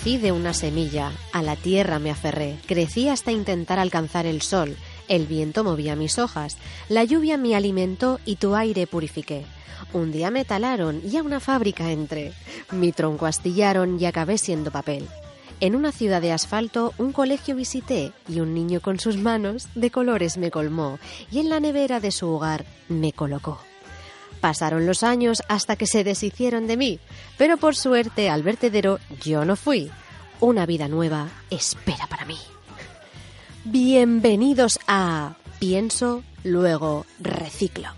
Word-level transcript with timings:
Nací 0.00 0.16
de 0.16 0.32
una 0.32 0.54
semilla, 0.54 1.12
a 1.30 1.42
la 1.42 1.56
tierra 1.56 1.98
me 1.98 2.10
aferré, 2.10 2.56
crecí 2.66 3.10
hasta 3.10 3.32
intentar 3.32 3.78
alcanzar 3.78 4.24
el 4.24 4.40
sol, 4.40 4.74
el 5.08 5.26
viento 5.26 5.62
movía 5.62 5.94
mis 5.94 6.18
hojas, 6.18 6.56
la 6.88 7.04
lluvia 7.04 7.36
me 7.36 7.54
alimentó 7.54 8.18
y 8.24 8.36
tu 8.36 8.54
aire 8.54 8.86
purifiqué. 8.86 9.44
Un 9.92 10.10
día 10.10 10.30
me 10.30 10.46
talaron 10.46 11.02
y 11.04 11.18
a 11.18 11.22
una 11.22 11.38
fábrica 11.38 11.90
entré, 11.90 12.32
mi 12.70 12.92
tronco 12.92 13.26
astillaron 13.26 14.00
y 14.00 14.06
acabé 14.06 14.38
siendo 14.38 14.70
papel. 14.70 15.06
En 15.60 15.76
una 15.76 15.92
ciudad 15.92 16.22
de 16.22 16.32
asfalto 16.32 16.94
un 16.96 17.12
colegio 17.12 17.54
visité 17.54 18.12
y 18.26 18.40
un 18.40 18.54
niño 18.54 18.80
con 18.80 18.98
sus 18.98 19.18
manos 19.18 19.68
de 19.74 19.90
colores 19.90 20.38
me 20.38 20.50
colmó 20.50 20.98
y 21.30 21.40
en 21.40 21.50
la 21.50 21.60
nevera 21.60 22.00
de 22.00 22.10
su 22.10 22.26
hogar 22.26 22.64
me 22.88 23.12
colocó. 23.12 23.60
Pasaron 24.40 24.86
los 24.86 25.02
años 25.02 25.42
hasta 25.48 25.76
que 25.76 25.86
se 25.86 26.04
deshicieron 26.04 26.66
de 26.66 26.76
mí, 26.76 26.98
pero 27.36 27.56
por 27.56 27.76
suerte 27.76 28.30
al 28.30 28.42
vertedero 28.42 28.98
yo 29.22 29.44
no 29.44 29.56
fui. 29.56 29.90
Una 30.40 30.64
vida 30.64 30.88
nueva 30.88 31.28
espera 31.50 32.06
para 32.06 32.24
mí. 32.24 32.38
Bienvenidos 33.64 34.80
a 34.86 35.34
Pienso, 35.58 36.22
luego 36.42 37.04
reciclo. 37.18 37.88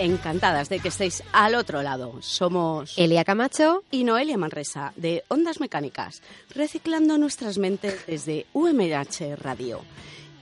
Encantadas 0.00 0.68
de 0.68 0.78
que 0.78 0.88
estéis 0.88 1.24
al 1.32 1.56
otro 1.56 1.82
lado. 1.82 2.22
Somos 2.22 2.96
Elia 2.96 3.24
Camacho 3.24 3.82
y 3.90 4.04
Noelia 4.04 4.38
Manresa 4.38 4.92
de 4.94 5.24
Ondas 5.26 5.58
Mecánicas, 5.58 6.22
reciclando 6.54 7.18
nuestras 7.18 7.58
mentes 7.58 8.06
desde 8.06 8.46
UMH 8.52 9.36
Radio. 9.36 9.80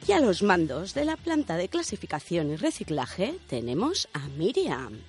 Y 0.07 0.13
a 0.13 0.21
los 0.21 0.43
mandos 0.43 0.93
de 0.93 1.07
la 1.07 1.17
planta 1.17 1.57
de 1.57 1.69
clasificación 1.69 2.51
y 2.51 2.57
reciclaje 2.57 3.39
tenemos 3.49 4.09
a 4.13 4.29
Miriam. 4.37 5.01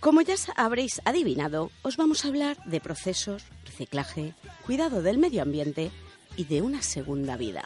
Como 0.00 0.20
ya 0.22 0.34
habréis 0.56 1.00
adivinado, 1.04 1.70
os 1.82 1.96
vamos 1.96 2.24
a 2.24 2.28
hablar 2.28 2.56
de 2.64 2.80
procesos, 2.80 3.44
reciclaje, 3.64 4.34
cuidado 4.66 5.00
del 5.00 5.18
medio 5.18 5.42
ambiente 5.42 5.92
y 6.36 6.44
de 6.44 6.60
una 6.60 6.82
segunda 6.82 7.36
vida. 7.36 7.64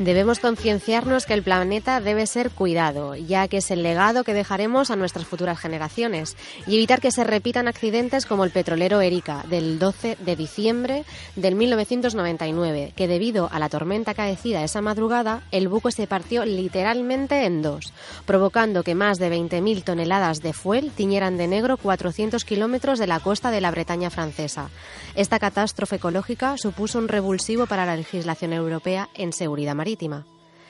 Debemos 0.00 0.40
concienciarnos 0.40 1.26
que 1.26 1.34
el 1.34 1.42
planeta 1.42 2.00
debe 2.00 2.26
ser 2.26 2.48
cuidado, 2.48 3.16
ya 3.16 3.48
que 3.48 3.58
es 3.58 3.70
el 3.70 3.82
legado 3.82 4.24
que 4.24 4.32
dejaremos 4.32 4.90
a 4.90 4.96
nuestras 4.96 5.26
futuras 5.26 5.60
generaciones, 5.60 6.38
y 6.66 6.76
evitar 6.76 7.02
que 7.02 7.10
se 7.10 7.22
repitan 7.22 7.68
accidentes 7.68 8.24
como 8.24 8.44
el 8.44 8.50
petrolero 8.50 9.02
Erika 9.02 9.44
del 9.50 9.78
12 9.78 10.16
de 10.18 10.36
diciembre 10.36 11.04
del 11.36 11.54
1999, 11.54 12.94
que 12.96 13.08
debido 13.08 13.50
a 13.52 13.58
la 13.58 13.68
tormenta 13.68 14.14
caecida 14.14 14.64
esa 14.64 14.80
madrugada, 14.80 15.42
el 15.50 15.68
buque 15.68 15.92
se 15.92 16.06
partió 16.06 16.46
literalmente 16.46 17.44
en 17.44 17.60
dos, 17.60 17.92
provocando 18.24 18.82
que 18.82 18.94
más 18.94 19.18
de 19.18 19.30
20.000 19.30 19.84
toneladas 19.84 20.40
de 20.40 20.54
fuel 20.54 20.92
tiñeran 20.92 21.36
de 21.36 21.46
negro 21.46 21.76
400 21.76 22.46
kilómetros 22.46 22.98
de 22.98 23.06
la 23.06 23.20
costa 23.20 23.50
de 23.50 23.60
la 23.60 23.70
Bretaña 23.70 24.08
francesa. 24.08 24.70
Esta 25.14 25.38
catástrofe 25.38 25.96
ecológica 25.96 26.56
supuso 26.56 26.98
un 26.98 27.08
revulsivo 27.08 27.66
para 27.66 27.84
la 27.84 27.96
legislación 27.96 28.54
europea 28.54 29.10
en 29.12 29.34
seguridad 29.34 29.74
marítima. 29.74 29.89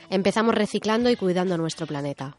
Empezamos 0.08 0.54
reciclando 0.54 1.10
y 1.10 1.16
cuidando 1.16 1.56
nuestro 1.56 1.86
planeta. 1.86 2.36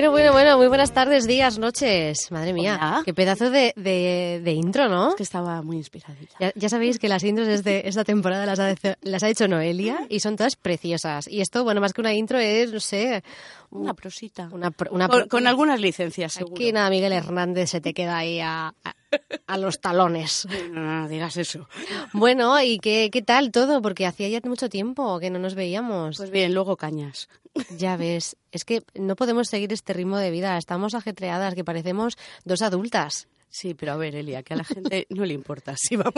Bueno, 0.00 0.12
bueno, 0.12 0.32
bueno, 0.32 0.56
muy 0.56 0.68
buenas 0.68 0.92
tardes, 0.94 1.26
días, 1.26 1.58
noches. 1.58 2.30
Madre 2.32 2.54
mía, 2.54 2.78
Hola. 2.80 3.02
qué 3.04 3.12
pedazo 3.12 3.50
de, 3.50 3.74
de- 3.76 4.40
de 4.42 4.52
intro, 4.52 4.88
¿no? 4.88 5.10
Es 5.10 5.14
que 5.16 5.22
estaba 5.24 5.60
muy 5.60 5.76
inspiradita. 5.76 6.34
Ya, 6.40 6.52
ya 6.54 6.70
sabéis 6.70 6.98
que 6.98 7.06
las 7.06 7.22
intros 7.22 7.46
de 7.46 7.52
este- 7.54 7.86
esta 7.88 8.02
temporada 8.02 8.46
las 8.46 8.58
ha, 8.60 8.70
hecho- 8.70 8.94
las 9.02 9.22
ha 9.22 9.28
hecho 9.28 9.46
Noelia 9.46 10.06
y 10.08 10.20
son 10.20 10.36
todas 10.36 10.56
preciosas. 10.56 11.28
Y 11.28 11.42
esto, 11.42 11.64
bueno, 11.64 11.82
más 11.82 11.92
que 11.92 12.00
una 12.00 12.14
intro 12.14 12.38
es, 12.38 12.72
no 12.72 12.80
sé, 12.80 13.22
Una 13.70 13.92
prosita. 13.92 14.48
una... 14.52 14.72
una 14.90 15.06
con, 15.28 15.46
algunas 15.46 15.78
licencias, 15.78 16.32
seguro. 16.32 16.54
Aquí 16.54 16.72
nada, 16.72 16.88
Miguel 16.88 17.12
Hernández 17.12 17.68
se 17.68 17.82
te 17.82 17.92
queda 17.92 18.16
ahí 18.16 18.40
a, 18.40 18.68
a- 18.82 18.94
a 19.46 19.56
los 19.58 19.80
talones. 19.80 20.46
No, 20.72 20.80
no, 20.80 21.00
no 21.02 21.08
digas 21.08 21.36
eso. 21.36 21.68
Bueno, 22.12 22.60
¿y 22.62 22.78
qué, 22.78 23.10
qué 23.12 23.22
tal 23.22 23.50
todo? 23.50 23.82
Porque 23.82 24.06
hacía 24.06 24.28
ya 24.28 24.40
mucho 24.44 24.68
tiempo 24.68 25.18
que 25.20 25.30
no 25.30 25.38
nos 25.38 25.54
veíamos. 25.54 26.16
Pues 26.16 26.30
bien, 26.30 26.54
luego 26.54 26.76
cañas. 26.76 27.28
Ya 27.76 27.96
ves, 27.96 28.36
es 28.52 28.64
que 28.64 28.82
no 28.94 29.16
podemos 29.16 29.48
seguir 29.48 29.72
este 29.72 29.92
ritmo 29.92 30.18
de 30.18 30.30
vida. 30.30 30.56
Estamos 30.56 30.94
ajetreadas, 30.94 31.54
que 31.54 31.64
parecemos 31.64 32.16
dos 32.44 32.62
adultas. 32.62 33.28
Sí, 33.52 33.74
pero 33.74 33.92
a 33.92 33.96
ver, 33.96 34.14
Elia, 34.14 34.44
que 34.44 34.54
a 34.54 34.56
la 34.56 34.64
gente 34.64 35.06
no 35.10 35.24
le 35.24 35.34
importa 35.34 35.74
si 35.76 35.96
vamos. 35.96 36.14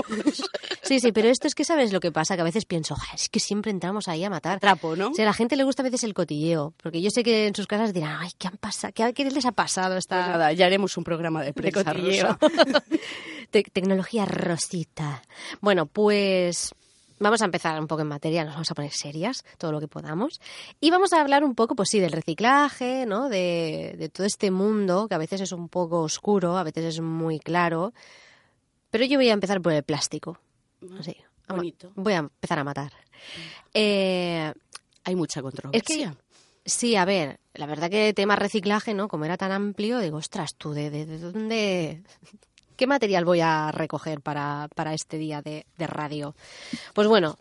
Sí, 0.82 1.00
sí, 1.00 1.12
pero 1.12 1.28
esto 1.28 1.46
es 1.48 1.54
que 1.54 1.64
sabes 1.64 1.90
lo 1.92 1.98
que 2.00 2.12
pasa, 2.12 2.34
que 2.36 2.42
a 2.42 2.44
veces 2.44 2.66
pienso, 2.66 2.94
"Ja, 2.94 3.14
es 3.14 3.28
que 3.30 3.40
siempre 3.40 3.70
entramos 3.70 4.06
ahí 4.08 4.22
a 4.22 4.28
matar. 4.30 4.60
Trapo, 4.60 4.94
¿no? 4.96 5.10
O 5.10 5.14
sea, 5.14 5.24
a 5.24 5.28
la 5.28 5.32
gente 5.32 5.56
le 5.56 5.64
gusta 5.64 5.82
a 5.82 5.84
veces 5.84 6.04
el 6.04 6.12
cotilleo, 6.12 6.74
porque 6.82 7.00
yo 7.00 7.08
sé 7.10 7.22
que 7.22 7.46
en 7.46 7.54
sus 7.54 7.66
casas 7.66 7.94
dirán, 7.94 8.18
ay, 8.20 8.30
¿qué 8.38 8.48
han 8.48 8.58
pasado? 8.58 8.92
¿Qué, 8.94 9.14
qué 9.14 9.24
les 9.24 9.46
ha 9.46 9.52
pasado 9.52 9.96
esta 9.96 10.16
Pues 10.16 10.28
nada, 10.28 10.52
ya 10.52 10.66
haremos 10.66 10.96
un 10.98 11.04
programa 11.04 11.40
de 11.40 11.46
de 11.46 11.52
prensa 11.54 11.92
rosa. 11.94 12.38
Te- 13.50 13.62
tecnología 13.64 14.24
rosita. 14.26 15.22
Bueno, 15.60 15.86
pues 15.86 16.74
vamos 17.22 17.42
a 17.42 17.44
empezar 17.46 17.80
un 17.80 17.86
poco 17.86 18.02
en 18.02 18.08
materia, 18.08 18.44
nos 18.44 18.54
vamos 18.54 18.70
a 18.70 18.74
poner 18.74 18.92
serias, 18.92 19.44
todo 19.58 19.72
lo 19.72 19.80
que 19.80 19.88
podamos. 19.88 20.40
Y 20.80 20.90
vamos 20.90 21.12
a 21.12 21.20
hablar 21.20 21.44
un 21.44 21.54
poco, 21.54 21.74
pues 21.74 21.88
sí, 21.90 22.00
del 22.00 22.12
reciclaje, 22.12 23.06
¿no? 23.06 23.28
De, 23.28 23.94
de 23.98 24.08
todo 24.08 24.26
este 24.26 24.50
mundo, 24.50 25.08
que 25.08 25.14
a 25.14 25.18
veces 25.18 25.40
es 25.40 25.52
un 25.52 25.68
poco 25.68 26.00
oscuro, 26.00 26.56
a 26.56 26.62
veces 26.64 26.84
es 26.84 27.00
muy 27.00 27.38
claro. 27.38 27.92
Pero 28.90 29.04
yo 29.04 29.18
voy 29.18 29.28
a 29.30 29.32
empezar 29.32 29.60
por 29.62 29.72
el 29.72 29.82
plástico. 29.82 30.38
Así, 30.98 31.16
Bonito. 31.48 31.92
Voy 31.96 32.12
a 32.14 32.18
empezar 32.18 32.58
a 32.58 32.64
matar. 32.64 32.92
Eh, 33.74 34.52
Hay 35.04 35.14
mucha 35.16 35.40
es 35.40 35.44
controversia. 35.44 36.10
que, 36.12 36.16
sí, 36.70 36.96
a 36.96 37.04
ver, 37.04 37.38
la 37.54 37.66
verdad 37.66 37.90
que 37.90 38.12
tema 38.14 38.36
reciclaje, 38.36 38.94
¿no? 38.94 39.08
Como 39.08 39.24
era 39.24 39.36
tan 39.36 39.52
amplio, 39.52 39.98
digo, 40.00 40.16
ostras, 40.18 40.54
tú, 40.56 40.72
¿de, 40.72 40.90
de, 40.90 41.06
de 41.06 41.18
dónde...? 41.18 42.02
¿Qué 42.82 42.88
material 42.88 43.24
voy 43.24 43.38
a 43.38 43.70
recoger 43.70 44.20
para, 44.20 44.68
para 44.74 44.92
este 44.92 45.16
día 45.16 45.40
de, 45.40 45.66
de 45.78 45.86
radio? 45.86 46.34
Pues 46.94 47.06
bueno, 47.06 47.38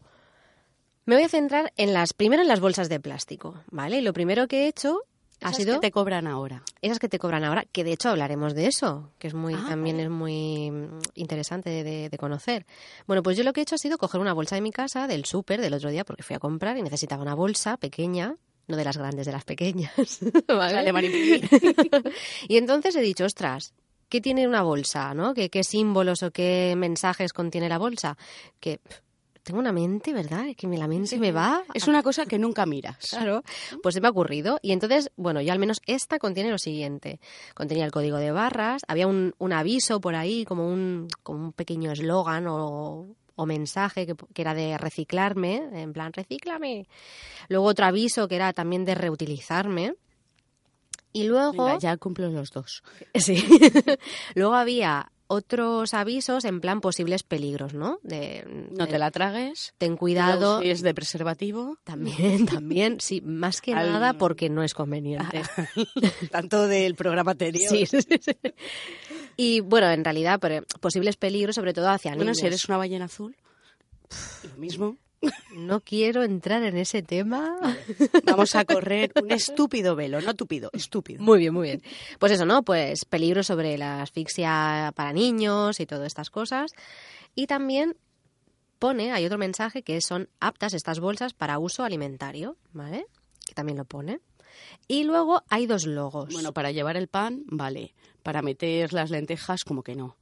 me 1.07 1.15
voy 1.15 1.23
a 1.23 1.29
centrar 1.29 1.73
en 1.77 1.93
las, 1.93 2.13
primero 2.13 2.43
en 2.43 2.47
las 2.47 2.59
bolsas 2.59 2.89
de 2.89 2.99
plástico, 2.99 3.55
¿vale? 3.71 3.97
Y 3.97 4.01
lo 4.01 4.13
primero 4.13 4.47
que 4.47 4.65
he 4.65 4.67
hecho 4.67 4.99
ha 5.41 5.47
Esas 5.49 5.55
sido 5.57 5.73
que 5.79 5.87
te 5.87 5.91
cobran 5.91 6.27
ahora. 6.27 6.61
esas 6.83 6.99
que 6.99 7.09
te 7.09 7.17
cobran 7.17 7.43
ahora, 7.43 7.65
que 7.71 7.83
de 7.83 7.91
hecho 7.93 8.09
hablaremos 8.09 8.53
de 8.53 8.67
eso, 8.67 9.09
que 9.17 9.29
es 9.29 9.33
muy 9.33 9.55
Ah, 9.55 9.65
también 9.67 9.95
vale. 9.95 10.03
es 10.03 10.09
muy 10.11 10.69
mm, 10.69 10.99
interesante 11.15 11.71
de, 11.83 12.09
de 12.09 12.17
conocer. 12.19 12.67
Bueno, 13.07 13.23
pues 13.23 13.35
yo 13.35 13.43
lo 13.43 13.51
que 13.51 13.61
he 13.61 13.63
hecho 13.63 13.73
ha 13.73 13.79
sido 13.79 13.97
coger 13.97 14.21
una 14.21 14.33
bolsa 14.33 14.53
de 14.53 14.61
mi 14.61 14.69
casa, 14.69 15.07
del 15.07 15.25
súper, 15.25 15.59
del 15.59 15.73
otro 15.73 15.89
día, 15.89 16.05
porque 16.05 16.21
fui 16.21 16.35
a 16.35 16.39
comprar 16.39 16.77
y 16.77 16.83
necesitaba 16.83 17.23
una 17.23 17.33
bolsa 17.33 17.77
pequeña, 17.77 18.35
no 18.67 18.77
de 18.77 18.83
las 18.83 18.95
grandes, 18.95 19.25
de 19.25 19.31
las 19.31 19.43
pequeñas. 19.43 20.19
¿vale? 20.47 20.91
Y 22.47 22.57
entonces 22.57 22.95
he 22.95 23.01
dicho, 23.01 23.25
ostras, 23.25 23.73
¿qué 24.11 24.21
tiene 24.21 24.47
una 24.47 24.61
bolsa? 24.61 25.15
¿no? 25.15 25.33
¿Qué, 25.33 25.49
qué 25.49 25.63
símbolos 25.63 26.21
o 26.21 26.29
qué 26.29 26.75
mensajes 26.77 27.33
contiene 27.33 27.67
la 27.69 27.79
bolsa? 27.79 28.15
Que 28.59 28.79
tengo 29.41 29.59
una 29.59 29.71
mente, 29.71 30.13
¿verdad? 30.13 30.45
Que 30.55 30.67
me- 30.67 30.77
la 30.77 30.87
mente 30.87 31.17
me 31.17 31.31
va. 31.31 31.63
Es 31.73 31.87
una 31.87 32.03
cosa 32.03 32.27
que 32.27 32.37
nunca 32.37 32.67
miras. 32.67 32.97
Claro, 33.09 33.41
pues 33.81 33.95
se 33.95 34.01
me 34.01 34.07
ha 34.07 34.11
ocurrido. 34.11 34.59
Y 34.61 34.71
entonces, 34.71 35.09
bueno, 35.15 35.41
ya 35.41 35.53
al 35.53 35.57
menos 35.59 35.81
esta 35.87 36.19
contiene 36.19 36.51
lo 36.51 36.59
siguiente. 36.59 37.19
Contenía 37.55 37.85
el 37.85 37.91
código 37.91 38.17
de 38.17 38.31
barras, 38.31 38.83
había 38.87 39.07
un, 39.07 39.33
un 39.39 39.53
aviso 39.53 39.99
por 39.99 40.13
ahí, 40.13 40.45
como 40.45 40.67
un, 40.67 41.07
como 41.23 41.39
un 41.45 41.53
pequeño 41.53 41.91
eslogan 41.91 42.45
o, 42.47 43.07
o 43.35 43.45
mensaje 43.47 44.05
que, 44.05 44.13
que 44.33 44.41
era 44.43 44.53
de 44.53 44.77
reciclarme, 44.77 45.63
en 45.73 45.91
plan, 45.93 46.13
recíclame. 46.13 46.85
Luego 47.49 47.65
otro 47.65 47.85
aviso 47.85 48.27
que 48.27 48.35
era 48.35 48.53
también 48.53 48.85
de 48.85 48.93
reutilizarme. 48.93 49.95
Y 51.13 51.23
luego... 51.23 51.51
Venga, 51.65 51.79
ya 51.79 51.97
cumplo 51.97 52.29
los 52.29 52.51
dos. 52.51 52.83
Sí. 53.15 53.43
luego 54.35 54.53
había 54.55 55.11
otros 55.27 55.93
avisos 55.93 56.43
en 56.43 56.59
plan 56.59 56.81
posibles 56.81 57.23
peligros, 57.23 57.73
¿no? 57.73 57.99
De, 58.03 58.45
No 58.71 58.85
te 58.87 58.99
la 58.99 59.11
tragues. 59.11 59.73
ten 59.77 59.95
Cuidado. 59.95 60.61
Si 60.61 60.69
es 60.69 60.81
de 60.81 60.93
preservativo. 60.93 61.77
También, 61.85 62.45
también, 62.45 62.99
sí, 62.99 63.21
más 63.21 63.61
que 63.61 63.73
Al- 63.73 63.91
nada 63.93 64.13
porque 64.17 64.49
no 64.49 64.61
es 64.61 64.73
conveniente. 64.73 65.41
Tanto 66.31 66.67
del 66.67 66.95
programa 66.95 67.31
anterior. 67.31 67.69
Sí, 67.69 67.85
sí, 67.85 68.01
sí, 68.01 68.19
sí. 68.21 68.33
Y 69.37 69.59
bueno, 69.61 69.89
en 69.89 70.03
realidad, 70.03 70.39
pero 70.41 70.65
posibles 70.81 71.15
peligros, 71.15 71.55
sobre 71.55 71.73
todo 71.73 71.89
hacia 71.89 72.11
Bueno, 72.11 72.23
niños. 72.25 72.37
si 72.39 72.47
eres 72.47 72.65
una 72.67 72.77
ballena 72.77 73.05
azul, 73.05 73.35
lo 74.51 74.57
mismo. 74.57 74.97
No 75.55 75.81
quiero 75.81 76.23
entrar 76.23 76.63
en 76.63 76.77
ese 76.77 77.03
tema. 77.03 77.57
Vamos 78.25 78.55
a 78.55 78.65
correr 78.65 79.11
un 79.21 79.31
estúpido 79.31 79.95
velo, 79.95 80.19
no 80.21 80.33
tupido, 80.35 80.69
estúpido. 80.73 81.21
Muy 81.23 81.39
bien, 81.39 81.53
muy 81.53 81.67
bien. 81.67 81.83
Pues 82.19 82.31
eso, 82.31 82.45
¿no? 82.45 82.63
Pues 82.63 83.05
peligros 83.05 83.47
sobre 83.47 83.77
la 83.77 84.01
asfixia 84.01 84.91
para 84.95 85.13
niños 85.13 85.79
y 85.79 85.85
todas 85.85 86.07
estas 86.07 86.29
cosas. 86.29 86.71
Y 87.35 87.47
también 87.47 87.95
pone, 88.79 89.11
hay 89.11 89.25
otro 89.25 89.37
mensaje 89.37 89.83
que 89.83 90.01
son 90.01 90.27
aptas 90.39 90.73
estas 90.73 90.99
bolsas 90.99 91.33
para 91.33 91.59
uso 91.59 91.83
alimentario, 91.83 92.57
¿vale? 92.73 93.05
Que 93.45 93.53
también 93.53 93.77
lo 93.77 93.85
pone. 93.85 94.19
Y 94.87 95.03
luego 95.03 95.43
hay 95.49 95.67
dos 95.67 95.85
logos. 95.85 96.33
Bueno, 96.33 96.53
para 96.53 96.71
llevar 96.71 96.97
el 96.97 97.07
pan, 97.07 97.43
vale. 97.45 97.93
Para 98.23 98.41
meter 98.41 98.91
las 98.93 99.11
lentejas, 99.11 99.63
como 99.63 99.83
que 99.83 99.95
no. 99.95 100.17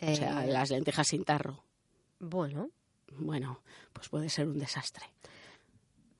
O 0.00 0.14
sea, 0.14 0.44
Eh, 0.44 0.48
las 0.52 0.70
lentejas 0.70 1.08
sin 1.08 1.24
tarro. 1.24 1.64
Bueno, 2.18 2.68
Bueno, 3.18 3.60
pues 3.92 4.08
puede 4.08 4.28
ser 4.28 4.48
un 4.48 4.58
desastre. 4.58 5.06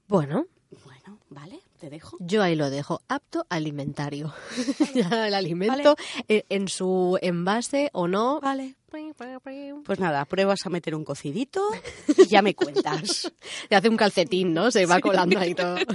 bueno, 0.08 0.46
Bueno, 0.84 1.18
vale, 1.30 1.60
te 1.80 1.90
dejo. 1.90 2.16
Yo 2.20 2.42
ahí 2.42 2.54
lo 2.56 2.70
dejo, 2.70 3.02
apto 3.08 3.46
alimentario. 3.48 4.32
Ya 4.94 5.26
el 5.28 5.34
alimento 5.34 5.96
eh, 6.28 6.44
en 6.48 6.68
su 6.68 7.18
envase 7.22 7.90
o 7.92 8.08
no. 8.08 8.40
Vale. 8.40 8.74
Pues 9.84 9.98
nada, 9.98 10.24
pruebas 10.24 10.60
a 10.66 10.70
meter 10.70 10.94
un 10.94 11.04
cocidito 11.04 11.60
y 12.16 12.26
ya 12.28 12.42
me 12.42 12.54
cuentas. 12.54 13.32
Se 13.68 13.74
hace 13.74 13.88
un 13.88 13.96
calcetín, 13.96 14.54
¿no? 14.54 14.70
Se 14.70 14.86
va 14.86 15.00
colando 15.00 15.38
ahí 15.38 15.54
todo. 15.54 15.76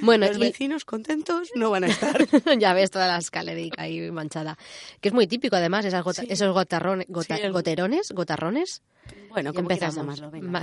Bueno, 0.00 0.26
Los 0.28 0.36
y 0.36 0.40
vecinos 0.40 0.84
contentos 0.84 1.50
no 1.56 1.70
van 1.70 1.82
a 1.84 1.88
estar. 1.88 2.24
ya 2.58 2.72
ves 2.72 2.90
toda 2.92 3.08
la 3.08 3.18
escalerica 3.18 3.82
ahí 3.82 4.10
manchada. 4.12 4.56
Que 5.00 5.08
es 5.08 5.14
muy 5.14 5.26
típico 5.26 5.56
además, 5.56 5.84
esas 5.84 6.04
gota- 6.04 6.22
Sí. 6.22 6.28
esos 6.30 6.52
gotarrones, 6.54 7.06
gota- 7.08 7.36
Sí, 7.36 7.42
el- 7.42 7.52
goterones, 7.52 8.12
gotarrones. 8.12 8.82
Bueno, 9.28 9.52
como 9.52 9.68
empezamos. 9.70 9.96
llamarlo, 9.96 10.30
venga. 10.30 10.62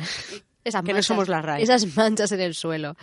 Esas 0.66 0.84
Que 0.84 0.94
no 0.94 1.02
somos 1.02 1.30
la 1.30 1.42
RAE. 1.42 1.62
Esas 1.62 1.96
manchas 1.96 2.32
en 2.34 2.42
el 2.42 2.56
suelo. 2.56 2.98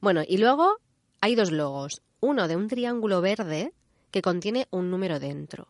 Bueno, 0.00 0.22
y 0.26 0.36
luego 0.36 0.76
hay 1.20 1.34
dos 1.34 1.50
logos. 1.50 2.02
Uno 2.20 2.46
de 2.46 2.56
un 2.56 2.68
triángulo 2.68 3.20
verde 3.20 3.72
que 4.10 4.22
contiene 4.22 4.68
un 4.70 4.90
número 4.90 5.18
dentro. 5.18 5.66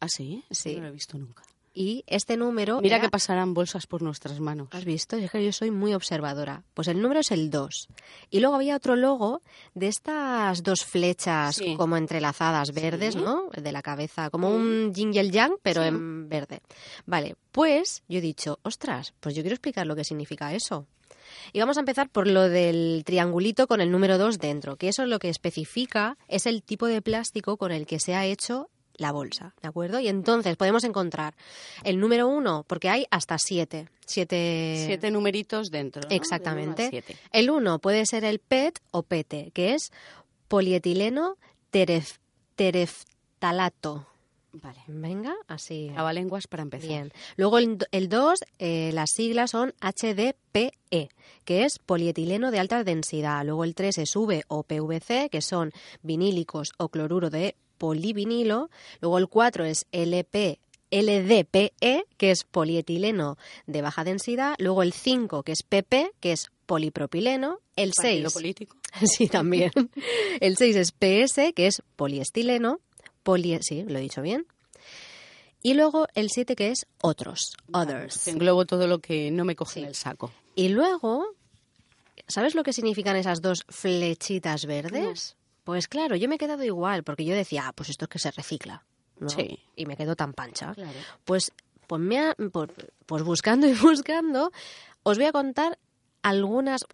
¿Ah, 0.00 0.08
sí? 0.08 0.44
Sí. 0.50 0.76
No 0.76 0.82
lo 0.82 0.88
he 0.88 0.92
visto 0.92 1.18
nunca. 1.18 1.42
Y 1.78 2.04
este 2.06 2.38
número. 2.38 2.80
Mira 2.80 2.96
era- 2.96 3.04
que 3.04 3.10
pasarán 3.10 3.52
bolsas 3.52 3.86
por 3.86 4.00
nuestras 4.00 4.40
manos. 4.40 4.68
¿Has 4.72 4.86
visto? 4.86 5.16
Es 5.16 5.30
que 5.30 5.44
yo 5.44 5.52
soy 5.52 5.70
muy 5.70 5.92
observadora. 5.92 6.62
Pues 6.72 6.88
el 6.88 7.02
número 7.02 7.20
es 7.20 7.30
el 7.30 7.50
2. 7.50 7.88
Y 8.30 8.40
luego 8.40 8.56
había 8.56 8.76
otro 8.76 8.96
logo 8.96 9.42
de 9.74 9.88
estas 9.88 10.62
dos 10.62 10.86
flechas 10.86 11.56
Sí. 11.56 11.76
como 11.76 11.98
entrelazadas 11.98 12.72
verdes, 12.72 13.12
Sí. 13.12 13.20
¿no? 13.20 13.50
De 13.54 13.72
la 13.72 13.82
cabeza, 13.82 14.30
como 14.30 14.48
un 14.48 14.94
yin 14.94 15.12
y 15.12 15.18
el 15.18 15.30
yang, 15.30 15.52
pero 15.62 15.82
Sí. 15.82 15.88
en 15.88 16.30
verde. 16.30 16.62
Vale, 17.04 17.36
pues 17.52 18.02
yo 18.08 18.18
he 18.18 18.22
dicho, 18.22 18.58
ostras, 18.62 19.12
pues 19.20 19.34
yo 19.34 19.42
quiero 19.42 19.54
explicar 19.54 19.86
lo 19.86 19.94
que 19.96 20.04
significa 20.04 20.54
eso. 20.54 20.86
Y 21.52 21.58
vamos 21.60 21.76
a 21.76 21.80
empezar 21.80 22.08
por 22.08 22.26
lo 22.26 22.48
del 22.48 23.02
triangulito 23.04 23.66
con 23.66 23.82
el 23.82 23.90
número 23.90 24.16
2 24.16 24.38
dentro, 24.38 24.76
que 24.76 24.88
eso 24.88 25.04
lo 25.04 25.18
que 25.18 25.28
especifica 25.28 26.16
es 26.28 26.46
el 26.46 26.62
tipo 26.62 26.86
de 26.86 27.02
plástico 27.02 27.58
con 27.58 27.70
el 27.70 27.84
que 27.84 28.00
se 28.00 28.14
ha 28.14 28.24
hecho 28.24 28.70
la 28.96 29.12
bolsa, 29.12 29.54
¿de 29.62 29.68
acuerdo? 29.68 30.00
Y 30.00 30.08
entonces 30.08 30.56
podemos 30.56 30.84
encontrar 30.84 31.34
el 31.84 32.00
número 32.00 32.28
1, 32.28 32.64
porque 32.66 32.88
hay 32.88 33.06
hasta 33.10 33.36
7. 33.38 33.88
Siete, 34.04 34.84
Siete 34.86 35.10
numeritos 35.10 35.70
dentro. 35.70 36.02
Exactamente. 36.10 36.82
uno 36.82 36.90
siete. 36.90 37.16
El 37.32 37.50
1 37.50 37.78
puede 37.80 38.06
ser 38.06 38.24
el 38.24 38.38
PET 38.38 38.78
o 38.92 39.02
PET, 39.02 39.52
que 39.52 39.74
es 39.74 39.90
polietileno 40.48 41.36
teref, 41.70 42.18
tereftalato. 42.54 44.06
Vale. 44.52 44.78
Venga, 44.86 45.34
así. 45.48 45.90
Trabalenguas 45.92 46.46
para 46.46 46.62
empezar. 46.62 46.88
Bien. 46.88 47.12
Luego 47.36 47.58
el 47.58 48.08
2, 48.08 48.38
las 48.58 49.10
siglas 49.10 49.50
son 49.50 49.74
HDPE, 49.82 51.10
que 51.44 51.64
es 51.64 51.78
polietileno 51.78 52.50
de 52.50 52.58
alta 52.58 52.82
densidad. 52.82 53.44
Luego 53.44 53.64
el 53.64 53.74
3 53.74 53.98
es 53.98 54.16
V 54.16 54.44
o 54.48 54.62
PVC, 54.62 55.28
que 55.30 55.42
son 55.42 55.72
vinílicos 56.02 56.72
o 56.78 56.88
cloruro 56.88 57.28
de 57.28 57.54
polivinilo. 57.78 58.70
Luego 59.00 59.18
el 59.18 59.28
4 59.28 59.64
es 59.64 59.86
LP. 59.92 60.58
LDPE, 60.90 62.06
que 62.16 62.30
es 62.30 62.44
polietileno 62.44 63.36
de 63.66 63.82
baja 63.82 64.04
densidad. 64.04 64.54
Luego 64.58 64.82
el 64.84 64.92
5, 64.92 65.42
que 65.42 65.52
es 65.52 65.62
PP, 65.64 66.12
que 66.20 66.32
es 66.32 66.46
polipropileno. 66.66 67.58
El 67.74 67.90
Partido 67.96 68.30
6, 68.30 68.32
político. 68.34 68.76
Sí, 69.04 69.26
también. 69.28 69.72
El 70.40 70.56
6 70.56 70.76
es 70.76 70.92
PS, 70.92 71.52
que 71.54 71.66
es 71.66 71.82
poliestileno. 71.96 72.78
Poli 73.24 73.58
sí, 73.62 73.82
lo 73.82 73.98
he 73.98 74.02
dicho 74.02 74.22
bien. 74.22 74.46
Y 75.62 75.74
luego 75.74 76.06
el 76.14 76.30
7, 76.30 76.54
que 76.54 76.70
es 76.70 76.86
otros, 77.00 77.50
others. 77.72 78.28
Englobo 78.28 78.64
todo 78.66 78.86
lo 78.86 79.00
que 79.00 79.32
no 79.32 79.44
me 79.44 79.56
coge 79.56 79.74
Sí. 79.74 79.80
en 79.80 79.86
el 79.86 79.94
saco. 79.96 80.30
Y 80.54 80.68
luego, 80.68 81.26
¿sabes 82.28 82.54
lo 82.54 82.62
que 82.62 82.72
significan 82.72 83.16
esas 83.16 83.42
dos 83.42 83.64
flechitas 83.68 84.64
verdes? 84.66 85.34
Pues 85.66 85.88
claro, 85.88 86.14
yo 86.14 86.28
me 86.28 86.36
he 86.36 86.38
quedado 86.38 86.62
igual, 86.62 87.02
porque 87.02 87.24
yo 87.24 87.34
decía, 87.34 87.64
ah, 87.66 87.72
pues 87.72 87.88
esto 87.90 88.04
es 88.04 88.08
que 88.08 88.18
se 88.20 88.30
recicla. 88.30 88.84
¿no? 89.18 89.28
Sí. 89.28 89.58
Y 89.74 89.84
me 89.84 89.96
quedo 89.96 90.14
tan 90.14 90.32
pancha. 90.32 90.72
Claro. 90.74 90.96
Pues, 91.24 91.50
pues, 91.88 92.00
me 92.00 92.20
ha- 92.20 92.36
pues, 92.52 92.70
pues 93.04 93.22
buscando 93.24 93.66
y 93.66 93.74
buscando, 93.82 94.52
os 95.02 95.18
voy 95.18 95.26
a 95.26 95.32
contar 95.32 95.76
algunas, 96.22 96.84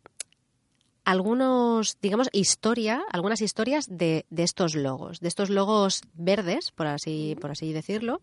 algunos, 1.04 1.98
digamos, 2.00 2.28
historia, 2.32 3.02
algunas 3.12 3.40
historias 3.42 3.86
de, 3.90 4.24
de 4.30 4.42
estos 4.42 4.74
logos, 4.74 5.20
de 5.20 5.28
estos 5.28 5.50
logos 5.50 6.00
verdes, 6.14 6.70
por 6.70 6.86
así, 6.86 7.36
por 7.40 7.50
así 7.50 7.72
decirlo, 7.72 8.20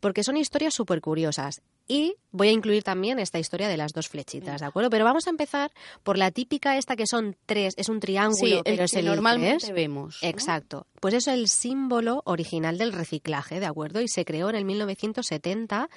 porque 0.00 0.22
son 0.24 0.36
historias 0.36 0.74
súper 0.74 1.00
curiosas. 1.00 1.60
Y 1.86 2.16
voy 2.32 2.48
a 2.48 2.52
incluir 2.52 2.82
también 2.82 3.18
esta 3.18 3.38
historia 3.38 3.66
de 3.68 3.78
las 3.78 3.92
dos 3.94 4.08
flechitas, 4.08 4.60
¿de 4.60 4.66
acuerdo? 4.66 4.90
Pero 4.90 5.04
vamos 5.06 5.26
a 5.26 5.30
empezar 5.30 5.72
por 6.02 6.18
la 6.18 6.30
típica 6.30 6.76
esta 6.76 6.96
que 6.96 7.06
son 7.06 7.34
tres, 7.46 7.72
es 7.78 7.88
un 7.88 7.98
triángulo, 7.98 8.36
Sí, 8.36 8.52
el 8.56 8.62
pero 8.64 8.84
es 8.84 8.92
que 8.92 8.98
el 8.98 9.06
normalmente 9.06 9.58
tres. 9.66 9.74
vemos. 9.74 10.18
¿no? 10.22 10.28
Exacto. 10.28 10.86
Pues 11.00 11.14
eso 11.14 11.30
es 11.30 11.38
el 11.38 11.48
símbolo 11.48 12.22
original 12.26 12.76
del 12.76 12.92
reciclaje, 12.92 13.58
¿de 13.58 13.66
acuerdo? 13.66 14.02
Y 14.02 14.08
se 14.08 14.26
creó 14.26 14.50
en 14.50 14.56
el 14.56 14.66
1970 14.66 15.88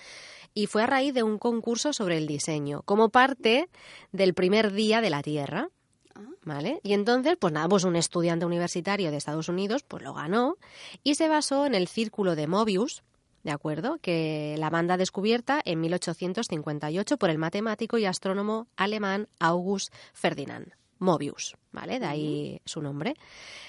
y 0.53 0.67
fue 0.67 0.83
a 0.83 0.87
raíz 0.87 1.13
de 1.13 1.23
un 1.23 1.37
concurso 1.37 1.91
sobre 1.93 2.17
el 2.17 2.27
diseño, 2.27 2.81
como 2.83 3.09
parte 3.09 3.69
del 4.13 4.33
primer 4.33 4.71
día 4.71 5.01
de 5.01 5.09
la 5.09 5.21
Tierra. 5.21 5.69
Ah. 6.15 6.21
¿Vale? 6.43 6.79
Y 6.83 6.93
entonces, 6.93 7.35
pues 7.39 7.53
nada, 7.53 7.67
pues 7.69 7.83
un 7.83 7.95
estudiante 7.95 8.45
universitario 8.45 9.11
de 9.11 9.17
Estados 9.17 9.47
Unidos 9.49 9.83
pues 9.83 10.03
lo 10.03 10.13
ganó 10.13 10.55
y 11.03 11.15
se 11.15 11.27
basó 11.29 11.65
en 11.65 11.75
el 11.75 11.87
círculo 11.87 12.35
de 12.35 12.47
Mobius, 12.47 13.03
¿de 13.43 13.51
acuerdo? 13.51 13.97
Que 14.01 14.55
la 14.57 14.69
banda 14.69 14.97
descubierta 14.97 15.61
en 15.65 15.81
1858 15.81 17.17
por 17.17 17.29
el 17.29 17.37
matemático 17.37 17.97
y 17.97 18.05
astrónomo 18.05 18.67
alemán 18.75 19.27
August 19.39 19.93
Ferdinand. 20.13 20.73
Mobius, 21.01 21.55
¿vale? 21.71 21.99
De 21.99 22.05
ahí 22.05 22.61
su 22.63 22.79
nombre. 22.79 23.15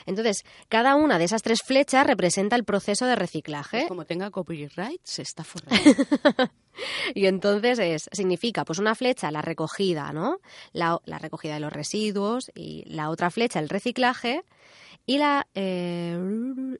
Entonces, 0.04 0.44
cada 0.68 0.94
una 0.96 1.18
de 1.18 1.24
esas 1.24 1.42
tres 1.42 1.62
flechas 1.62 2.06
representa 2.06 2.56
el 2.56 2.64
proceso 2.64 3.06
de 3.06 3.16
reciclaje. 3.16 3.78
Pues 3.78 3.88
como 3.88 4.04
tenga 4.04 4.30
copyright, 4.30 5.00
se 5.02 5.22
está 5.22 5.42
forrando. 5.42 5.82
Y 7.14 7.26
entonces 7.26 7.78
es, 7.78 8.08
significa, 8.12 8.64
pues 8.64 8.78
una 8.78 8.94
flecha, 8.94 9.30
la 9.30 9.42
recogida, 9.42 10.10
¿no? 10.14 10.38
La, 10.72 10.98
la 11.04 11.18
recogida 11.18 11.54
de 11.54 11.60
los 11.60 11.72
residuos 11.72 12.50
y 12.54 12.82
la 12.86 13.10
otra 13.10 13.30
flecha, 13.30 13.58
el 13.58 13.68
reciclaje. 13.68 14.42
Y 15.04 15.18
la, 15.18 15.46
eh, 15.54 16.16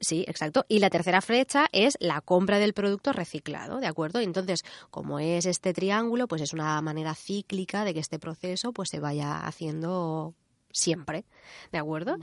sí, 0.03 0.25
exacto. 0.27 0.65
Y 0.67 0.79
la 0.79 0.89
tercera 0.89 1.21
flecha 1.21 1.67
es 1.71 1.97
la 1.99 2.21
compra 2.21 2.59
del 2.59 2.73
producto 2.73 3.13
reciclado, 3.13 3.79
¿de 3.79 3.87
acuerdo? 3.87 4.21
Y 4.21 4.25
entonces, 4.25 4.63
como 4.89 5.19
es 5.19 5.45
este 5.45 5.73
triángulo, 5.73 6.27
pues 6.27 6.41
es 6.41 6.53
una 6.53 6.81
manera 6.81 7.15
cíclica 7.15 7.83
de 7.83 7.93
que 7.93 7.99
este 7.99 8.19
proceso 8.19 8.73
pues 8.73 8.89
se 8.89 8.99
vaya 8.99 9.45
haciendo 9.45 10.35
siempre, 10.71 11.25
¿de 11.71 11.77
acuerdo? 11.77 12.17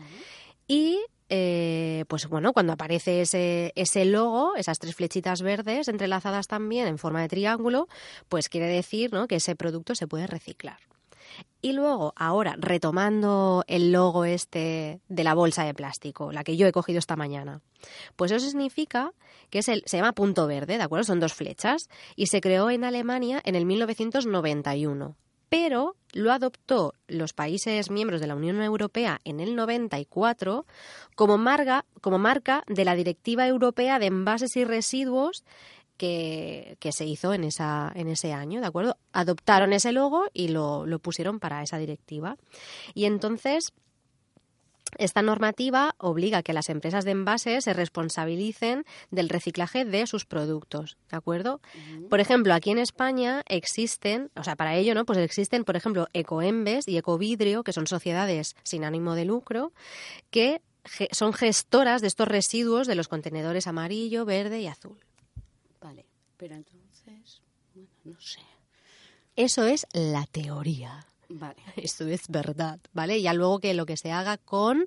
Y 0.66 1.00
eh, 1.28 2.04
pues 2.08 2.28
bueno, 2.28 2.52
cuando 2.52 2.72
aparece 2.72 3.22
ese, 3.22 3.72
ese 3.76 4.04
logo, 4.04 4.56
esas 4.56 4.78
tres 4.80 4.96
flechitas 4.96 5.42
verdes 5.42 5.88
entrelazadas 5.88 6.49
también 6.49 6.88
en 6.88 6.99
forma 6.99 7.22
de 7.22 7.28
triángulo, 7.28 7.88
pues 8.28 8.49
quiere 8.49 8.66
decir 8.66 9.12
¿no? 9.12 9.28
que 9.28 9.37
ese 9.37 9.54
producto 9.54 9.94
se 9.94 10.08
puede 10.08 10.26
reciclar. 10.26 10.78
Y 11.62 11.73
luego, 11.73 12.14
ahora, 12.17 12.57
retomando 12.59 13.64
el 13.67 13.93
logo 13.93 14.25
este 14.25 15.00
de 15.09 15.25
la 15.25 15.35
bolsa 15.35 15.64
de 15.64 15.75
plástico, 15.75 16.33
la 16.33 16.43
que 16.43 16.57
yo 16.57 16.67
he 16.67 16.73
cogido 16.73 16.99
esta 16.99 17.17
mañana, 17.17 17.61
pues 18.17 18.31
eso 18.33 18.47
significa 18.47 19.12
que 19.50 19.59
es 19.59 19.69
el, 19.69 19.83
se 19.85 19.99
llama 19.99 20.12
punto 20.12 20.47
verde, 20.47 20.79
¿de 20.79 20.83
acuerdo? 20.83 21.05
Son 21.05 21.21
dos 21.21 21.35
flechas 21.35 21.88
y 22.17 22.26
se 22.26 22.40
creó 22.40 22.71
en 22.71 22.85
Alemania 22.85 23.43
en 23.45 23.57
el 23.57 23.67
1991 23.67 25.17
pero 25.50 25.97
lo 26.12 26.33
adoptó 26.33 26.95
los 27.09 27.33
países 27.33 27.90
miembros 27.90 28.21
de 28.21 28.29
la 28.29 28.37
Unión 28.37 28.62
Europea 28.62 29.21
en 29.25 29.40
el 29.40 29.57
94 29.57 30.64
como 31.17 31.38
marca, 31.38 31.85
como 32.00 32.19
marca 32.19 32.62
de 32.69 32.85
la 32.85 32.95
Directiva 32.95 33.47
Europea 33.47 33.99
de 33.99 34.07
Envases 34.07 34.57
y 34.57 34.64
Residuos 34.64 35.45
que, 36.00 36.92
se 36.92 37.04
hizo 37.04 37.35
en, 37.35 37.45
esa, 37.45 37.92
en 37.95 38.09
ese 38.09 38.33
año, 38.33 38.61
¿de 38.61 38.66
acuerdo? 38.66 38.97
Adoptaron 39.12 39.75
ese 39.75 39.92
logo 39.92 40.25
y 40.33 40.49
lo, 40.49 40.87
lo 40.87 40.99
pusieron 40.99 41.38
para 41.40 41.62
esa 41.62 41.76
directiva. 41.76 42.37
Y 42.95 43.04
entonces 43.04 43.75
esta 44.99 45.23
normativa 45.23 45.95
obliga 45.99 46.38
a 46.38 46.42
que 46.42 46.54
las 46.54 46.69
empresas 46.69 47.04
de 47.04 47.12
envases 47.12 47.64
se 47.64 47.75
responsabilicen 47.75 48.85
del 49.11 49.28
reciclaje 49.28 49.85
de 49.85 50.07
sus 50.07 50.25
productos, 50.25 50.97
¿de 51.11 51.16
acuerdo? 51.16 51.61
Por 52.09 52.19
ejemplo, 52.19 52.54
aquí 52.54 52.71
en 52.71 52.78
España 52.78 53.42
existen, 53.47 54.30
o 54.35 54.42
sea, 54.42 54.57
para 54.57 54.75
ello, 54.75 54.95
¿no? 54.95 55.04
Pues 55.04 55.19
existen, 55.19 55.64
por 55.64 55.76
ejemplo, 55.76 56.09
Ecoembes 56.12 56.88
y 56.88 56.97
Ecovidrio, 56.97 57.62
que 57.62 57.73
son 57.73 57.87
sociedades 57.87 58.57
sin 58.64 58.85
ánimo 58.85 59.14
de 59.14 59.26
lucro, 59.26 59.73
que 60.30 60.61
son 61.12 61.35
gestoras 61.35 62.00
de 62.00 62.09
estos 62.09 62.26
residuos 62.26 62.88
de 62.88 62.97
los 62.97 63.07
contenedores 63.07 63.69
amarillo, 63.69 64.25
verde 64.25 64.61
y 64.61 64.66
azul. 64.66 64.99
Vale, 66.40 66.49
pero 66.49 66.54
entonces, 66.54 67.42
bueno, 67.75 67.88
no 68.04 68.20
sé. 68.20 68.40
Eso 69.37 69.64
es 69.64 69.87
la 69.92 70.26
teoría. 70.26 71.06
Vale. 71.28 71.62
Esto 71.76 72.06
es 72.06 72.28
verdad, 72.28 72.80
¿vale? 72.92 73.20
Ya 73.23 73.35
luego 73.35 73.59
que 73.61 73.75
lo 73.75 73.87
que 73.87 73.97
se 73.97 74.12
haga 74.12 74.38
con 74.38 74.87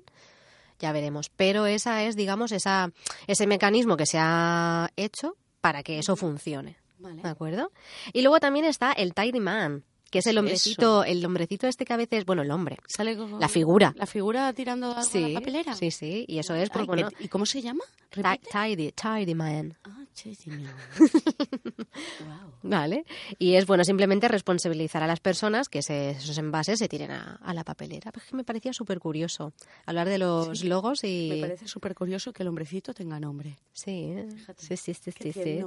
ya 0.80 0.92
veremos, 0.92 1.30
pero 1.30 1.66
esa 1.66 2.02
es, 2.02 2.16
digamos, 2.16 2.52
esa 2.52 2.90
ese 3.26 3.46
mecanismo 3.46 3.96
que 3.96 4.06
se 4.06 4.18
ha 4.18 4.90
hecho 4.96 5.36
para 5.60 5.82
que 5.82 5.98
eso 5.98 6.16
funcione. 6.16 6.76
¿De 6.98 7.28
acuerdo? 7.28 7.70
Y 8.12 8.22
luego 8.22 8.40
también 8.40 8.64
está 8.64 8.92
el 8.92 9.14
Tidy 9.14 9.40
Man, 9.40 9.84
que 10.10 10.20
es 10.20 10.26
el 10.26 10.38
hombrecito, 10.38 11.04
el 11.04 11.24
hombrecito 11.24 11.66
este 11.66 11.84
que 11.84 11.92
a 11.92 11.96
veces, 11.96 12.24
bueno, 12.24 12.42
el 12.42 12.50
hombre, 12.50 12.78
sale 12.86 13.16
la 13.16 13.48
figura, 13.48 13.92
la 13.96 14.06
figura 14.06 14.52
tirando 14.52 14.92
a 14.92 15.02
la 15.02 15.34
papelera. 15.34 15.74
Sí, 15.74 15.90
sí, 15.90 16.24
y 16.28 16.38
eso 16.38 16.54
es 16.54 16.70
porque, 16.70 17.06
¿Y 17.18 17.28
cómo 17.28 17.46
se 17.46 17.60
llama? 17.60 17.84
Tidy, 18.10 18.92
tidy 18.92 19.34
man. 19.34 19.76
Ah, 19.84 20.03
Vale. 22.62 23.04
Y 23.38 23.54
es 23.54 23.66
bueno 23.66 23.84
simplemente 23.84 24.28
responsabilizar 24.28 25.02
a 25.02 25.06
las 25.06 25.20
personas 25.20 25.68
que 25.68 25.80
esos 25.80 26.38
envases 26.38 26.78
se 26.78 26.88
tiren 26.88 27.10
a, 27.10 27.54
la 27.54 27.64
papelera. 27.64 28.12
Pues 28.12 28.32
me 28.32 28.44
parecía 28.44 28.72
súper 28.72 29.00
curioso 29.00 29.52
hablar 29.86 30.08
de 30.08 30.18
los 30.18 30.64
logos 30.64 31.04
y... 31.04 31.28
Me 31.30 31.40
parece 31.40 31.68
súper 31.68 31.94
curioso 31.94 32.32
que 32.32 32.42
el 32.42 32.48
hombrecito 32.48 32.94
tenga 32.94 33.20
nombre. 33.20 33.56
Sí, 33.72 34.14
sí, 34.56 34.76
sí, 34.76 34.94
sí, 34.94 35.32
sí, 35.32 35.60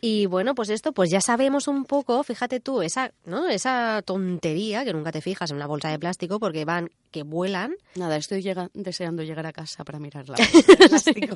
Y 0.00 0.26
bueno, 0.26 0.54
pues 0.54 0.70
esto, 0.70 0.92
pues 0.92 1.10
ya 1.10 1.20
sabemos 1.20 1.68
un 1.68 1.84
poco, 1.84 2.22
fíjate 2.22 2.60
tú, 2.60 2.82
esa, 2.82 3.12
¿no? 3.24 3.48
esa 3.48 4.02
tontería 4.02 4.84
que 4.84 4.92
nunca 4.92 5.12
te 5.12 5.20
fijas 5.20 5.50
en 5.50 5.56
una 5.56 5.66
bolsa 5.66 5.90
de 5.90 5.98
plástico 5.98 6.40
porque 6.40 6.64
van 6.64 6.90
que 7.12 7.22
vuelan. 7.22 7.76
Nada, 7.94 8.16
estoy 8.16 8.42
deseando 8.74 9.22
llegar 9.22 9.46
a 9.46 9.52
casa 9.52 9.84
para 9.84 10.00
mirar 10.00 10.28
la 10.28 10.36
bolsa 10.52 10.72
de 10.72 10.88
plástico. 10.88 11.34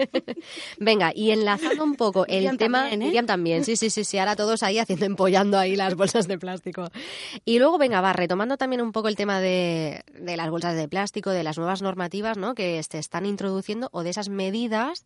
Venga, 0.79 1.13
y 1.15 1.31
enlazando 1.31 1.85
un 1.85 1.95
poco 1.95 2.27
el 2.27 2.57
tema... 2.57 2.91
También, 2.91 3.15
¿eh? 3.15 3.23
también, 3.23 3.65
sí, 3.65 3.77
sí, 3.77 3.91
sí, 3.91 4.03
sí, 4.03 4.19
ahora 4.19 4.35
todos 4.35 4.65
ahí 4.65 4.79
haciendo 4.79 5.05
empollando 5.05 5.59
ahí 5.59 5.77
las 5.77 5.95
bolsas 5.95 6.27
de 6.27 6.39
plástico. 6.39 6.89
Y 7.45 7.61
luego, 7.61 7.79
venga, 7.79 8.01
va, 8.01 8.13
retomando 8.13 8.57
también 8.57 8.83
un 8.83 8.91
poco 8.91 9.07
el 9.07 9.15
tema 9.15 9.41
de, 9.41 10.03
de 10.19 10.37
las 10.37 10.51
bolsas 10.51 10.75
de 10.75 10.89
plástico, 10.89 11.31
de 11.31 11.45
las 11.45 11.59
nuevas 11.59 11.83
normativas 11.83 12.37
¿no? 12.37 12.55
que 12.55 12.83
se 12.83 12.99
están 12.99 13.27
introduciendo 13.27 13.89
o 13.93 14.03
de 14.03 14.11
esas 14.11 14.29
medidas 14.29 15.05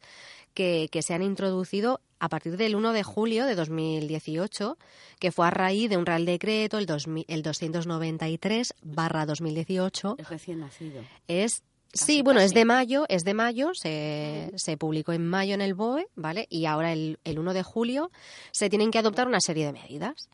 que, 0.55 0.89
que, 0.91 1.03
se 1.03 1.15
han 1.15 1.23
introducido 1.23 2.01
a 2.21 2.29
partir 2.29 2.57
del 2.57 2.77
1 2.77 2.93
de 2.93 3.03
julio 3.03 3.47
de 3.47 3.55
2018, 3.55 4.79
que 5.19 5.33
fue 5.33 5.47
a 5.47 5.51
raíz 5.51 5.91
de 5.91 5.97
un 5.97 6.07
Real 6.07 6.27
Decreto, 6.27 6.79
el, 6.79 6.87
2000, 6.87 7.25
el 7.27 7.43
293 7.43 8.75
barra 8.83 9.27
2018. 9.27 10.17
Es 10.19 10.29
recién 10.29 10.61
nacido. 10.61 11.03
Es 11.27 11.63
sí, 11.93 12.23
bueno, 12.23 12.41
es 12.41 12.53
de 12.53 12.65
mayo, 12.65 13.07
es 13.09 13.25
de 13.25 13.35
mayo, 13.35 13.71
se, 13.75 14.53
se, 14.55 14.77
publicó 14.77 15.13
en 15.13 15.27
mayo 15.27 15.55
en 15.55 15.63
el 15.63 15.75
BOE, 15.75 16.07
¿vale? 16.15 16.47
Y 16.51 16.67
ahora 16.67 16.93
el, 16.93 17.19
el 17.25 17.39
1 17.39 17.55
de 17.55 17.63
julio 17.63 18.11
se 18.53 18.69
tienen 18.69 18.91
que 18.91 18.99
adoptar 18.99 19.27
una 19.27 19.41
serie 19.41 19.67
de 19.67 19.73
medidas. 19.73 20.29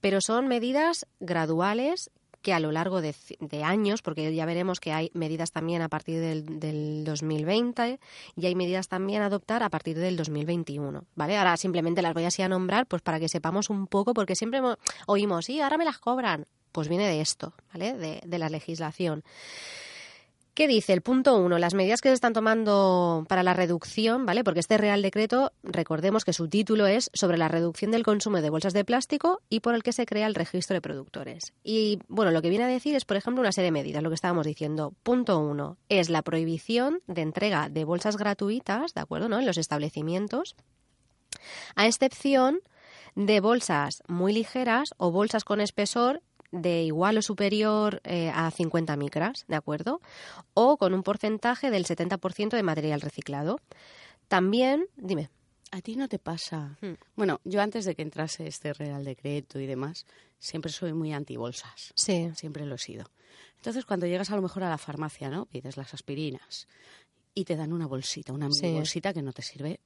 Pero 0.00 0.18
son 0.20 0.48
medidas 0.48 1.06
graduales 1.20 2.10
que 2.42 2.52
a 2.52 2.60
lo 2.60 2.72
largo 2.72 3.00
de, 3.00 3.14
de, 3.40 3.62
años, 3.62 4.02
porque 4.02 4.34
ya 4.34 4.44
veremos 4.44 4.80
que 4.80 4.92
hay 4.92 5.10
medidas 5.14 5.52
también 5.52 5.80
a 5.80 5.88
partir 5.88 6.20
del, 6.20 6.60
del, 6.60 7.04
2020 7.04 8.00
y 8.36 8.46
hay 8.46 8.54
medidas 8.54 8.88
también 8.88 9.22
a 9.22 9.26
adoptar 9.26 9.62
a 9.62 9.70
partir 9.70 9.96
del 9.98 10.16
2021, 10.16 11.04
¿vale? 11.14 11.38
Ahora 11.38 11.56
simplemente 11.56 12.02
las 12.02 12.14
voy 12.14 12.24
así 12.24 12.42
a 12.42 12.48
nombrar 12.48 12.86
pues 12.86 13.00
para 13.00 13.20
que 13.20 13.28
sepamos 13.28 13.70
un 13.70 13.86
poco, 13.86 14.12
porque 14.12 14.34
siempre 14.34 14.60
oímos, 15.06 15.46
sí, 15.46 15.60
ahora 15.60 15.78
me 15.78 15.84
las 15.84 15.98
cobran. 15.98 16.46
Pues 16.72 16.88
viene 16.88 17.06
de 17.06 17.20
esto, 17.20 17.52
¿vale? 17.72 17.92
De, 17.94 18.20
de 18.24 18.38
la 18.38 18.48
legislación. 18.48 19.22
¿Qué 20.54 20.68
dice 20.68 20.92
el 20.92 21.00
punto 21.00 21.38
uno? 21.38 21.58
Las 21.58 21.72
medidas 21.72 22.02
que 22.02 22.10
se 22.10 22.14
están 22.14 22.34
tomando 22.34 23.24
para 23.26 23.42
la 23.42 23.54
reducción, 23.54 24.26
¿vale? 24.26 24.44
Porque 24.44 24.60
este 24.60 24.76
Real 24.76 25.00
Decreto, 25.00 25.50
recordemos 25.62 26.26
que 26.26 26.34
su 26.34 26.46
título 26.46 26.86
es 26.86 27.10
sobre 27.14 27.38
la 27.38 27.48
reducción 27.48 27.90
del 27.90 28.02
consumo 28.02 28.42
de 28.42 28.50
bolsas 28.50 28.74
de 28.74 28.84
plástico 28.84 29.40
y 29.48 29.60
por 29.60 29.74
el 29.74 29.82
que 29.82 29.94
se 29.94 30.04
crea 30.04 30.26
el 30.26 30.34
registro 30.34 30.74
de 30.74 30.82
productores. 30.82 31.54
Y, 31.64 32.00
bueno, 32.08 32.32
lo 32.32 32.42
que 32.42 32.50
viene 32.50 32.66
a 32.66 32.68
decir 32.68 32.94
es, 32.94 33.06
por 33.06 33.16
ejemplo, 33.16 33.40
una 33.40 33.52
serie 33.52 33.68
de 33.68 33.72
medidas, 33.72 34.02
lo 34.02 34.10
que 34.10 34.14
estábamos 34.14 34.44
diciendo. 34.44 34.92
Punto 35.02 35.38
uno 35.38 35.78
es 35.88 36.10
la 36.10 36.20
prohibición 36.20 37.00
de 37.06 37.22
entrega 37.22 37.70
de 37.70 37.84
bolsas 37.84 38.18
gratuitas, 38.18 38.92
¿de 38.92 39.00
acuerdo? 39.00 39.30
¿no? 39.30 39.38
En 39.38 39.46
los 39.46 39.56
establecimientos, 39.56 40.54
a 41.76 41.86
excepción 41.86 42.60
de 43.14 43.40
bolsas 43.40 44.02
muy 44.06 44.32
ligeras 44.32 44.94
o 44.98 45.10
bolsas 45.10 45.44
con 45.44 45.62
espesor 45.62 46.22
de 46.52 46.82
igual 46.82 47.18
o 47.18 47.22
superior 47.22 48.00
eh, 48.04 48.30
a 48.32 48.50
50 48.50 48.94
micras, 48.96 49.44
¿de 49.48 49.56
acuerdo? 49.56 50.00
O 50.54 50.76
con 50.76 50.94
un 50.94 51.02
porcentaje 51.02 51.70
del 51.70 51.86
70% 51.86 52.50
de 52.50 52.62
material 52.62 53.00
reciclado. 53.00 53.58
También, 54.28 54.86
dime. 54.96 55.30
¿A 55.72 55.80
ti 55.80 55.96
no 55.96 56.06
te 56.06 56.18
pasa? 56.18 56.76
Hmm. 56.82 56.94
Bueno, 57.16 57.40
yo 57.44 57.62
antes 57.62 57.86
de 57.86 57.94
que 57.94 58.02
entrase 58.02 58.46
este 58.46 58.74
Real 58.74 59.04
Decreto 59.04 59.58
y 59.58 59.66
demás, 59.66 60.04
siempre 60.38 60.70
soy 60.70 60.92
muy 60.92 61.14
anti-bolsas. 61.14 61.92
Sí. 61.96 62.30
Siempre 62.36 62.66
lo 62.66 62.74
he 62.74 62.78
sido. 62.78 63.06
Entonces, 63.56 63.86
cuando 63.86 64.06
llegas 64.06 64.30
a 64.30 64.36
lo 64.36 64.42
mejor 64.42 64.64
a 64.64 64.68
la 64.68 64.76
farmacia, 64.76 65.30
¿no? 65.30 65.46
Pides 65.46 65.78
las 65.78 65.94
aspirinas 65.94 66.68
y 67.34 67.44
te 67.44 67.56
dan 67.56 67.72
una 67.72 67.86
bolsita, 67.86 68.34
una 68.34 68.48
mini 68.48 68.74
bolsita 68.74 69.14
que 69.14 69.22
no 69.22 69.32
te 69.32 69.40
sirve 69.40 69.80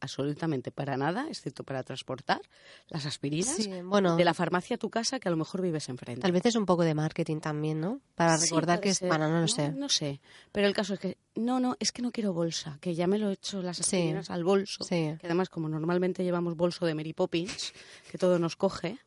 absolutamente 0.00 0.70
para 0.70 0.96
nada, 0.96 1.26
excepto 1.28 1.64
para 1.64 1.82
transportar 1.82 2.40
las 2.88 3.06
aspirinas 3.06 3.56
de 3.58 4.24
la 4.24 4.34
farmacia 4.34 4.76
a 4.76 4.78
tu 4.78 4.90
casa 4.90 5.20
que 5.20 5.28
a 5.28 5.30
lo 5.30 5.36
mejor 5.36 5.62
vives 5.62 5.88
enfrente. 5.88 6.20
Tal 6.20 6.32
vez 6.32 6.46
es 6.46 6.56
un 6.56 6.66
poco 6.66 6.82
de 6.82 6.94
marketing 6.94 7.40
también, 7.40 7.80
¿no? 7.80 8.00
Para 8.14 8.36
recordar 8.36 8.80
que 8.80 8.90
es... 8.90 9.00
Bueno, 9.00 9.28
no 9.28 9.40
lo 9.40 9.48
sé. 9.48 9.70
No 9.72 9.88
sé, 9.88 10.20
pero 10.52 10.66
el 10.66 10.74
caso 10.74 10.94
es 10.94 11.00
que 11.00 11.18
no, 11.34 11.60
no, 11.60 11.76
es 11.78 11.92
que 11.92 12.02
no 12.02 12.10
quiero 12.10 12.32
bolsa, 12.32 12.78
que 12.80 12.94
ya 12.94 13.06
me 13.06 13.18
lo 13.18 13.30
he 13.30 13.34
hecho 13.34 13.62
las 13.62 13.80
aspirinas 13.80 14.30
al 14.30 14.44
bolso, 14.44 14.84
que 14.86 15.18
además 15.22 15.48
como 15.48 15.68
normalmente 15.68 16.24
llevamos 16.24 16.56
bolso 16.56 16.86
de 16.86 16.94
Mary 16.94 17.12
Poppins, 17.12 17.72
que 18.10 18.18
todo 18.18 18.38
nos 18.38 18.56
coge, 18.56 18.98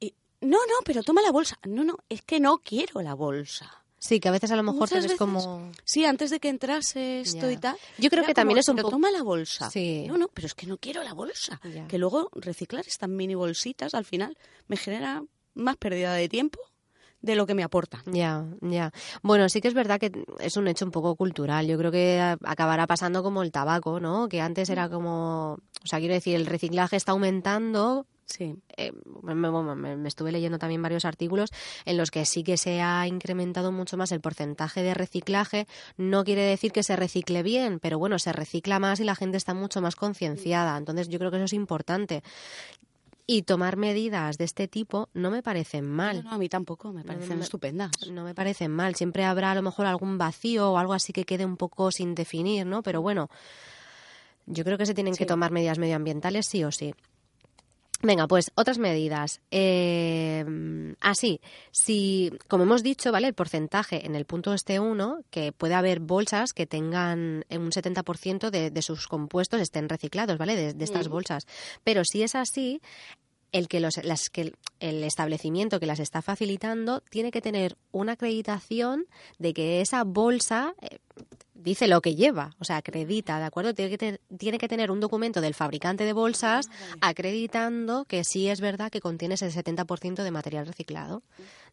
y 0.00 0.14
no, 0.40 0.58
no, 0.58 0.74
pero 0.84 1.02
toma 1.02 1.22
la 1.22 1.32
bolsa. 1.32 1.58
No, 1.66 1.84
no, 1.84 1.98
es 2.08 2.22
que 2.22 2.40
no 2.40 2.58
quiero 2.58 3.00
la 3.00 3.14
bolsa. 3.14 3.83
Sí, 4.06 4.20
que 4.20 4.28
a 4.28 4.32
veces 4.32 4.50
a 4.50 4.56
lo 4.56 4.62
mejor 4.62 4.86
te 4.86 5.00
ves 5.00 5.14
como... 5.14 5.72
Sí, 5.82 6.04
antes 6.04 6.28
de 6.28 6.38
que 6.38 6.50
entrase 6.50 7.20
esto 7.20 7.50
y 7.50 7.56
tal. 7.56 7.74
Yo 7.96 8.10
creo 8.10 8.22
que 8.26 8.34
también 8.34 8.58
es 8.58 8.68
un 8.68 8.76
poco... 8.76 8.90
toma 8.90 9.10
la 9.10 9.22
bolsa. 9.22 9.70
Sí. 9.70 10.04
No, 10.06 10.18
no, 10.18 10.28
pero 10.28 10.46
es 10.46 10.54
que 10.54 10.66
no 10.66 10.76
quiero 10.76 11.02
la 11.02 11.14
bolsa. 11.14 11.58
Que 11.88 11.96
luego 11.96 12.28
reciclar 12.34 12.84
estas 12.86 13.08
mini 13.08 13.34
bolsitas 13.34 13.94
al 13.94 14.04
final 14.04 14.36
me 14.68 14.76
genera 14.76 15.24
más 15.54 15.78
pérdida 15.78 16.12
de 16.12 16.28
tiempo 16.28 16.58
de 17.22 17.34
lo 17.34 17.46
que 17.46 17.54
me 17.54 17.62
aporta. 17.62 18.02
Ya, 18.04 18.44
ya. 18.60 18.92
Bueno, 19.22 19.48
sí 19.48 19.62
que 19.62 19.68
es 19.68 19.74
verdad 19.74 19.98
que 19.98 20.12
es 20.38 20.58
un 20.58 20.68
hecho 20.68 20.84
un 20.84 20.90
poco 20.90 21.16
cultural. 21.16 21.66
Yo 21.66 21.78
creo 21.78 21.90
que 21.90 22.20
acabará 22.44 22.86
pasando 22.86 23.22
como 23.22 23.42
el 23.42 23.52
tabaco, 23.52 24.00
¿no? 24.00 24.28
Que 24.28 24.42
antes 24.42 24.68
era 24.68 24.90
como, 24.90 25.54
o 25.54 25.86
sea, 25.86 25.98
quiero 25.98 26.12
decir, 26.12 26.36
el 26.36 26.44
reciclaje 26.44 26.96
está 26.96 27.12
aumentando, 27.12 28.06
Sí. 28.26 28.56
Eh, 28.76 28.92
me, 29.22 30.08
estuve 30.08 30.32
leyendo 30.32 30.58
también 30.58 30.82
varios 30.82 31.04
artículos 31.04 31.50
en 31.84 31.96
los 31.96 32.10
que 32.10 32.24
sí 32.24 32.42
que 32.42 32.56
se 32.56 32.80
ha 32.80 33.06
incrementado 33.06 33.70
mucho 33.70 33.96
más 33.96 34.12
el 34.12 34.20
porcentaje 34.20 34.82
de 34.82 34.94
reciclaje. 34.94 35.66
No 35.96 36.24
quiere 36.24 36.42
decir 36.42 36.72
que 36.72 36.82
se 36.82 36.96
recicle 36.96 37.42
bien, 37.42 37.80
pero 37.80 37.98
bueno, 37.98 38.18
se 38.18 38.32
recicla 38.32 38.78
más 38.78 39.00
y 39.00 39.04
la 39.04 39.14
gente 39.14 39.36
está 39.36 39.54
mucho 39.54 39.80
más 39.80 39.96
concienciada. 39.96 40.76
Entonces 40.76 41.08
yo 41.08 41.18
creo 41.18 41.30
que 41.30 41.36
eso 41.36 41.44
es 41.44 41.52
importante. 41.52 42.22
Y 43.26 43.42
tomar 43.42 43.78
medidas 43.78 44.36
de 44.36 44.44
este 44.44 44.68
tipo 44.68 45.08
no 45.14 45.30
me 45.30 45.42
parecen 45.42 45.86
mal. 45.90 46.18
No, 46.18 46.30
no, 46.30 46.32
a 46.32 46.38
mí 46.38 46.50
tampoco, 46.50 46.92
me 46.92 47.04
parecen 47.04 47.38
me- 47.38 47.44
estupendas. 47.44 47.90
No 48.10 48.22
me 48.22 48.34
parecen 48.34 48.70
mal. 48.70 48.96
Siempre 48.96 49.24
habrá 49.24 49.52
a 49.52 49.54
lo 49.54 49.62
mejor 49.62 49.86
algún 49.86 50.18
vacío 50.18 50.72
o 50.72 50.78
algo 50.78 50.92
así 50.92 51.12
que 51.14 51.24
quede 51.24 51.46
un 51.46 51.56
poco 51.56 51.90
sin 51.90 52.14
definir, 52.14 52.66
¿no? 52.66 52.82
Pero 52.82 53.00
bueno, 53.00 53.30
yo 54.46 54.62
creo 54.64 54.76
que 54.76 54.84
se 54.84 54.92
tienen 54.94 55.14
que 55.14 55.24
tomar 55.24 55.52
medidas 55.52 55.78
medioambientales 55.78 56.46
sí 56.46 56.64
o 56.64 56.70
sí. 56.72 56.94
Venga, 58.04 58.26
pues 58.28 58.52
otras 58.54 58.76
medidas. 58.78 59.40
Eh, 59.50 60.44
así, 61.00 61.40
si, 61.70 62.30
como 62.48 62.64
hemos 62.64 62.82
dicho, 62.82 63.10
¿vale? 63.10 63.28
El 63.28 63.34
porcentaje 63.34 64.04
en 64.04 64.14
el 64.14 64.26
punto 64.26 64.52
este 64.52 64.78
1, 64.78 65.20
que 65.30 65.52
puede 65.52 65.72
haber 65.74 66.00
bolsas 66.00 66.52
que 66.52 66.66
tengan 66.66 67.44
un 67.50 67.70
70% 67.70 68.50
de, 68.50 68.70
de 68.70 68.82
sus 68.82 69.08
compuestos 69.08 69.60
estén 69.62 69.88
reciclados, 69.88 70.36
¿vale? 70.36 70.54
De, 70.54 70.74
de 70.74 70.84
estas 70.84 71.08
Mm. 71.08 71.12
bolsas. 71.12 71.46
Pero 71.82 72.02
si 72.04 72.22
es 72.22 72.34
así, 72.34 72.80
el 73.54 73.68
que 73.68 73.78
los, 73.80 74.02
las 74.04 74.28
que 74.30 74.52
el 74.80 75.04
establecimiento 75.04 75.78
que 75.80 75.86
las 75.86 76.00
está 76.00 76.20
facilitando 76.22 77.00
tiene 77.08 77.30
que 77.30 77.40
tener 77.40 77.76
una 77.92 78.12
acreditación 78.12 79.06
de 79.38 79.54
que 79.54 79.80
esa 79.80 80.02
bolsa 80.04 80.74
eh, 80.82 80.98
dice 81.54 81.86
lo 81.86 82.00
que 82.02 82.16
lleva, 82.16 82.50
o 82.58 82.64
sea, 82.64 82.78
acredita, 82.78 83.38
¿de 83.38 83.44
acuerdo? 83.44 83.72
Tiene 83.72 83.90
que, 83.90 83.98
te- 83.98 84.20
tiene 84.36 84.58
que 84.58 84.66
tener 84.68 84.90
un 84.90 84.98
documento 85.00 85.40
del 85.40 85.54
fabricante 85.54 86.04
de 86.04 86.12
bolsas 86.12 86.66
acreditando 87.00 88.04
que 88.06 88.24
sí 88.24 88.48
es 88.48 88.60
verdad 88.60 88.90
que 88.90 89.00
contiene 89.00 89.34
ese 89.36 89.48
70% 89.50 90.22
de 90.24 90.30
material 90.30 90.66
reciclado, 90.66 91.22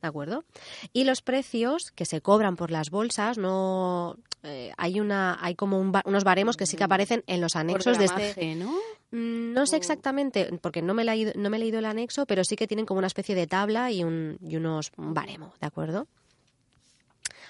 ¿de 0.02 0.08
acuerdo? 0.08 0.46
Y 0.94 1.04
los 1.04 1.22
precios 1.22 1.92
que 1.96 2.06
se 2.06 2.22
cobran 2.22 2.56
por 2.56 2.72
las 2.72 2.90
bolsas 2.92 3.38
no 3.38 4.18
eh, 4.44 4.72
hay 4.78 5.00
una 5.00 5.38
hay 5.42 5.56
como 5.56 5.80
un 5.80 5.92
unos 6.06 6.24
baremos 6.24 6.58
que 6.58 6.66
sí 6.66 6.76
que 6.78 6.84
aparecen 6.84 7.24
en 7.28 7.42
los 7.42 7.56
anexos 7.56 7.98
de 7.98 8.06
este 8.06 8.56
¿no? 8.56 8.72
Mm, 9.12 9.54
No 9.54 9.66
sé 9.66 9.78
exactamente, 9.78 10.50
porque 10.62 10.82
no 10.82 10.94
me, 10.94 11.04
la 11.04 11.16
no 11.36 11.50
me 11.50 11.58
he 11.58 11.60
leído 11.60 11.80
el 11.80 11.86
anexo, 11.86 12.26
pero 12.26 12.44
sí 12.44 12.56
que 12.56 12.68
tienen 12.68 12.86
como 12.86 12.98
una 13.00 13.08
especie 13.08 13.36
de 13.36 13.46
tabla 13.48 13.92
y, 13.92 14.04
un, 14.04 14.38
y 14.42 14.56
unos 14.56 14.92
un 14.98 15.14
baremo, 15.14 15.54
¿de 15.60 15.68
acuerdo? 15.68 16.08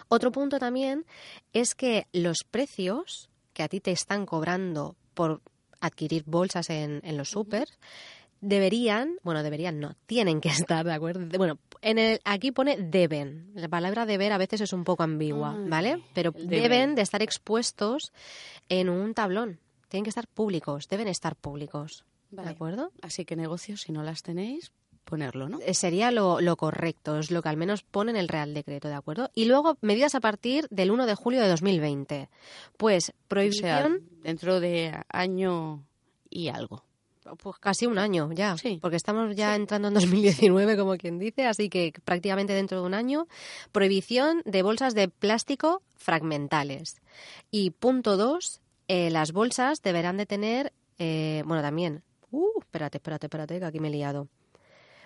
Otro 0.08 0.32
punto 0.32 0.60
también 0.60 1.06
es 1.54 1.76
que 1.76 2.08
los 2.12 2.40
precios 2.44 3.30
que 3.54 3.64
a 3.64 3.70
ti 3.70 3.80
te 3.80 3.92
están 3.92 4.26
cobrando 4.26 4.96
por 5.14 5.42
adquirir 5.80 6.24
bolsas 6.26 6.70
en, 6.70 7.02
en 7.04 7.18
los 7.18 7.30
súper 7.30 7.68
deberían, 8.42 9.18
bueno, 9.24 9.44
deberían 9.44 9.80
no, 9.80 9.96
tienen 10.06 10.42
que 10.42 10.50
estar, 10.50 10.86
¿de 10.86 10.94
acuerdo? 10.94 11.26
Bueno, 11.38 11.60
en 11.82 11.98
el, 11.98 12.20
aquí 12.26 12.52
pone 12.52 12.78
deben. 12.78 13.52
La 13.54 13.70
palabra 13.70 14.06
deber 14.06 14.34
a 14.34 14.38
veces 14.38 14.62
es 14.62 14.74
un 14.74 14.84
poco 14.84 15.04
ambigua, 15.04 15.56
Ay, 15.58 15.70
¿vale? 15.70 16.04
Pero 16.14 16.32
deben. 16.32 16.96
de 16.96 17.02
estar 17.02 17.22
expuestos 17.22 18.12
en 18.68 18.90
un 18.90 19.14
tablón. 19.14 19.60
Tienen 19.88 20.04
que 20.04 20.10
estar 20.10 20.28
públicos, 20.28 20.88
deben 20.90 21.08
estar 21.08 21.36
públicos. 21.36 22.06
Vale. 22.32 22.48
¿De 22.48 22.54
acuerdo? 22.54 22.92
Así 23.02 23.26
que 23.26 23.36
negocios, 23.36 23.82
si 23.82 23.92
no 23.92 24.04
las 24.04 24.24
tenéis, 24.24 24.72
ponerlo, 25.04 25.50
¿no? 25.50 25.60
Eh, 25.60 25.74
Sería 25.74 26.12
lo, 26.12 26.40
lo 26.40 26.56
correcto, 26.56 27.20
es 27.20 27.30
lo 27.30 27.42
que 27.42 27.50
al 27.50 27.58
menos 27.58 27.84
pone 27.84 28.12
en 28.12 28.18
el 28.18 28.30
Real 28.30 28.54
Decreto, 28.54 28.88
¿de 28.88 28.94
acuerdo? 28.94 29.30
Y 29.36 29.46
luego, 29.46 29.78
medidas 29.82 30.16
a 30.16 30.22
partir 30.22 30.68
del 30.70 30.92
1 30.92 31.06
de 31.06 31.16
julio 31.16 31.42
de 31.42 31.50
2020. 31.50 32.30
Pues 32.78 33.10
O 33.10 33.12
sea, 33.12 33.14
prohibición, 33.28 34.08
dentro 34.24 34.60
de 34.62 34.98
año 35.10 35.84
y 36.30 36.48
algo. 36.48 36.86
Pues 37.38 37.58
casi 37.60 37.86
un 37.86 37.98
año 37.98 38.32
ya, 38.34 38.58
Sí. 38.58 38.80
porque 38.82 38.98
estamos 38.98 39.36
ya 39.36 39.56
entrando 39.56 39.88
en 39.90 39.94
2019, 39.94 40.78
como 40.78 40.96
quien 40.98 41.20
dice, 41.20 41.46
así 41.46 41.70
que 41.70 41.94
prácticamente 42.04 42.54
dentro 42.54 42.82
de 42.82 42.86
un 42.88 42.94
año. 42.94 43.28
Prohibición 43.72 44.42
de 44.46 44.64
bolsas 44.64 44.94
de 44.96 45.08
plástico 45.08 45.82
fragmentales. 45.96 47.02
Y 47.52 47.72
punto 47.72 48.18
dos, 48.18 48.62
eh, 48.88 49.10
las 49.10 49.32
bolsas 49.32 49.82
deberán 49.82 50.18
de 50.18 50.26
tener, 50.26 50.74
eh, 50.98 51.44
bueno, 51.46 51.62
también, 51.62 52.04
uh, 52.32 52.60
espérate, 52.60 52.98
espérate, 52.98 53.28
espérate, 53.28 53.60
que 53.60 53.66
aquí 53.66 53.80
me 53.80 53.88
he 53.90 53.92
liado. 53.92 54.28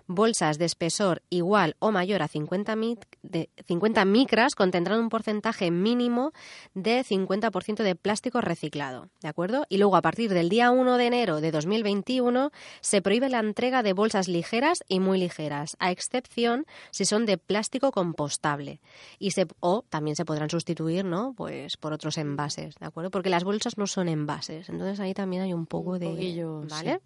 Bolsas 0.08 0.58
de 0.60 0.66
espesor 0.66 1.24
igual 1.30 1.76
o 1.80 1.92
mayor 1.92 2.22
a 2.22 2.28
50, 2.28 2.76
mic- 2.76 3.08
de 3.24 3.50
50 3.66 4.06
micras 4.06 4.54
contendrán 4.54 5.00
un 5.00 5.10
porcentaje 5.10 5.72
mínimo 5.72 6.32
de 6.76 7.04
50% 7.04 7.84
de 7.84 7.96
plástico 7.96 8.40
reciclado, 8.42 9.10
¿de 9.22 9.28
acuerdo? 9.28 9.66
Y 9.68 9.78
luego 9.78 9.96
a 9.96 10.02
partir 10.04 10.32
del 10.32 10.50
día 10.50 10.70
1 10.70 10.98
de 10.98 11.06
enero 11.08 11.42
de 11.42 11.52
2021 11.52 12.52
se 12.82 13.02
prohíbe 13.02 13.30
la 13.30 13.40
entrega 13.40 13.82
de 13.82 13.94
bolsas 13.94 14.28
ligeras 14.28 14.80
y 14.88 15.00
muy 15.00 15.18
ligeras, 15.18 15.76
a 15.80 15.90
excepción 15.90 16.66
si 16.92 17.06
son 17.06 17.26
de 17.26 17.38
plástico 17.40 17.92
compostable 17.92 18.80
y 19.18 19.32
se 19.32 19.48
o 19.60 19.84
también 19.90 20.16
se 20.16 20.26
podrán 20.26 20.50
sustituir, 20.52 21.04
¿no? 21.04 21.34
Pues 21.36 21.78
por 21.78 21.94
otros 21.94 22.18
envases, 22.20 22.76
¿de 22.76 22.86
acuerdo? 22.86 23.10
Porque 23.10 23.30
las 23.32 23.44
bolsas 23.44 23.78
no 23.80 23.88
son 23.88 24.08
envases, 24.08 24.70
entonces 24.70 25.00
ahí 25.00 25.14
también 25.16 25.42
hay 25.42 25.54
un 25.54 25.66
poco 25.66 25.94
Un 25.94 26.00
de, 26.00 26.10
poquillo, 26.10 26.62
¿vale? 26.70 27.00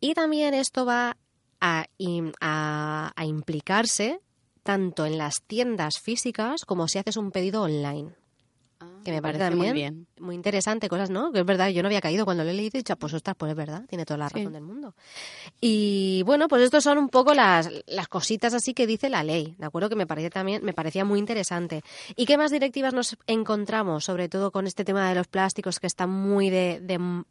Y 0.00 0.14
también 0.14 0.54
esto 0.54 0.84
va 0.86 1.16
a, 1.60 1.86
a- 2.40 3.12
a 3.14 3.24
implicarse 3.24 4.20
tanto 4.62 5.06
en 5.06 5.18
las 5.18 5.42
tiendas 5.46 5.98
físicas 6.00 6.64
como 6.66 6.86
si 6.88 6.98
haces 6.98 7.16
un 7.16 7.30
pedido 7.30 7.62
online. 7.62 8.10
Que 9.04 9.12
me 9.12 9.20
parece 9.22 9.44
muy 9.44 9.50
también 9.66 9.74
bien. 9.74 10.06
Muy 10.18 10.34
interesante, 10.34 10.88
cosas, 10.88 11.08
¿no? 11.10 11.32
Que 11.32 11.40
es 11.40 11.46
verdad, 11.46 11.68
yo 11.70 11.82
no 11.82 11.88
había 11.88 12.00
caído 12.02 12.24
cuando 12.26 12.44
lo 12.44 12.50
he 12.50 12.54
leído 12.54 12.72
y 12.74 12.78
he 12.78 12.80
dicho, 12.80 12.96
pues 12.96 13.12
ostras, 13.14 13.34
pues 13.38 13.50
es 13.50 13.56
verdad, 13.56 13.84
tiene 13.88 14.04
toda 14.04 14.18
la 14.18 14.28
Sí. 14.28 14.36
razón 14.38 14.52
del 14.52 14.62
mundo. 14.62 14.94
Y 15.60 16.22
bueno, 16.26 16.48
pues 16.48 16.62
estos 16.62 16.84
son 16.84 16.98
un 16.98 17.08
poco 17.08 17.34
las, 17.34 17.70
las 17.86 18.08
cositas 18.08 18.52
así 18.54 18.74
que 18.74 18.86
dice 18.86 19.08
la 19.08 19.22
ley, 19.22 19.54
¿de 19.58 19.66
acuerdo? 19.66 19.88
Que 19.88 19.96
me 19.96 20.06
parece 20.06 20.30
también, 20.30 20.62
me 20.64 20.72
parecía 20.74 21.04
muy 21.04 21.18
interesante. 21.18 21.82
¿Y 22.16 22.26
qué 22.26 22.36
más 22.38 22.50
directivas 22.50 22.92
nos 22.94 23.16
encontramos, 23.26 24.04
sobre 24.04 24.28
todo 24.28 24.50
con 24.50 24.66
este 24.66 24.84
tema 24.84 25.08
de 25.08 25.14
los 25.14 25.26
plásticos 25.28 25.78
que 25.80 25.86
está 25.86 26.06
muy 26.06 26.50
de, 26.50 26.80
de- 26.80 27.24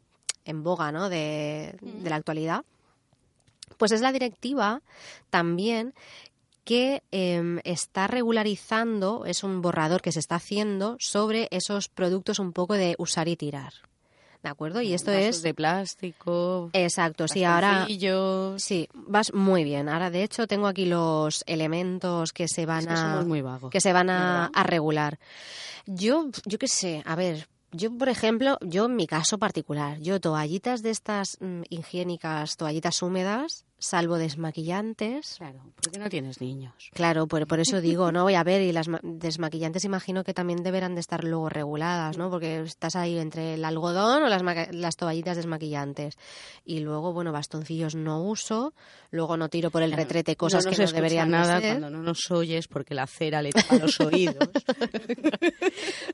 en 0.44 0.62
boga, 0.62 0.90
¿no? 0.92 1.08
De, 1.08 1.76
de 1.80 2.10
la 2.10 2.16
actualidad. 2.16 2.64
Pues 3.80 3.92
es 3.92 4.02
la 4.02 4.12
directiva 4.12 4.82
también 5.30 5.94
que 6.64 7.02
eh, 7.12 7.60
está 7.64 8.08
regularizando, 8.08 9.24
es 9.24 9.42
un 9.42 9.62
borrador 9.62 10.02
que 10.02 10.12
se 10.12 10.18
está 10.18 10.34
haciendo 10.34 10.96
sobre 11.00 11.48
esos 11.50 11.88
productos 11.88 12.38
un 12.38 12.52
poco 12.52 12.74
de 12.74 12.94
usar 12.98 13.26
y 13.28 13.36
tirar. 13.36 13.72
¿De 14.42 14.50
acuerdo? 14.50 14.82
Y 14.82 14.92
esto 14.92 15.10
Vasos 15.10 15.36
es... 15.36 15.42
de 15.42 15.54
plástico. 15.54 16.68
Exacto, 16.74 17.26
sí, 17.26 17.42
ahora... 17.42 17.86
Sí, 18.58 18.86
vas 18.92 19.32
muy 19.32 19.64
bien. 19.64 19.88
Ahora, 19.88 20.10
de 20.10 20.24
hecho, 20.24 20.46
tengo 20.46 20.66
aquí 20.66 20.84
los 20.84 21.42
elementos 21.46 22.34
que 22.34 22.48
se 22.48 22.66
van 22.66 22.80
Es 22.80 22.86
que 22.86 22.92
a 22.92 22.96
somos 22.96 23.26
muy 23.26 23.40
vagos. 23.40 23.70
que 23.70 23.80
se 23.80 23.94
van 23.94 24.10
a 24.10 24.50
regular. 24.64 25.18
Yo, 25.86 26.26
yo 26.44 26.58
qué 26.58 26.68
sé, 26.68 27.02
a 27.06 27.16
ver, 27.16 27.48
yo 27.72 27.96
por 27.96 28.08
ejemplo, 28.08 28.58
yo 28.60 28.86
en 28.86 28.96
mi 28.96 29.06
caso 29.06 29.38
particular, 29.38 29.98
yo 30.00 30.20
toallitas 30.20 30.82
de 30.82 30.90
estas 30.90 31.36
mm, 31.40 31.62
higiénicas, 31.68 32.56
toallitas 32.56 33.00
húmedas, 33.02 33.64
salvo 33.80 34.18
desmaquillantes. 34.18 35.34
Claro, 35.38 35.60
porque 35.82 35.98
no 35.98 36.08
tienes 36.08 36.40
niños. 36.40 36.72
Claro, 36.92 37.26
por, 37.26 37.46
por 37.48 37.58
eso 37.58 37.80
digo, 37.80 38.12
¿no? 38.12 38.22
Voy 38.22 38.34
a 38.34 38.44
ver, 38.44 38.62
y 38.62 38.70
las 38.72 38.86
ma- 38.86 39.00
desmaquillantes 39.02 39.84
imagino 39.84 40.22
que 40.22 40.34
también 40.34 40.62
deberán 40.62 40.94
de 40.94 41.00
estar 41.00 41.24
luego 41.24 41.48
reguladas, 41.48 42.16
¿no? 42.16 42.30
Porque 42.30 42.60
estás 42.60 42.94
ahí 42.94 43.18
entre 43.18 43.54
el 43.54 43.64
algodón 43.64 44.22
o 44.22 44.28
las, 44.28 44.42
las 44.72 44.96
toallitas 44.96 45.36
desmaquillantes. 45.36 46.16
Y 46.64 46.80
luego, 46.80 47.12
bueno, 47.12 47.32
bastoncillos 47.32 47.94
no 47.96 48.22
uso, 48.22 48.74
luego 49.10 49.36
no 49.36 49.48
tiro 49.48 49.70
por 49.70 49.82
el 49.82 49.90
Claro, 49.90 50.02
retrete 50.04 50.36
cosas 50.36 50.64
no 50.64 50.70
nos 50.70 50.78
que 50.78 50.84
no 50.84 50.92
deberían 50.92 51.28
de 51.30 51.32
nada 51.36 51.60
cuando 51.60 51.90
no 51.90 52.02
nos 52.02 52.30
oyes 52.30 52.68
porque 52.68 52.94
la 52.94 53.06
cera 53.06 53.40
le 53.42 53.50
tapa 53.50 53.76
los 53.78 53.98
oídos. 54.00 54.50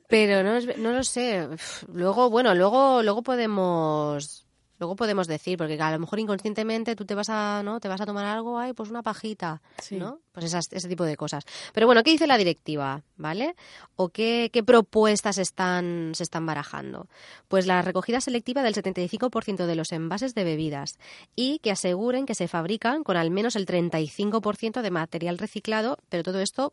Pero 0.09 0.43
no, 0.43 0.61
no 0.79 0.93
lo 0.93 1.03
sé. 1.03 1.49
Luego, 1.93 2.31
bueno, 2.31 2.55
luego, 2.55 3.03
luego 3.03 3.23
podemos, 3.23 4.46
luego 4.79 4.97
podemos 4.97 5.27
decir, 5.27 5.57
porque 5.59 5.81
a 5.81 5.91
lo 5.91 5.99
mejor 5.99 6.19
inconscientemente 6.21 6.95
tú 6.97 7.05
te 7.05 7.15
vas 7.15 7.29
a, 7.31 7.63
¿no? 7.65 7.81
Te 7.81 7.89
vas 7.89 8.01
a 8.01 8.07
tomar 8.07 8.25
algo, 8.27 8.59
ay, 8.59 8.73
pues 8.73 8.91
una 8.91 9.03
pajita, 9.03 9.63
Sí. 9.83 9.97
¿no? 9.97 10.21
Pues 10.33 10.47
esas- 10.47 10.67
ese 10.73 10.89
tipo 10.89 11.05
de 11.05 11.17
cosas. 11.17 11.45
Pero 11.73 11.87
bueno, 11.87 12.03
¿qué 12.03 12.11
dice 12.11 12.27
la 12.27 12.37
directiva, 12.37 13.03
vale? 13.17 13.55
¿O 13.97 14.11
qué, 14.11 14.51
qué 14.53 14.63
propuestas 14.63 15.39
están, 15.39 16.13
se 16.15 16.23
están 16.23 16.45
barajando? 16.47 17.09
Pues 17.49 17.67
la 17.67 17.81
recogida 17.83 18.21
selectiva 18.21 18.63
del 18.63 18.75
75% 18.75 19.67
de 19.67 19.75
los 19.77 19.93
envases 19.93 20.35
de 20.35 20.45
bebidas 20.45 20.99
y 21.35 21.59
que 21.61 21.71
aseguren 21.71 22.27
que 22.27 22.35
se 22.35 22.49
fabrican 22.49 23.03
con 23.05 23.17
al 23.17 23.31
menos 23.31 23.57
el 23.57 23.67
35% 23.67 24.83
de 24.83 24.91
material 24.91 25.39
reciclado, 25.39 25.99
pero 26.09 26.23
todo 26.23 26.41
esto 26.41 26.73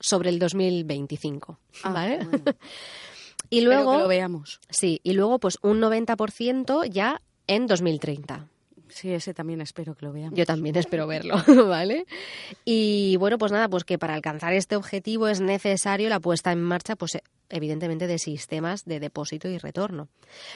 sobre 0.00 0.28
el 0.30 0.38
2025, 0.38 1.58
Ah, 1.84 1.92
¿vale? 1.92 2.18
bueno. 2.24 2.44
Y 3.48 3.60
luego, 3.60 3.92
que 3.92 3.98
lo 3.98 4.08
veamos. 4.08 4.60
sí, 4.68 5.00
y 5.04 5.12
luego 5.12 5.38
pues 5.38 5.58
un 5.62 5.78
90% 5.80 6.84
ya 6.84 7.22
en 7.46 7.66
2030. 7.66 8.48
Sí, 8.88 9.12
ese 9.12 9.34
también 9.34 9.60
espero 9.60 9.94
que 9.94 10.06
lo 10.06 10.12
veamos. 10.12 10.38
Yo 10.38 10.46
también 10.46 10.76
espero 10.76 11.06
verlo, 11.06 11.36
¿vale? 11.68 12.06
Y 12.64 13.16
bueno, 13.16 13.36
pues 13.38 13.52
nada, 13.52 13.68
pues 13.68 13.84
que 13.84 13.98
para 13.98 14.14
alcanzar 14.14 14.52
este 14.52 14.76
objetivo 14.76 15.28
es 15.28 15.40
necesario 15.40 16.08
la 16.08 16.20
puesta 16.20 16.52
en 16.52 16.62
marcha, 16.62 16.96
pues 16.96 17.18
evidentemente 17.48 18.06
de 18.06 18.18
sistemas 18.18 18.84
de 18.84 19.00
depósito 19.00 19.48
y 19.48 19.58
retorno. 19.58 20.08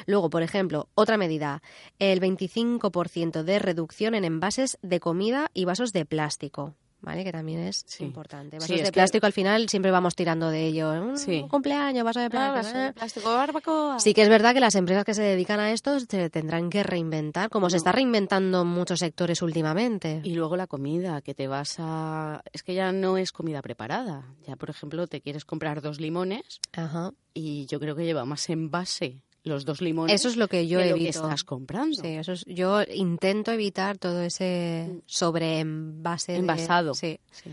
Luego, 0.06 0.30
por 0.30 0.42
ejemplo, 0.42 0.88
otra 0.94 1.16
medida, 1.16 1.62
el 1.98 2.20
25% 2.20 3.42
de 3.42 3.58
reducción 3.58 4.14
en 4.14 4.24
envases 4.24 4.78
de 4.82 5.00
comida 5.00 5.50
y 5.54 5.64
vasos 5.64 5.92
de 5.92 6.04
plástico. 6.04 6.74
¿Vale? 7.02 7.24
Que 7.24 7.32
también 7.32 7.60
es 7.60 7.84
Sí. 7.86 8.04
importante. 8.04 8.56
Sí, 8.58 8.62
Vasos 8.62 8.70
es 8.76 8.82
de 8.82 8.84
que- 8.86 8.92
plástico 8.92 9.26
al 9.26 9.32
final 9.32 9.68
siempre 9.68 9.90
vamos 9.90 10.14
tirando 10.14 10.50
de 10.50 10.66
ello. 10.66 10.90
Un 10.92 11.16
Sí. 11.18 11.44
cumpleaños, 11.50 12.04
vaso 12.04 12.20
de 12.20 12.26
Ah, 12.26 12.30
plástico. 12.30 12.78
¿eh? 12.78 12.92
plástico, 12.92 13.30
barbacoa. 13.34 13.98
Sí 14.00 14.14
que 14.14 14.22
es 14.22 14.28
verdad 14.28 14.52
que 14.54 14.60
las 14.60 14.74
empresas 14.74 15.04
que 15.04 15.14
se 15.14 15.22
dedican 15.22 15.60
a 15.60 15.72
esto 15.72 15.98
se 16.00 16.30
tendrán 16.30 16.70
que 16.70 16.82
reinventar, 16.82 17.48
como 17.50 17.70
se 17.70 17.76
está 17.76 17.92
reinventando 17.92 18.62
en 18.62 18.68
muchos 18.68 18.98
sectores 19.00 19.42
últimamente. 19.42 20.20
Y 20.24 20.34
luego 20.34 20.56
la 20.56 20.66
comida, 20.66 21.20
que 21.22 21.34
te 21.34 21.48
vas 21.48 21.76
a... 21.78 22.42
Es 22.52 22.62
que 22.62 22.74
ya 22.74 22.92
no 22.92 23.16
es 23.16 23.32
comida 23.32 23.62
preparada. 23.62 24.24
Ya, 24.46 24.56
por 24.56 24.70
ejemplo, 24.70 25.06
te 25.06 25.20
quieres 25.20 25.44
comprar 25.44 25.80
dos 25.82 26.00
limones 26.00 26.60
Ajá. 26.72 27.12
y 27.34 27.66
yo 27.66 27.80
creo 27.80 27.96
que 27.96 28.04
lleva 28.04 28.24
más 28.24 28.48
envase 28.50 29.22
los 29.42 29.64
dos 29.64 29.80
limones 29.80 30.14
Eso 30.20 30.28
es 30.28 30.36
lo 30.36 30.48
que 30.48 30.66
yo 30.68 30.78
que 30.80 30.86
lo 30.90 30.94
que 30.96 31.02
evito. 31.02 31.20
estás 31.22 31.44
comprando. 31.44 32.00
Sí, 32.02 32.08
eso 32.08 32.32
es- 32.32 32.44
yo 32.46 32.82
intento 32.82 33.50
evitar 33.52 33.96
todo 33.98 34.22
ese 34.22 35.02
sobreenvase. 35.06 36.32
de- 36.32 36.38
Envasado. 36.38 36.94
sí. 36.94 37.18
Sí. 37.30 37.50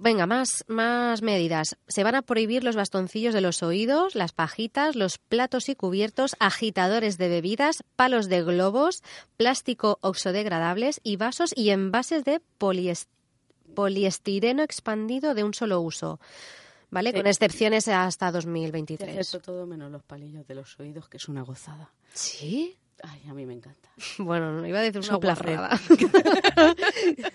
Venga, 0.00 0.26
más, 0.26 0.64
más 0.68 1.22
medidas. 1.22 1.76
Se 1.88 2.04
van 2.04 2.14
a 2.14 2.22
prohibir 2.22 2.62
los 2.62 2.76
bastoncillos 2.76 3.34
de 3.34 3.40
los 3.40 3.64
oídos, 3.64 4.14
las 4.14 4.30
pajitas, 4.32 4.94
los 4.94 5.18
platos 5.18 5.68
y 5.68 5.74
cubiertos, 5.74 6.36
agitadores 6.38 7.18
de 7.18 7.28
bebidas, 7.28 7.82
palos 7.96 8.28
de 8.28 8.44
globos, 8.44 9.02
plástico 9.36 9.98
oxodegradables 10.00 11.00
y 11.02 11.16
vasos 11.16 11.50
y 11.56 11.70
envases 11.70 12.22
de 12.22 12.40
polies- 12.60 13.08
poliestireno 13.74 14.62
expandido 14.62 15.34
de 15.34 15.42
un 15.42 15.52
solo 15.52 15.80
uso. 15.80 16.20
¿Vale? 16.90 17.10
Sí. 17.10 17.16
Con 17.16 17.26
excepciones 17.26 17.88
hasta 17.88 18.26
Te 18.28 18.32
2023. 18.32 19.18
acepto 19.18 19.52
todo 19.52 19.66
menos 19.66 19.90
los 19.90 20.02
palillos 20.02 20.46
de 20.46 20.54
los 20.54 20.78
oídos, 20.80 21.08
que 21.08 21.18
es 21.18 21.28
una 21.28 21.42
gozada. 21.42 21.90
¿Sí? 22.14 22.76
Ay, 23.02 23.22
a 23.28 23.34
mí 23.34 23.46
me 23.46 23.54
encanta. 23.54 23.88
Bueno, 24.18 24.52
no 24.52 24.66
iba 24.66 24.78
a 24.78 24.82
decir 24.82 25.00
una 25.08 25.16
guarrada. 25.18 25.78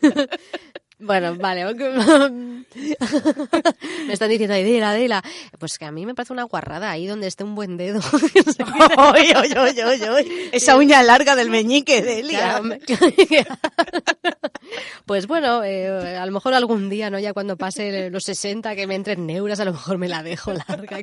bueno, 1.03 1.35
vale. 1.39 1.65
me 4.07 4.13
están 4.13 4.29
diciendo, 4.29 4.55
ahí, 4.55 4.63
dila, 4.63 4.93
dila. 4.93 5.21
Pues 5.59 5.77
que 5.77 5.85
a 5.85 5.91
mí 5.91 6.05
me 6.05 6.15
parece 6.15 6.33
una 6.33 6.43
guarrada 6.43 6.89
ahí 6.91 7.05
donde 7.07 7.27
esté 7.27 7.43
un 7.43 7.55
buen 7.55 7.77
dedo. 7.77 7.99
¡Oy, 8.97 9.33
oy, 9.35 10.01
oy! 10.09 10.49
Esa 10.51 10.75
uña 10.77 11.03
larga 11.03 11.35
del 11.35 11.49
meñique 11.49 12.01
de 12.01 12.19
Elia. 12.19 12.39
Claro, 12.43 12.63
me- 12.63 12.79
pues 15.05 15.27
bueno, 15.27 15.63
eh, 15.63 16.17
a 16.17 16.25
lo 16.25 16.31
mejor 16.31 16.53
algún 16.53 16.89
día, 16.89 17.09
¿no? 17.09 17.19
Ya 17.19 17.33
cuando 17.33 17.57
pase 17.57 18.09
los 18.09 18.23
60, 18.23 18.75
que 18.75 18.87
me 18.87 18.95
entren 18.95 19.25
neuras, 19.27 19.59
a 19.59 19.65
lo 19.65 19.73
mejor 19.73 19.97
me 19.97 20.07
la 20.07 20.23
dejo 20.23 20.51
larga. 20.53 20.99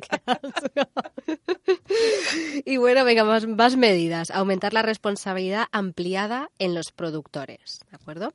y 2.65 2.77
bueno, 2.77 3.03
venga, 3.05 3.23
más, 3.23 3.45
más 3.47 3.75
medidas. 3.77 4.31
Aumentar 4.31 4.73
la 4.73 4.81
responsabilidad 4.81 5.67
ampliada 5.71 6.49
en 6.59 6.73
los 6.75 6.91
productores, 6.91 7.79
¿de 7.89 7.95
acuerdo? 7.95 8.33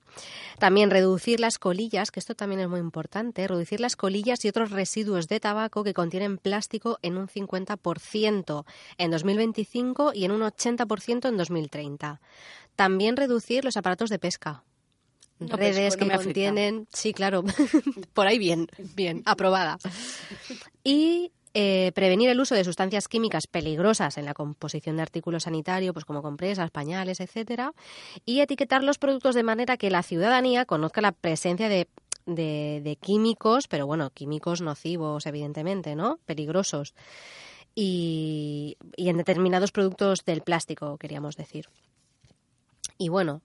También 0.59 0.91
reducir 0.91 1.41
las 1.41 1.56
colillas, 1.59 2.11
que 2.11 2.21
esto 2.21 2.35
también 2.35 2.61
es 2.61 2.69
muy 2.69 2.81
importante, 2.81 3.47
reducir 3.47 3.81
las 3.81 3.97
colillas 3.97 4.45
y 4.45 4.49
otros 4.49 4.71
residuos 4.71 5.29
de 5.29 5.41
tabaco 5.41 5.85
que 5.85 5.95
contienen 5.95 6.39
plástico 6.39 6.99
en 7.03 7.17
un 7.17 7.29
50% 7.29 8.65
en 8.99 9.11
2025 9.11 10.13
y 10.15 10.25
en 10.25 10.33
un 10.33 10.43
80% 10.43 11.29
en 11.29 11.37
2030. 11.37 12.21
También 12.75 13.17
reducir 13.17 13.65
los 13.65 13.77
aparatos 13.77 14.11
de 14.11 14.19
pesca. 14.19 14.63
No, 15.39 15.49
pero 15.49 15.59
Redes 15.59 15.95
no 15.95 15.99
que 15.99 16.05
me 16.07 16.15
afecta. 16.15 16.25
contienen, 16.25 16.89
sí, 16.93 17.13
claro, 17.13 17.45
por 18.15 18.27
ahí 18.27 18.39
bien, 18.39 18.69
bien, 18.95 19.23
aprobada. 19.27 19.79
Y 20.85 21.33
eh, 21.59 21.91
prevenir 21.95 22.29
el 22.29 22.39
uso 22.39 22.55
de 22.55 22.65
sustancias 22.65 23.09
químicas 23.09 23.47
peligrosas 23.47 24.19
en 24.19 24.27
la 24.27 24.35
composición 24.35 24.97
de 24.97 25.03
artículos 25.03 25.45
sanitarios, 25.45 25.95
pues 25.95 26.05
como 26.05 26.21
compresas, 26.21 26.71
pañales, 26.71 27.19
etcétera, 27.19 27.73
y 28.27 28.41
etiquetar 28.41 28.85
los 28.85 28.99
productos 28.99 29.35
de 29.35 29.43
manera 29.43 29.79
que 29.79 29.89
la 29.89 30.03
ciudadanía 30.03 30.67
conozca 30.67 31.01
la 31.01 31.13
presencia 31.13 31.71
de, 31.71 31.89
de, 32.27 32.99
químicos, 33.01 33.69
pero 33.69 33.87
bueno, 33.87 34.11
químicos 34.11 34.61
nocivos, 34.61 35.25
evidentemente, 35.25 35.97
¿no? 35.97 36.19
Peligrosos. 36.27 36.93
Y, 37.75 38.77
y 38.95 39.09
en 39.09 39.17
determinados 39.17 39.73
productos 39.73 40.27
del 40.27 40.43
plástico, 40.43 40.99
queríamos 40.99 41.39
decir. 41.39 41.71
Y 42.99 43.09
bueno, 43.09 43.41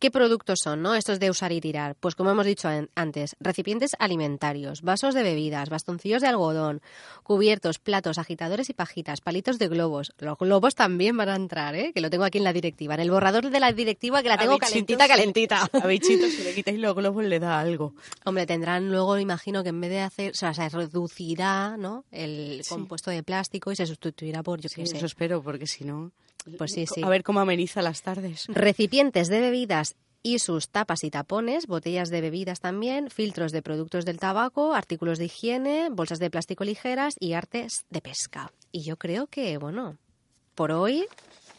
¿Qué 0.00 0.10
productos 0.10 0.58
son, 0.64 0.80
no? 0.82 0.94
Estos 0.94 1.20
de 1.20 1.28
usar 1.30 1.52
y 1.52 1.60
tirar. 1.60 1.94
Pues 1.94 2.14
como 2.14 2.30
hemos 2.30 2.46
dicho 2.46 2.68
an- 2.68 2.88
antes, 2.94 3.36
recipientes 3.38 3.90
alimentarios, 3.98 4.80
vasos 4.80 5.14
de 5.14 5.22
bebidas, 5.22 5.68
bastoncillos 5.68 6.22
de 6.22 6.28
algodón, 6.28 6.80
cubiertos, 7.22 7.78
platos, 7.78 8.16
agitadores 8.16 8.70
y 8.70 8.72
pajitas, 8.72 9.20
palitos 9.20 9.58
de 9.58 9.68
globos. 9.68 10.12
Los 10.18 10.38
globos 10.38 10.74
también 10.74 11.16
van 11.18 11.28
a 11.28 11.36
entrar, 11.36 11.74
¿eh? 11.74 11.92
Que 11.94 12.00
lo 12.00 12.08
tengo 12.08 12.24
aquí 12.24 12.38
en 12.38 12.44
la 12.44 12.54
directiva, 12.54 12.94
en 12.94 13.00
el 13.00 13.10
borrador 13.10 13.50
de 13.50 13.60
la 13.60 13.72
directiva 13.72 14.22
que 14.22 14.28
la 14.30 14.38
tengo 14.38 14.54
bichitos. 14.54 14.96
calentita, 14.96 15.06
calentita. 15.06 15.60
A 15.72 15.88
si 16.00 16.42
le 16.44 16.54
quitáis 16.54 16.78
los 16.78 16.94
globos, 16.94 17.22
le 17.24 17.38
da 17.38 17.60
algo. 17.60 17.92
Hombre, 18.24 18.46
tendrán 18.46 18.90
luego, 18.90 19.18
imagino 19.18 19.62
que 19.62 19.68
en 19.68 19.82
vez 19.82 19.90
de 19.90 20.00
hacer, 20.00 20.30
o 20.32 20.34
sea, 20.34 20.54
se 20.54 20.66
reducirá, 20.70 21.76
¿no? 21.76 22.04
El 22.10 22.60
Sí. 22.64 22.70
compuesto 22.70 23.10
de 23.10 23.22
plástico 23.22 23.70
y 23.70 23.76
se 23.76 23.84
sustituirá 23.86 24.42
por, 24.42 24.60
yo 24.60 24.70
Sí, 24.70 24.76
qué 24.76 24.86
sé, 24.86 24.96
eso 24.96 25.04
espero, 25.06 25.42
porque 25.42 25.66
si 25.66 25.84
no... 25.84 26.10
Pues 26.58 26.72
sí, 26.72 26.86
sí. 26.86 27.02
A 27.02 27.08
ver 27.08 27.22
cómo 27.22 27.40
ameniza 27.40 27.82
las 27.82 28.02
tardes. 28.02 28.46
Recipientes 28.48 29.28
de 29.28 29.40
bebidas 29.40 29.96
y 30.22 30.38
sus 30.38 30.68
tapas 30.68 31.04
y 31.04 31.10
tapones, 31.10 31.66
botellas 31.66 32.10
de 32.10 32.20
bebidas 32.20 32.60
también, 32.60 33.10
filtros 33.10 33.52
de 33.52 33.62
productos 33.62 34.04
del 34.04 34.18
tabaco, 34.18 34.74
artículos 34.74 35.18
de 35.18 35.26
higiene, 35.26 35.88
bolsas 35.90 36.18
de 36.18 36.30
plástico 36.30 36.64
ligeras 36.64 37.14
y 37.18 37.32
artes 37.32 37.84
de 37.88 38.00
pesca. 38.00 38.52
Y 38.70 38.82
yo 38.82 38.96
creo 38.96 39.26
que, 39.26 39.56
bueno, 39.56 39.96
por 40.54 40.72
hoy 40.72 41.06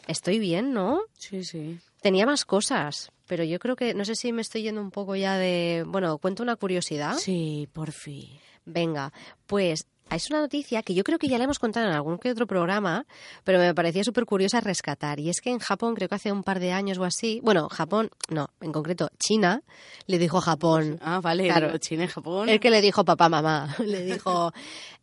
estoy 0.06 0.38
bien, 0.38 0.72
¿no? 0.72 1.00
Sí, 1.18 1.44
sí. 1.44 1.78
Tenía 2.00 2.26
más 2.26 2.44
cosas, 2.44 3.10
pero 3.26 3.44
yo 3.44 3.58
creo 3.58 3.76
que, 3.76 3.94
no 3.94 4.04
sé 4.04 4.14
si 4.14 4.32
me 4.32 4.42
estoy 4.42 4.62
yendo 4.62 4.80
un 4.80 4.90
poco 4.90 5.16
ya 5.16 5.36
de... 5.36 5.84
Bueno, 5.86 6.18
cuento 6.18 6.42
una 6.42 6.56
curiosidad. 6.56 7.16
Sí, 7.16 7.68
por 7.72 7.92
fin. 7.92 8.38
Venga, 8.64 9.12
pues 9.46 9.86
es 10.14 10.30
una 10.30 10.40
noticia 10.40 10.82
que 10.82 10.94
yo 10.94 11.04
creo 11.04 11.18
que 11.18 11.28
ya 11.28 11.38
la 11.38 11.44
hemos 11.44 11.58
contado 11.58 11.86
en 11.86 11.92
algún 11.92 12.18
que 12.18 12.30
otro 12.30 12.46
programa, 12.46 13.06
pero 13.44 13.58
me 13.58 13.74
parecía 13.74 14.04
súper 14.04 14.24
curiosa 14.26 14.60
rescatar. 14.60 15.20
Y 15.20 15.28
es 15.30 15.40
que 15.40 15.50
en 15.50 15.58
Japón, 15.58 15.94
creo 15.94 16.08
que 16.08 16.14
hace 16.14 16.32
un 16.32 16.42
par 16.42 16.60
de 16.60 16.72
años 16.72 16.98
o 16.98 17.04
así, 17.04 17.40
bueno, 17.42 17.68
Japón, 17.68 18.10
no, 18.28 18.48
en 18.60 18.72
concreto 18.72 19.10
China, 19.18 19.62
le 20.06 20.18
dijo 20.18 20.38
a 20.38 20.42
Japón, 20.42 20.98
Ah, 21.02 21.20
vale, 21.20 21.44
Claro. 21.44 21.76
China 21.78 22.04
y 22.04 22.08
Japón. 22.08 22.48
el 22.48 22.60
que 22.60 22.70
le 22.70 22.80
dijo 22.80 23.04
papá, 23.04 23.28
mamá, 23.28 23.74
le 23.84 24.02
dijo, 24.04 24.52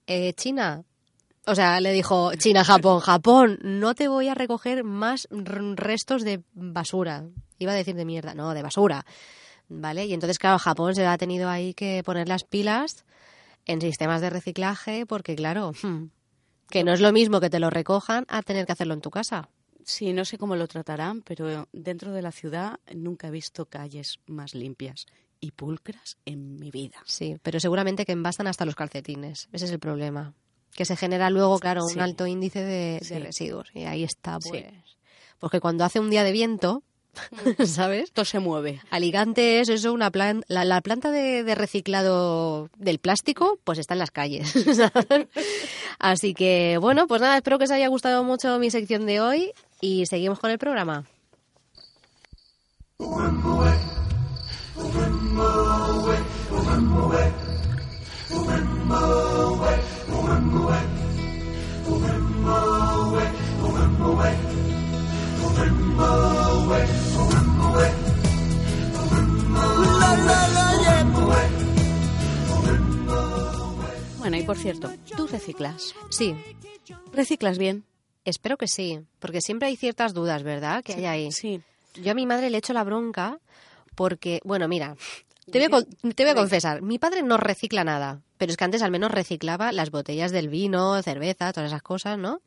eh, 0.08 0.34
China. 0.34 0.84
O 1.46 1.56
sea, 1.56 1.80
le 1.80 1.92
dijo 1.94 2.36
China, 2.36 2.64
Japón, 2.64 3.00
Japón, 3.00 3.58
no 3.64 3.96
te 3.96 4.08
voy 4.08 4.28
a 4.28 4.36
recoger 4.36 4.84
más 4.84 5.28
restos 5.32 6.24
de 6.24 6.44
basura. 6.54 7.24
Iba 7.58 7.72
a 7.72 7.76
decir 7.76 7.96
de 7.96 8.06
mierda, 8.06 8.36
no, 8.36 8.54
de 8.54 8.62
basura. 8.62 9.06
¿Vale? 9.68 10.06
Y 10.06 10.14
entonces, 10.14 10.38
claro, 10.40 10.60
Japón 10.60 10.94
se 10.96 11.06
ha 11.06 11.18
tenido 11.18 11.50
ahí 11.50 11.74
que 11.74 12.04
poner 12.04 12.28
las 12.28 12.44
pilas 12.44 13.06
en 13.72 13.82
sistemas 13.82 14.22
de 14.22 14.30
reciclaje 14.30 15.06
porque, 15.06 15.36
claro, 15.36 15.72
hmm, 15.82 16.06
que 16.70 16.84
no 16.84 16.92
es 16.94 17.02
lo 17.02 17.12
mismo 17.12 17.40
que 17.40 17.50
te 17.50 17.60
lo 17.60 17.70
recojan 17.70 18.26
a 18.28 18.42
tener 18.42 18.66
que 18.66 18.72
hacerlo 18.72 18.94
en 18.94 19.02
tu 19.02 19.10
casa. 19.12 19.50
Sí, 19.84 20.14
no 20.14 20.26
sé 20.26 20.38
cómo 20.38 20.56
lo 20.56 20.68
tratarán, 20.68 21.22
pero 21.22 21.68
dentro 21.72 22.12
de 22.12 22.22
la 22.22 22.32
ciudad 22.32 22.80
nunca 22.94 23.28
he 23.28 23.32
visto 23.32 23.66
calles 23.66 24.20
más 24.28 24.54
limpias 24.54 25.06
y 25.40 25.52
pulcras 25.52 26.18
en 26.26 26.58
mi 26.58 26.70
vida. 26.70 26.98
Sí, 27.06 27.38
pero 27.42 27.60
seguramente 27.60 28.06
que 28.06 28.12
envasan 28.12 28.48
hasta 28.48 28.66
los 28.66 28.76
calcetines. 28.76 29.48
Ese 29.52 29.66
es 29.66 29.72
el 29.72 29.80
problema. 29.80 30.34
Que 30.76 30.86
se 30.86 30.96
genera 30.96 31.30
luego, 31.30 31.58
claro, 31.60 31.84
un 31.84 31.90
Sí. 31.94 32.00
alto 32.00 32.28
índice 32.28 32.64
de, 32.64 33.00
residuos. 33.20 33.70
Y 33.74 33.86
ahí 33.86 34.04
está, 34.04 34.38
Sí. 34.42 34.50
pues. 34.50 34.66
Porque 35.40 35.60
cuando 35.60 35.86
hace 35.86 36.00
un 36.00 36.10
día 36.10 36.24
de 36.24 36.32
viento, 36.34 36.84
¿sabes? 37.66 38.06
Esto 38.06 38.26
se 38.26 38.40
mueve. 38.40 38.82
Alicante 38.92 39.60
es 39.60 39.70
eso, 39.70 39.94
una 39.94 40.12
plan- 40.12 40.44
la, 40.48 40.64
la 40.66 40.82
planta 40.82 41.12
de, 41.12 41.44
de 41.44 41.56
reciclado 41.56 42.70
del 42.78 43.00
plástico, 43.00 43.60
pues 43.64 43.80
está 43.80 43.94
en 43.94 44.00
las 44.00 44.12
calles. 44.12 44.52
¿sabes? 44.76 45.28
Así 46.00 46.34
que, 46.34 46.78
bueno, 46.80 47.08
pues 47.08 47.22
nada, 47.22 47.36
espero 47.38 47.58
que 47.58 47.66
os 47.66 47.72
haya 47.72 47.88
gustado 47.88 48.24
mucho 48.24 48.58
mi 48.60 48.72
sección 48.72 49.06
de 49.06 49.22
hoy 49.22 49.52
y 49.82 50.06
seguimos 50.06 50.40
con 50.40 50.52
el 50.52 50.58
programa. 50.60 51.06
Bueno, 74.18 74.38
y 74.38 74.44
por 74.44 74.58
cierto, 74.58 74.92
¿tú 75.16 75.28
reciclas? 75.28 75.96
Sí, 76.10 76.36
¿Reciclas 77.14 77.58
bien? 77.58 77.84
espero 78.26 78.58
que 78.58 78.68
sí, 78.68 79.00
porque 79.20 79.42
siempre 79.42 79.68
hay 79.68 79.76
ciertas 79.76 80.14
dudas, 80.14 80.44
¿verdad? 80.44 80.84
Que 80.84 80.94
hay 80.94 81.06
ahí. 81.06 81.32
Sí. 81.32 81.62
Yo 81.96 82.12
a 82.12 82.16
mi 82.16 82.26
madre 82.26 82.50
le 82.50 82.60
echo 82.60 82.74
la 82.74 82.84
bronca 82.84 83.40
porque, 83.96 84.40
bueno, 84.44 84.68
mira, 84.68 84.96
Te 85.52 85.60
voy, 85.60 85.66
a, 85.66 85.70
con- 85.70 86.14
te 86.14 86.24
voy 86.24 86.32
a 86.32 86.36
confesar, 86.36 86.82
mi 86.82 87.00
padre 87.00 87.24
no 87.24 87.38
recicla 87.38 87.84
nada, 87.84 88.22
pero 88.38 88.52
es 88.52 88.58
que 88.58 88.64
antes 88.64 88.82
al 88.82 88.92
menos 88.92 89.12
reciclaba 89.12 89.72
las 89.72 89.92
botellas 89.92 90.32
del 90.32 90.50
vino, 90.50 91.02
cerveza, 91.04 91.52
todas 91.54 91.70
esas 91.72 91.82
cosas, 91.82 92.18
¿no? 92.18 92.42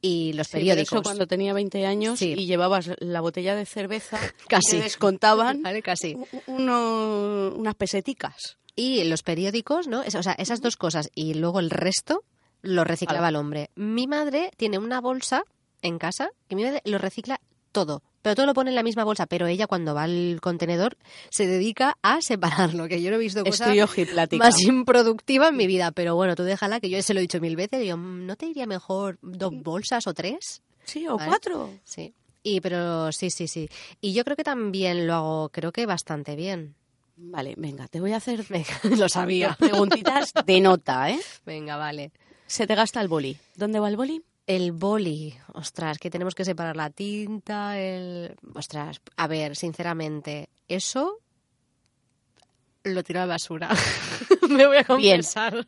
Y 0.00 0.32
los 0.34 0.46
Sí, 0.46 0.52
pero 0.54 0.60
periódicos. 0.62 0.92
eso 0.92 1.02
cuando 1.02 1.26
tenía 1.26 1.52
20 1.52 1.86
años 1.86 2.18
Sí. 2.18 2.34
y 2.36 2.46
llevabas 2.46 2.90
la 2.98 3.20
botella 3.20 3.54
de 3.54 3.66
cerveza, 3.66 4.18
Casi. 4.48 4.76
te 4.78 4.82
descontaban 4.82 5.62
Vale, 5.62 5.82
casi. 5.82 6.16
uno- 6.46 7.52
unas 7.56 7.74
peseticas. 7.74 8.56
Y 8.76 9.04
los 9.04 9.22
periódicos, 9.22 9.88
¿no? 9.88 10.00
O 10.00 10.22
sea, 10.22 10.32
esas 10.32 10.60
dos 10.60 10.76
cosas 10.76 11.10
y 11.14 11.34
luego 11.34 11.60
el 11.60 11.70
resto 11.70 12.22
lo 12.62 12.84
reciclaba 12.84 13.28
el 13.30 13.36
hombre. 13.36 13.70
Mi 13.74 14.06
madre 14.06 14.50
tiene 14.56 14.78
una 14.78 15.00
bolsa 15.00 15.42
en 15.82 15.98
casa 15.98 16.30
que 16.48 16.56
mi 16.56 16.64
madre 16.64 16.80
lo 16.84 16.98
recicla 16.98 17.40
todo. 17.72 18.02
Pero 18.22 18.34
todo 18.34 18.46
lo 18.46 18.52
pone 18.54 18.70
en 18.70 18.74
la 18.76 18.82
misma 18.82 19.04
bolsa, 19.04 19.26
pero 19.26 19.46
ella 19.46 19.66
cuando 19.66 19.94
va 19.94 20.02
al 20.02 20.38
contenedor 20.42 20.98
se 21.30 21.46
dedica 21.46 21.96
a 22.02 22.20
separarlo, 22.20 22.86
que 22.86 23.00
yo 23.00 23.10
no 23.10 23.16
he 23.16 23.20
visto 23.20 23.42
cosa 23.44 23.72
más 24.38 24.60
improductiva 24.60 25.48
en 25.48 25.56
mi 25.56 25.66
vida. 25.66 25.90
Pero 25.92 26.14
bueno, 26.16 26.36
tú 26.36 26.42
déjala, 26.42 26.80
que 26.80 26.90
yo 26.90 27.02
se 27.02 27.14
lo 27.14 27.20
he 27.20 27.22
dicho 27.22 27.40
mil 27.40 27.56
veces. 27.56 27.80
Digo, 27.80 27.96
¿no 27.96 28.36
te 28.36 28.46
iría 28.46 28.66
mejor 28.66 29.18
dos 29.22 29.52
bolsas 29.62 30.06
o 30.06 30.12
tres? 30.12 30.62
Sí, 30.84 31.06
o 31.06 31.16
Vale. 31.16 31.28
cuatro. 31.28 31.70
Sí. 31.84 32.12
Y 32.42 32.60
pero 32.60 33.10
sí, 33.12 33.30
sí, 33.30 33.48
sí. 33.48 33.68
Y 34.00 34.12
yo 34.12 34.24
creo 34.24 34.36
que 34.36 34.44
también 34.44 35.06
lo 35.06 35.14
hago, 35.14 35.48
creo 35.50 35.72
que 35.72 35.86
bastante 35.86 36.36
bien. 36.36 36.74
Vale, 37.16 37.54
venga, 37.56 37.86
te 37.88 38.00
voy 38.00 38.12
a 38.12 38.16
hacer 38.16 38.44
Venga, 38.48 38.80
lo 38.96 39.08
sabía. 39.08 39.56
preguntitas 39.58 40.32
de 40.46 40.60
nota, 40.60 41.10
¿eh? 41.10 41.20
Venga, 41.44 41.76
vale. 41.76 42.12
Se 42.46 42.66
te 42.66 42.74
gasta 42.74 43.00
el 43.00 43.08
boli. 43.08 43.36
¿Dónde 43.56 43.78
va 43.78 43.88
el 43.88 43.96
boli? 43.96 44.22
El 44.50 44.72
boli, 44.72 45.32
ostras, 45.54 45.98
que 45.98 46.10
tenemos 46.10 46.34
que 46.34 46.44
separar 46.44 46.74
la 46.76 46.90
tinta, 46.90 47.78
el... 47.78 48.34
Ostras, 48.54 49.00
a 49.16 49.26
ver, 49.28 49.54
sinceramente, 49.54 50.48
eso 50.66 51.18
lo 52.82 53.02
tiro 53.04 53.20
a 53.20 53.26
la 53.26 53.34
basura. 53.34 53.68
Me 54.48 54.66
voy 54.66 54.78
a 54.78 54.96
Bien. 54.96 55.18
confesar. 55.18 55.66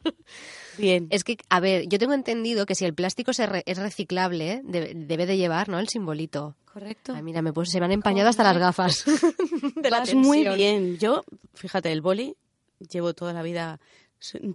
Bien. 0.78 1.06
Es 1.10 1.22
que, 1.24 1.36
a 1.50 1.60
ver, 1.60 1.86
yo 1.88 1.98
tengo 1.98 2.14
entendido 2.14 2.66
que 2.66 2.74
si 2.74 2.84
el 2.84 2.94
plástico 2.94 3.32
se 3.32 3.46
re- 3.46 3.62
es 3.66 3.78
reciclable, 3.78 4.62
debe, 4.64 4.92
debe 4.94 5.26
de 5.26 5.36
llevar, 5.36 5.68
¿no? 5.68 5.78
El 5.78 5.88
simbolito. 5.88 6.56
Correcto. 6.72 7.12
Ay, 7.14 7.22
mira, 7.22 7.42
me 7.42 7.52
puse, 7.52 7.70
se 7.72 7.78
me 7.80 7.84
han 7.86 7.92
empañado 7.92 8.30
hasta 8.30 8.42
las 8.42 8.56
gafas. 8.58 9.04
de 9.76 9.90
la 9.90 10.00
Vas 10.00 10.14
muy 10.14 10.42
bien. 10.56 10.98
Yo, 10.98 11.22
fíjate, 11.54 11.92
el 11.92 12.00
boli 12.00 12.34
llevo 12.90 13.14
toda 13.14 13.32
la 13.32 13.42
vida 13.42 13.78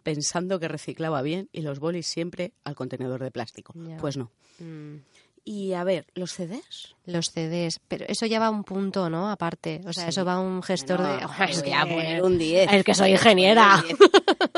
pensando 0.04 0.60
que 0.60 0.68
reciclaba 0.68 1.22
bien 1.22 1.50
y 1.52 1.62
los 1.62 1.80
bolis 1.80 2.08
siempre 2.08 2.54
al 2.64 2.76
contenedor 2.76 3.24
de 3.24 3.32
plástico. 3.32 3.74
Pues 4.00 4.18
no. 4.18 4.32
Mm. 4.60 4.98
Y 5.44 5.72
a 5.74 5.86
ver, 5.86 6.06
¿los 6.14 6.34
CDs? 6.34 6.94
Los 7.06 7.28
CDs, 7.32 7.80
pero 7.88 8.04
eso 8.10 8.26
ya 8.26 8.38
va 8.38 8.48
a 8.48 8.50
un 8.50 8.66
punto, 8.66 9.10
¿no? 9.10 9.30
Aparte, 9.32 9.80
o 9.86 9.94
sea, 9.94 10.04
Sí. 10.04 10.10
eso 10.10 10.26
va 10.26 10.34
a 10.34 10.40
un 10.42 10.62
gestor 10.62 11.02
de... 11.02 11.08
Bueno, 11.38 11.46
Es 11.50 11.64
voy 11.64 11.72
a 11.72 11.82
poner 11.86 12.22
un 12.22 12.38
10. 12.38 12.74
Es 12.74 12.84
que 12.84 12.94
soy 12.94 13.12
ingeniera. 13.12 13.82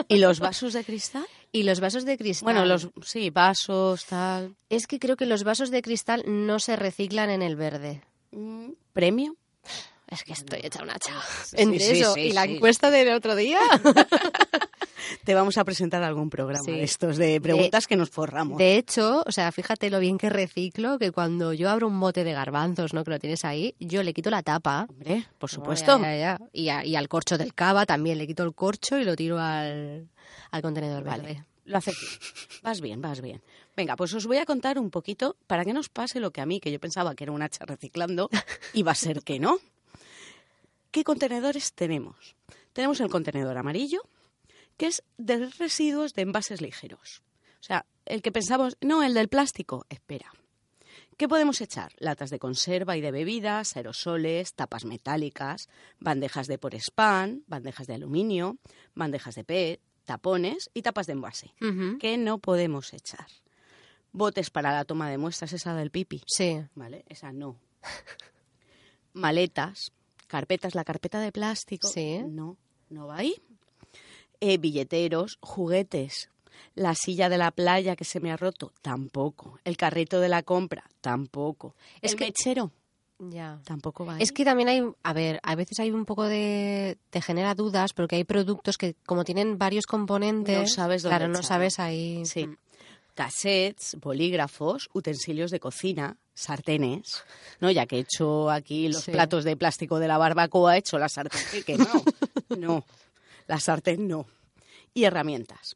¿Y 0.08 0.18
los 0.18 0.40
vasos 0.40 0.74
de 0.74 0.84
cristal? 0.84 1.26
Y 1.52 1.62
los 1.62 1.80
vasos 1.80 2.06
de 2.06 2.18
cristal. 2.18 2.46
Bueno, 2.46 2.66
los 2.66 2.90
sí, 3.06 3.30
vasos, 3.30 4.06
tal. 4.06 4.56
Es 4.70 4.88
que 4.88 4.98
creo 4.98 5.16
que 5.16 5.28
los 5.28 5.44
vasos 5.44 5.70
de 5.70 5.84
cristal 5.84 6.24
no 6.26 6.60
se 6.60 6.76
reciclan 6.76 7.30
en 7.30 7.44
el 7.44 7.56
verde. 7.56 8.02
Mm, 8.32 8.72
¿Premio? 8.94 9.36
Es 10.08 10.24
que 10.24 10.34
estoy 10.34 10.62
hecha 10.64 10.82
una 10.82 10.98
chava. 10.98 11.22
Sí, 11.46 11.56
Entre 11.60 11.80
sí, 11.80 12.02
eso 12.02 12.18
y 12.18 12.32
la 12.34 12.46
encuesta 12.46 12.90
del 12.90 13.10
otro 13.14 13.36
día. 13.36 13.60
Te 15.24 15.34
vamos 15.36 15.58
a 15.58 15.64
presentar 15.64 16.04
algún 16.04 16.30
programa 16.30 16.64
Sí. 16.64 16.72
de 16.72 16.84
estos 16.84 17.18
de 17.18 17.40
preguntas 17.42 17.88
que 17.88 17.96
nos 17.96 18.10
forramos. 18.10 18.58
De 18.58 18.78
hecho, 18.78 19.24
o 19.26 19.32
sea, 19.32 19.52
fíjate 19.52 19.90
lo 19.90 20.00
bien 20.00 20.18
que 20.18 20.30
reciclo, 20.30 20.98
que 21.00 21.12
cuando 21.12 21.54
yo 21.54 21.70
abro 21.70 21.88
un 21.88 22.00
bote 22.00 22.24
de 22.24 22.34
garbanzos, 22.34 22.94
¿no? 22.94 23.04
Que 23.04 23.12
lo 23.12 23.20
tienes 23.20 23.46
ahí, 23.46 23.76
yo 23.80 24.04
le 24.04 24.14
quito 24.14 24.30
la 24.30 24.44
tapa. 24.44 24.86
Hombre, 24.90 25.26
por 25.38 25.50
supuesto. 25.50 26.00
ya, 26.00 26.16
ya, 26.16 26.18
ya. 26.18 26.40
Y, 26.54 26.70
a- 26.70 26.86
y 26.86 26.96
al 26.96 27.08
corcho 27.08 27.38
del 27.38 27.54
cava 27.54 27.86
también 27.86 28.18
le 28.18 28.28
quito 28.28 28.44
el 28.44 28.54
corcho 28.54 28.98
y 28.98 29.04
lo 29.04 29.16
tiro 29.16 29.40
al, 29.40 30.08
al 30.52 30.62
contenedor 30.62 31.04
Vale, 31.04 31.22
verde. 31.24 31.46
lo 31.66 31.80
bien. 31.80 31.96
Vas 32.64 32.82
bien, 32.82 33.02
vas 33.02 33.22
bien. 33.22 33.42
Venga, 33.78 33.96
pues 33.96 34.14
os 34.14 34.26
voy 34.26 34.38
a 34.38 34.46
contar 34.46 34.78
un 34.80 34.90
poquito 34.90 35.38
para 35.48 35.64
que 35.64 35.72
nos 35.74 35.88
pase 35.88 36.20
lo 36.20 36.32
que 36.32 36.42
a 36.42 36.46
mí, 36.46 36.60
que 36.60 36.72
yo 36.72 36.80
pensaba 36.80 37.16
que 37.16 37.24
era 37.24 37.32
un 37.32 37.42
hacha 37.42 37.64
reciclando, 37.66 38.30
y 38.74 38.84
va 38.84 38.92
a 38.92 38.96
ser 38.96 39.22
que 39.24 39.40
no. 39.40 39.60
¿Qué 40.92 41.04
contenedores 41.04 41.74
tenemos? 41.74 42.36
Tenemos 42.74 43.00
el 43.00 43.10
contenedor 43.10 43.58
amarillo, 43.58 44.02
que 44.80 44.88
es 44.88 45.04
de 45.18 45.50
residuos 45.60 46.14
de 46.14 46.22
envases 46.22 46.62
ligeros. 46.62 47.22
O 47.60 47.64
sea, 47.64 47.86
el 48.06 48.22
que 48.22 48.32
pensamos, 48.32 48.78
no, 48.80 49.04
el 49.04 49.14
del 49.14 49.28
plástico, 49.28 49.86
espera. 49.90 50.32
¿Qué 51.18 51.28
podemos 51.28 51.60
echar? 51.60 51.92
Latas 51.98 52.30
de 52.30 52.40
conserva 52.40 52.96
y 52.96 53.02
de 53.02 53.12
bebidas, 53.12 53.76
aerosoles, 53.76 54.54
tapas 54.54 54.86
metálicas, 54.86 55.68
bandejas 56.00 56.48
de 56.48 56.58
por 56.58 56.76
spam, 56.76 57.44
bandejas 57.46 57.88
de 57.88 57.96
aluminio, 57.96 58.58
bandejas 58.96 59.36
de 59.36 59.44
PET, 59.44 59.82
tapones 60.06 60.72
y 60.74 60.82
tapas 60.82 61.08
de 61.08 61.14
envase. 61.14 61.54
Ujú. 61.60 61.98
¿Qué 62.00 62.18
no 62.18 62.40
podemos 62.40 62.94
echar? 62.94 63.28
Botes 64.14 64.50
para 64.50 64.72
la 64.72 64.86
toma 64.86 65.10
de 65.10 65.18
muestras, 65.18 65.52
esa 65.52 65.76
del 65.76 65.92
pipi. 65.92 66.24
Sí. 66.26 66.58
¿Vale? 66.76 67.04
Esa 67.10 67.34
no. 67.34 67.60
Maletas, 69.12 69.92
carpetas, 70.28 70.74
la 70.74 70.86
carpeta 70.86 71.20
de 71.20 71.34
plástico. 71.34 71.90
Sí. 71.90 72.22
No, 72.26 72.56
no 72.90 73.08
va 73.08 73.18
ahí. 73.18 73.36
Eh, 74.42 74.58
billeteros, 74.58 75.38
juguetes. 75.42 76.30
La 76.76 76.96
silla 76.96 77.30
de 77.30 77.38
la 77.38 77.52
playa 77.52 77.96
que 77.96 78.06
se 78.06 78.20
me 78.20 78.32
ha 78.32 78.38
roto, 78.38 78.72
tampoco. 78.82 79.60
El 79.66 79.76
carrito 79.78 80.20
de 80.20 80.30
la 80.30 80.44
compra, 80.44 80.84
tampoco. 81.02 81.76
Es 82.02 82.14
el 82.14 82.18
que- 82.20 82.26
mechero, 82.26 82.72
Ya. 83.20 83.60
tampoco 83.66 84.06
va 84.06 84.16
ahí. 84.16 84.24
Es 84.24 84.32
que 84.32 84.46
también 84.46 84.70
hay, 84.70 84.84
a 85.04 85.14
ver, 85.14 85.40
a 85.44 85.56
veces 85.56 85.80
hay 85.80 85.92
un 85.92 86.06
poco 86.06 86.24
de, 86.26 86.98
te 87.10 87.22
genera 87.22 87.54
dudas 87.56 87.92
porque 87.94 88.16
hay 88.18 88.24
productos 88.24 88.78
que 88.78 88.96
como 89.06 89.24
tienen 89.26 89.58
varios 89.58 89.86
componentes, 89.86 90.58
No 90.60 90.68
sabes 90.68 91.04
dónde 91.04 91.18
claro, 91.18 91.32
no 91.34 91.44
sabes 91.44 91.80
ahí. 91.80 92.26
Sí. 92.26 92.48
Mm. 92.48 92.58
Cassettes, 93.16 93.98
bolígrafos, 94.00 94.90
utensilios 94.94 95.52
de 95.52 95.60
cocina, 95.60 96.16
sartenes. 96.34 97.24
No, 97.60 97.70
ya 97.70 97.86
que 97.86 97.98
he 97.98 98.00
hecho 98.00 98.50
aquí 98.50 98.88
los 98.88 99.04
Sí. 99.04 99.12
platos 99.12 99.44
de 99.44 99.58
plástico 99.58 100.00
de 100.00 100.08
la 100.08 100.18
barbacoa, 100.18 100.76
he 100.76 100.80
hecho 100.80 100.98
la 100.98 101.10
sartén. 101.10 101.42
¿Qué, 101.52 101.64
qué? 101.64 101.78
No, 102.50 102.58
no. 102.58 102.86
La 103.50 103.60
sartén 103.60 104.08
no. 104.08 104.28
Y 104.94 105.06
herramientas. 105.06 105.74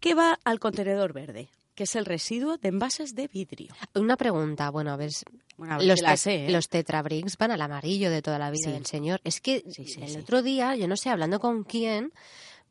¿Qué 0.00 0.14
va 0.14 0.38
al 0.44 0.58
contenedor 0.58 1.12
verde? 1.12 1.48
Que 1.76 1.84
es 1.84 1.94
el 1.94 2.04
residuo 2.04 2.56
de 2.58 2.68
envases 2.70 3.14
de 3.14 3.28
vidrio. 3.28 3.72
Una 3.94 4.16
pregunta, 4.16 4.70
bueno, 4.70 4.90
a 4.90 4.96
ver, 4.96 5.10
Bueno, 5.56 5.78
los, 5.80 6.00
te- 6.02 6.16
sé, 6.16 6.46
¿eh? 6.46 6.50
los 6.50 6.68
tetrabricks 6.68 7.36
van 7.38 7.52
al 7.52 7.60
amarillo 7.60 8.10
de 8.10 8.20
toda 8.20 8.38
la 8.40 8.50
vida 8.50 8.64
Sí. 8.66 8.72
del 8.72 8.86
señor. 8.86 9.20
Es 9.22 9.40
que 9.40 9.62
Sí, 9.70 9.86
sí, 9.86 10.02
el 10.02 10.18
otro 10.20 10.42
día, 10.42 10.74
yo 10.74 10.88
no 10.88 10.96
sé, 10.96 11.08
hablando 11.10 11.38
con 11.38 11.62
quién, 11.64 12.12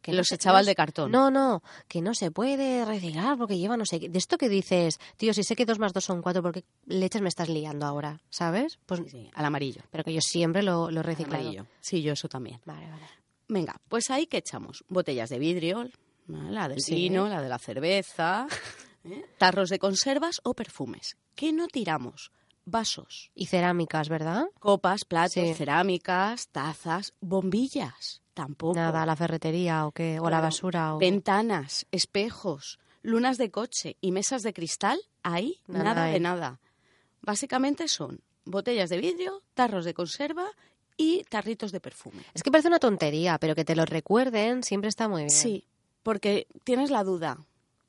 que 0.01 0.12
no 0.12 0.17
los 0.17 0.27
se- 0.27 0.36
echaba 0.36 0.58
no 0.58 0.60
al 0.60 0.65
de 0.65 0.75
cartón. 0.75 1.12
No, 1.12 1.31
no, 1.31 1.63
que 1.88 2.01
no 2.01 2.13
se 2.15 2.31
puede 2.31 2.84
reciclar 2.84 3.38
porque 3.38 3.58
lleva 3.58 3.77
no 3.77 3.86
sé 3.86 3.99
qué. 4.01 4.10
De 4.10 4.17
esto 4.17 4.38
que 4.38 4.49
dices, 4.49 4.99
tío, 5.17 5.34
si 5.34 5.43
sé 5.43 5.55
que 5.55 5.65
dos 5.65 5.79
más 5.79 5.93
dos 5.93 6.03
son 6.03 6.21
cuatro, 6.21 6.41
¿por 6.43 6.51
qué 6.53 6.63
leches 6.86 7.21
me 7.21 7.29
estás 7.29 7.47
liando 7.49 7.86
ahora? 7.86 8.19
¿Sabes? 8.29 8.77
Pues, 8.86 9.01
al 9.34 9.45
amarillo. 9.45 9.84
pero 9.89 10.03
que 10.03 10.13
yo 10.13 10.21
siempre 10.21 10.63
lo, 10.63 10.89
lo 10.91 10.97
he 10.97 10.99
Al 10.99 11.05
reciclado. 11.05 11.41
amarillo. 11.43 11.65
Sí, 11.79 12.01
yo 12.01 12.13
eso 12.13 12.27
también. 12.27 12.60
Vale, 12.65 12.89
vale. 12.89 13.05
Venga, 13.47 13.79
pues 13.89 14.10
ahí 14.10 14.25
que 14.27 14.38
echamos 14.38 14.84
botellas 14.88 15.29
de 15.29 15.39
vidrio, 15.39 15.89
¿no? 16.27 16.49
la 16.49 16.67
del 16.67 16.81
Sí. 16.81 16.95
vino, 16.95 17.27
la 17.29 17.41
de 17.41 17.49
la 17.49 17.60
cerveza, 17.60 18.47
¿eh? 19.05 19.25
tarros 19.38 19.69
de 19.69 19.79
conservas 19.79 20.41
o 20.43 20.53
perfumes. 20.53 21.17
¿Qué 21.36 21.51
no 21.53 21.67
tiramos? 21.67 22.31
Vasos, 22.67 23.29
Y 23.36 23.45
cerámicas, 23.45 24.10
¿verdad? 24.10 24.45
copas, 24.60 25.05
platos, 25.05 25.34
Sí. 25.34 25.53
cerámicas, 25.53 26.47
tazas, 26.47 27.13
bombillas, 27.21 28.23
tampoco. 28.34 28.73
Nada, 28.75 29.05
la 29.05 29.15
ferretería 29.15 29.86
o 29.86 29.91
qué, 29.91 30.19
o 30.19 30.27
la 30.31 30.41
basura 30.41 30.95
o... 30.95 30.97
Ventanas, 30.97 31.86
espejos, 31.91 32.79
lunas 33.03 33.38
de 33.38 33.51
coche 33.51 33.97
y 34.01 34.12
mesas 34.12 34.41
de 34.41 34.53
cristal, 34.53 34.99
ahí 35.21 35.60
Nada 35.67 35.84
nada, 35.93 36.05
de 36.08 36.19
nada. 36.19 36.60
Básicamente 37.21 37.88
son 37.88 38.21
botellas 38.45 38.89
de 38.89 38.97
vidrio, 38.97 39.43
tarros 39.53 39.86
de 39.86 39.93
conserva 39.93 40.47
y 40.97 41.23
tarritos 41.25 41.71
de 41.71 41.79
perfume. 41.79 42.23
Es 42.34 42.43
que 42.43 42.51
parece 42.51 42.67
una 42.67 42.79
tontería, 42.79 43.38
pero 43.38 43.55
que 43.55 43.65
te 43.65 43.75
lo 43.75 43.86
recuerden 43.86 44.63
siempre 44.63 44.89
está 44.89 45.08
muy 45.08 45.23
bien. 45.23 45.29
Sí, 45.29 45.67
porque 46.03 46.47
tienes 46.63 46.89
la 46.89 47.03
duda. 47.03 47.38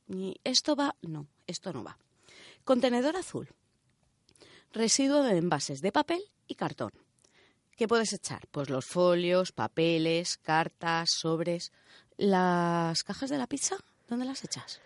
¿Y 0.09 0.41
¿Esto 0.45 0.77
va? 0.77 0.95
No, 1.03 1.27
esto 1.47 1.73
no 1.73 1.85
va. 1.85 1.99
Contenedor 2.65 3.17
azul. 3.17 3.49
Residuo 4.73 5.23
de 5.23 5.37
envases 5.37 5.81
de 5.81 5.93
papel 5.93 6.23
y 6.47 6.55
cartón. 6.55 6.93
¿Qué 7.77 7.87
puedes 7.87 8.13
echar? 8.13 8.47
Pues 8.51 8.71
los 8.71 8.87
folios, 8.87 9.53
papeles, 9.53 10.39
cartas, 10.39 11.11
sobres. 11.13 11.73
¿Las 12.17 13.05
cajas 13.05 13.29
de 13.31 13.39
la 13.39 13.47
pizza? 13.47 13.77
¿Dónde 14.09 14.25
las 14.25 14.43
echas? 14.45 14.81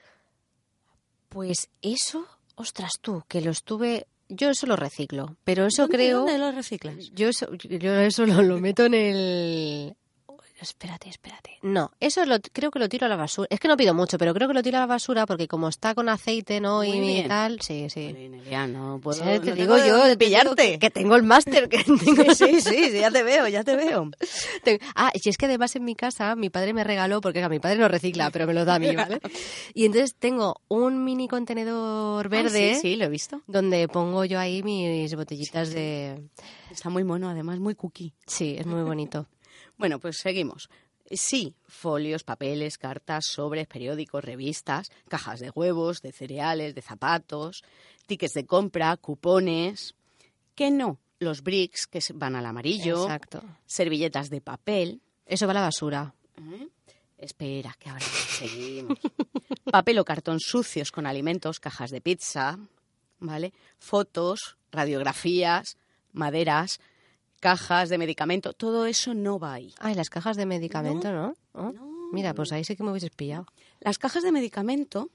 Pues 1.28 1.70
eso, 1.82 2.26
ostras 2.56 2.92
tú, 3.00 3.22
que 3.28 3.40
lo 3.40 3.52
estuve... 3.52 4.08
Yo 4.32 4.50
eso 4.50 4.66
lo 4.66 4.76
reciclo, 4.76 5.36
pero 5.44 5.66
eso 5.66 5.82
¿Dónde- 5.82 5.96
creo... 5.96 6.18
¿Dónde 6.20 6.38
lo 6.38 6.52
reciclas? 6.52 7.10
Yo 7.12 7.28
eso, 7.28 7.52
yo 7.54 7.94
eso 8.00 8.24
lo, 8.26 8.42
lo 8.42 8.58
meto 8.60 8.84
en 8.84 8.94
el... 8.94 9.96
espérate, 10.62 11.08
espérate. 11.08 11.58
No, 11.62 11.90
eso 12.00 12.24
lo, 12.26 12.36
creo 12.40 12.70
que 12.70 12.78
lo 12.78 12.88
tiro 12.88 13.06
a 13.06 13.08
la 13.08 13.16
basura. 13.16 13.46
Es 13.50 13.60
que 13.60 13.68
no 13.68 13.76
pido 13.76 13.94
mucho, 13.94 14.18
pero 14.18 14.32
creo 14.34 14.48
que 14.48 14.54
lo 14.54 14.62
tiro 14.62 14.78
a 14.78 14.80
la 14.80 14.86
basura 14.86 15.26
porque 15.26 15.48
como 15.48 15.68
está 15.68 15.94
con 15.94 16.08
aceite, 16.08 16.60
¿no? 16.60 16.78
Muy 16.78 16.88
y 16.96 17.00
bien. 17.00 17.28
tal, 17.28 17.60
sí, 17.60 17.88
sí. 17.90 18.14
Ya 18.50 18.66
no 18.66 19.00
puedo. 19.02 19.18
Sí, 19.18 19.24
te 19.24 19.36
no 19.38 19.40
digo 19.40 19.56
tengo 19.56 19.74
de 19.76 19.88
yo, 19.88 19.96
dónde 19.98 20.16
te 20.16 20.24
digo 20.26 20.40
pillarte. 20.40 20.78
que, 20.78 20.90
tengo 20.90 21.16
el 21.16 21.22
máster. 21.22 21.68
Que 21.68 21.78
tengo- 21.84 22.34
Sí, 22.34 22.60
sí, 22.60 22.90
sí, 22.90 22.98
ya 23.00 23.10
te 23.10 23.22
veo, 23.22 23.48
ya 23.48 23.64
te 23.64 23.76
veo. 23.76 24.10
Ah, 24.94 25.10
y 25.14 25.28
es 25.28 25.36
que 25.36 25.46
además 25.46 25.74
en 25.76 25.84
mi 25.84 25.94
casa 25.94 26.36
mi 26.36 26.50
padre 26.50 26.72
me 26.74 26.84
regaló, 26.84 27.20
porque 27.20 27.42
a 27.42 27.48
mi 27.48 27.58
padre 27.58 27.78
no 27.78 27.88
recicla, 27.88 28.30
pero 28.30 28.46
me 28.46 28.54
lo 28.54 28.64
da 28.64 28.74
a 28.76 28.78
mí, 28.78 28.94
¿vale? 28.94 29.20
Y 29.74 29.84
entonces 29.86 30.14
tengo 30.18 30.60
un 30.68 31.04
mini 31.04 31.28
contenedor 31.28 32.28
verde 32.28 32.72
Ah, 32.72 32.74
sí, 32.76 32.80
sí, 32.80 32.96
lo 32.96 33.04
he 33.06 33.08
visto. 33.08 33.40
donde 33.46 33.88
pongo 33.88 34.24
yo 34.24 34.38
ahí 34.38 34.62
mis 34.62 35.14
botellitas 35.14 35.70
de... 35.72 36.22
Está 36.70 36.88
muy 36.90 37.04
mono, 37.04 37.28
además 37.28 37.58
muy 37.58 37.74
cookie. 37.74 38.12
Sí, 38.26 38.56
es 38.58 38.66
muy 38.66 38.82
bonito. 38.82 39.26
Bueno, 39.80 39.98
pues 39.98 40.18
seguimos. 40.18 40.68
Sí, 41.10 41.54
folios, 41.66 42.22
papeles, 42.22 42.78
cartas, 42.78 43.24
sobres, 43.26 43.66
periódicos, 43.66 44.22
revistas, 44.22 44.90
cajas 45.08 45.40
de 45.40 45.50
huevos, 45.50 46.02
de 46.02 46.12
cereales, 46.12 46.74
de 46.74 46.82
zapatos, 46.82 47.64
tickets 48.06 48.34
de 48.34 48.46
compra, 48.46 48.96
cupones. 48.98 49.94
Que 50.54 50.70
no, 50.70 51.00
los 51.18 51.42
bricks 51.42 51.86
que 51.86 52.00
van 52.14 52.36
al 52.36 52.46
amarillo, 52.46 53.02
Exacto. 53.04 53.42
servilletas 53.66 54.30
de 54.30 54.40
papel. 54.40 55.00
Eso 55.26 55.46
va 55.46 55.52
a 55.52 55.54
la 55.54 55.60
basura. 55.62 56.14
¿eh? 56.36 56.68
Espera, 57.18 57.74
que 57.78 57.88
ahora 57.90 58.04
seguimos. 58.04 58.98
Papel 59.70 59.98
o 59.98 60.04
cartón 60.04 60.40
sucios 60.40 60.92
con 60.92 61.06
alimentos, 61.06 61.58
cajas 61.58 61.90
de 61.90 62.00
pizza, 62.00 62.58
¿vale? 63.18 63.52
Fotos, 63.78 64.56
radiografías, 64.70 65.76
maderas, 66.12 66.80
cajas 67.40 67.88
de 67.88 67.98
medicamento, 67.98 68.52
todo 68.52 68.86
eso 68.86 69.14
no 69.14 69.38
va 69.38 69.54
ahí. 69.54 69.74
Ay, 69.78 69.94
las 69.94 70.10
cajas 70.10 70.36
de 70.36 70.46
medicamento, 70.46 71.10
¿no? 71.12 71.34
¿Oh? 71.52 71.72
No. 71.72 71.90
Mira, 72.12 72.34
pues 72.34 72.52
ahí 72.52 72.64
sí 72.64 72.76
que 72.76 72.82
me 72.82 72.90
hubieses 72.90 73.10
pillado. 73.10 73.46
Las 73.80 73.98
cajas 73.98 74.22
de 74.22 74.32
medicamento 74.32 75.10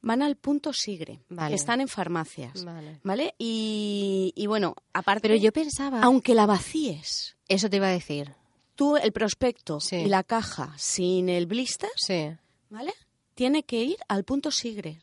van 0.00 0.22
al 0.22 0.36
punto 0.36 0.72
sigre, 0.72 1.20
Vale. 1.28 1.50
que 1.50 1.54
están 1.56 1.80
en 1.80 1.88
farmacias, 1.88 2.64
Vale. 2.64 3.00
¿vale? 3.02 3.34
Y, 3.38 4.32
y 4.36 4.46
bueno, 4.46 4.74
aparte, 4.92 5.22
Pero 5.28 5.34
yo 5.36 5.52
pensaba... 5.52 6.00
aunque 6.02 6.34
la 6.34 6.46
vacíes, 6.46 7.36
Eso 7.48 7.68
te 7.68 7.76
iba 7.76 7.88
a 7.88 7.90
decir. 7.90 8.34
tú 8.74 8.96
el 8.96 9.12
prospecto 9.12 9.80
Sí. 9.80 9.96
y 9.96 10.06
la 10.06 10.22
caja 10.22 10.72
sin 10.78 11.28
el 11.28 11.46
blister, 11.46 11.90
Sí. 11.96 12.30
¿vale? 12.70 12.92
Tiene 13.34 13.62
que 13.64 13.82
ir 13.82 13.96
al 14.08 14.24
punto 14.24 14.50
sigre, 14.50 15.02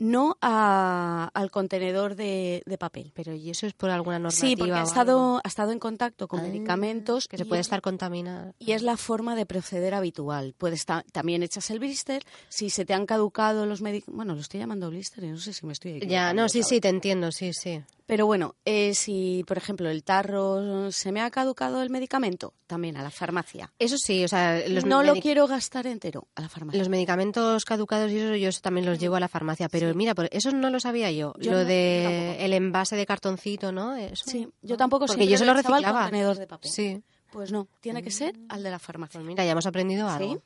no 0.00 0.36
a- 0.40 1.30
al 1.34 1.50
contenedor 1.50 2.16
de, 2.16 2.62
de 2.66 2.78
papel. 2.78 3.12
Pero 3.14 3.34
¿y 3.34 3.50
eso 3.50 3.66
es 3.66 3.74
por 3.74 3.90
alguna 3.90 4.18
normativa? 4.18 4.48
Sí, 4.48 4.56
porque 4.56 4.72
ha 4.72 4.82
estado, 4.82 5.40
ha 5.44 5.48
estado 5.48 5.72
en 5.72 5.78
contacto 5.78 6.26
con 6.26 6.40
Ah, 6.40 6.44
medicamentos 6.44 7.28
Que 7.28 7.36
se 7.36 7.44
puede 7.44 7.60
es- 7.60 7.66
estar 7.66 7.82
contaminada. 7.82 8.54
Y 8.58 8.72
es 8.72 8.82
la 8.82 8.96
forma 8.96 9.36
de 9.36 9.44
proceder 9.46 9.92
habitual. 9.94 10.54
Puedes 10.56 10.86
ta- 10.86 11.04
también 11.12 11.42
echas 11.42 11.70
el 11.70 11.78
blister. 11.78 12.24
Si 12.48 12.70
se 12.70 12.84
te 12.84 12.94
han 12.94 13.04
caducado 13.06 13.66
los 13.66 13.82
medicamentos. 13.82 14.16
Bueno, 14.16 14.34
lo 14.34 14.40
estoy 14.40 14.58
llamando 14.60 14.88
blister 14.90 15.22
y 15.24 15.28
no 15.28 15.38
sé 15.38 15.52
si 15.52 15.66
me 15.66 15.72
estoy 15.74 16.00
Ya, 16.06 16.32
no, 16.32 16.48
sí, 16.48 16.62
sí, 16.62 16.80
te 16.80 16.88
entiendo, 16.88 17.30
sí, 17.30 17.52
sí. 17.52 17.82
Pero 18.10 18.26
bueno, 18.26 18.56
eh, 18.64 18.92
si 18.94 19.44
por 19.46 19.56
ejemplo 19.56 19.88
el 19.88 20.02
tarro 20.02 20.90
se 20.90 21.12
me 21.12 21.20
ha 21.20 21.30
caducado 21.30 21.80
el 21.80 21.90
medicamento, 21.90 22.54
también 22.66 22.96
a 22.96 23.04
la 23.04 23.10
farmacia. 23.10 23.72
Eso 23.78 23.96
sí, 23.98 24.24
o 24.24 24.26
sea, 24.26 24.66
los, 24.68 24.84
no 24.84 25.04
lo 25.04 25.14
quiero 25.14 25.46
gastar 25.46 25.86
entero, 25.86 26.26
a 26.34 26.40
la 26.40 26.48
farmacia. 26.48 26.76
los 26.76 26.88
medicamentos 26.88 27.64
caducados 27.64 28.10
y 28.10 28.18
eso 28.18 28.34
yo 28.34 28.48
eso 28.48 28.60
también 28.62 28.84
los 28.84 28.98
llevo 28.98 29.14
a 29.14 29.20
la 29.20 29.28
farmacia. 29.28 29.68
Pero 29.68 29.94
mira, 29.94 30.16
por 30.16 30.28
eso 30.32 30.50
no 30.50 30.70
lo 30.70 30.80
sabía 30.80 31.12
yo. 31.12 31.34
Yo 31.38 31.52
lo 31.52 31.58
no, 31.58 31.64
de 31.66 32.44
el 32.44 32.52
envase 32.52 32.96
de 32.96 33.06
cartoncito, 33.06 33.70
¿no? 33.70 33.94
Eso, 33.94 34.24
Sí, 34.28 34.48
yo 34.60 34.76
tampoco 34.76 35.06
Porque 35.06 35.28
yo 35.28 35.38
se 35.38 35.44
lo 35.44 35.52
al 35.52 35.58
reciclaba. 35.58 36.00
contenedor 36.02 36.36
de 36.36 36.48
papel. 36.48 36.68
Sí. 36.68 37.00
Pues 37.30 37.52
no, 37.52 37.68
tiene 37.78 38.02
que 38.02 38.10
ser 38.10 38.34
al 38.48 38.64
de 38.64 38.72
la 38.72 38.80
farmacia. 38.80 39.20
Pues 39.20 39.28
mira, 39.28 39.44
ya 39.44 39.52
hemos 39.52 39.66
aprendido 39.66 40.08
algo. 40.08 40.34
¿Sí? 40.34 40.40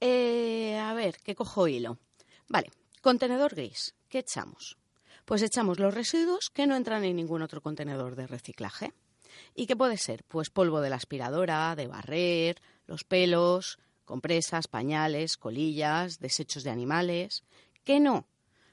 Eh, 0.00 0.76
a 0.78 0.92
ver, 0.92 1.16
¿qué 1.24 1.34
cojo 1.34 1.66
hilo? 1.66 1.96
Vale, 2.46 2.70
contenedor 3.00 3.54
gris. 3.54 3.94
¿Qué 4.10 4.18
echamos? 4.18 4.76
Pues 5.26 5.42
echamos 5.42 5.78
los 5.78 5.92
residuos 5.92 6.48
que 6.50 6.66
no 6.66 6.76
entran 6.76 7.04
en 7.04 7.16
ningún 7.16 7.42
otro 7.42 7.60
contenedor 7.60 8.16
de 8.16 8.26
reciclaje. 8.26 8.94
¿Y 9.54 9.66
qué 9.66 9.76
puede 9.76 9.98
ser? 9.98 10.24
Pues 10.24 10.48
polvo 10.50 10.80
de 10.80 10.88
la 10.88 10.96
aspiradora, 10.96 11.74
de 11.76 11.88
barrer, 11.88 12.62
los 12.86 13.04
pelos, 13.04 13.78
compresas, 14.04 14.68
pañales, 14.68 15.36
colillas, 15.36 16.20
desechos 16.20 16.62
de 16.62 16.70
animales. 16.70 17.42
¿Qué 17.84 18.00
no? 18.00 18.26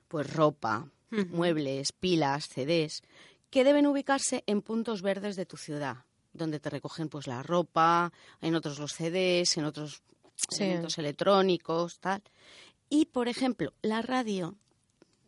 Pues 0.07 0.31
ropa, 0.31 0.89
muebles, 1.29 1.91
pilas, 1.91 2.47
CDs, 2.47 3.01
que 3.49 3.63
deben 3.63 3.87
ubicarse 3.87 4.43
en 4.45 4.61
puntos 4.61 5.01
verdes 5.01 5.35
de 5.35 5.45
tu 5.45 5.57
ciudad, 5.57 6.05
donde 6.33 6.59
te 6.59 6.69
recogen 6.69 7.09
pues 7.09 7.27
la 7.27 7.41
ropa, 7.43 8.13
en 8.41 8.55
otros 8.55 8.77
los 8.79 8.93
CDs, 8.93 9.57
en 9.57 9.65
otros 9.65 10.01
Sí. 10.49 10.63
elementos 10.63 10.97
electrónicos, 10.97 11.99
tal. 11.99 12.21
Y, 12.89 13.05
por 13.05 13.27
ejemplo, 13.27 13.73
la 13.81 14.01
radio 14.01 14.55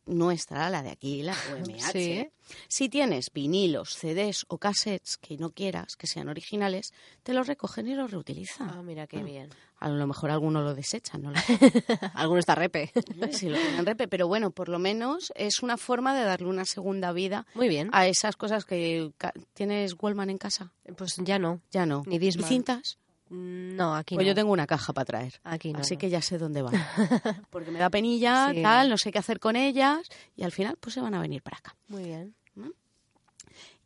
nuestra, 0.06 0.70
la 0.70 0.84
de 0.84 0.90
aquí, 0.90 1.22
la 1.24 1.34
UMH, 1.54 1.92
Sí. 1.92 2.28
si 2.68 2.90
tienes 2.90 3.32
vinilos, 3.34 3.96
CDs 3.96 4.46
o 4.48 4.58
cassettes 4.58 5.18
que 5.18 5.38
no 5.38 5.50
quieras, 5.52 5.96
que 5.96 6.08
sean 6.08 6.30
originales, 6.30 6.94
te 7.24 7.34
los 7.34 7.48
recogen 7.48 7.88
y 7.88 7.96
los 7.96 8.12
reutilizan. 8.12 8.70
Ah, 8.70 8.82
mira 8.84 9.08
qué 9.08 9.24
bien. 9.24 9.50
A 9.80 9.90
lo 9.90 10.08
mejor 10.08 10.32
algunos 10.32 10.64
lo 10.64 10.74
desechan, 10.74 11.22
no 11.22 11.34
Alguno 12.14 12.40
está 12.40 12.56
repe. 12.56 12.92
si 13.32 13.50
lo 13.50 13.58
tienen 13.58 13.86
repe, 13.86 14.08
pero 14.08 14.28
bueno, 14.28 14.52
por 14.52 14.70
lo 14.70 14.80
menos 14.80 15.32
es 15.36 15.62
una 15.62 15.78
forma 15.78 16.16
de 16.16 16.24
darle 16.24 16.48
una 16.48 16.66
segunda 16.66 17.12
vida 17.12 17.46
Muy 17.56 17.68
bien. 17.68 17.90
a 17.92 18.08
esas 18.08 18.36
cosas 18.38 18.64
que 18.66 19.12
tienes 19.54 19.96
Wallman 20.00 20.30
en 20.30 20.38
casa. 20.38 20.72
Pues 20.98 21.16
ya 21.18 21.40
no. 21.40 21.62
Ya 21.72 21.86
no. 21.86 22.04
Ni 22.06 22.20
Discman. 22.20 22.46
¿Y 22.46 22.50
cintas? 22.50 22.98
No, 23.30 23.96
aquí 23.96 24.16
Pues 24.16 24.26
no. 24.26 24.30
yo 24.32 24.36
tengo 24.36 24.52
una 24.52 24.68
caja 24.68 24.94
para 24.94 25.06
traer. 25.06 25.40
Aquí 25.44 25.74
no. 25.74 25.80
Así 25.80 25.96
no. 25.96 26.00
que 26.00 26.10
ya 26.10 26.22
sé 26.22 26.38
dónde 26.38 26.62
van. 26.62 26.74
Porque 27.50 27.72
me 27.72 27.80
da 27.80 27.90
penilla, 27.90 28.52
Sí. 28.54 28.62
tal, 28.62 28.90
no 28.90 28.98
sé 28.98 29.12
qué 29.12 29.20
hacer 29.20 29.40
con 29.40 29.56
ellas 29.56 30.08
y 30.36 30.44
al 30.44 30.52
final 30.52 30.78
pues 30.80 30.94
se 30.94 31.02
van 31.02 31.14
a 31.16 31.22
venir 31.22 31.42
para 31.42 31.58
acá. 31.58 31.76
Muy 31.88 32.04
bien. 32.04 32.36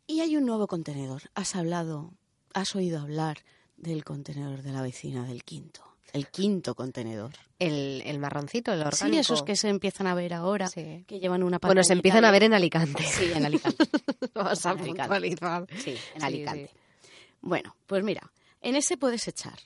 Y 0.06 0.20
hay 0.20 0.36
un 0.36 0.44
nuevo 0.44 0.66
contenedor. 0.66 1.22
Has 1.34 1.54
hablado, 1.54 2.12
has 2.52 2.74
oído 2.74 3.00
hablar 3.00 3.38
del 3.76 4.04
contenedor 4.04 4.62
de 4.62 4.72
la 4.72 4.82
vecina 4.82 5.24
del 5.24 5.44
quinto. 5.44 5.82
El 6.12 6.26
quinto 6.26 6.74
contenedor. 6.74 7.30
El, 7.60 8.02
el 8.04 8.18
marroncito, 8.18 8.72
el 8.72 8.80
orgánico. 8.80 9.06
Sí, 9.14 9.18
esos 9.18 9.44
que 9.44 9.54
se 9.54 9.68
empiezan 9.68 10.08
a 10.08 10.14
ver 10.14 10.34
ahora, 10.34 10.66
Sí. 10.68 11.04
que 11.06 11.20
llevan 11.20 11.44
una 11.44 11.58
Bueno, 11.58 11.84
se 11.84 11.92
empiezan 11.92 12.24
a 12.24 12.32
ver 12.32 12.42
en 12.42 12.54
Alicante. 12.54 13.04
Sí, 13.04 13.30
en 13.32 13.46
Alicante. 13.46 13.84
Vamos 14.34 14.66
a 14.66 14.72
En 14.72 14.78
Alicante. 14.80 15.02
puntualizar. 15.02 15.66
Sí, 15.78 15.90
en 15.90 16.20
Sí, 16.20 16.26
Alicante. 16.26 16.70
sí. 16.72 17.08
Bueno, 17.42 17.76
pues 17.86 18.02
mira, 18.02 18.28
en 18.60 18.76
ese 18.76 18.96
puedes 18.96 19.26
echar 19.28 19.58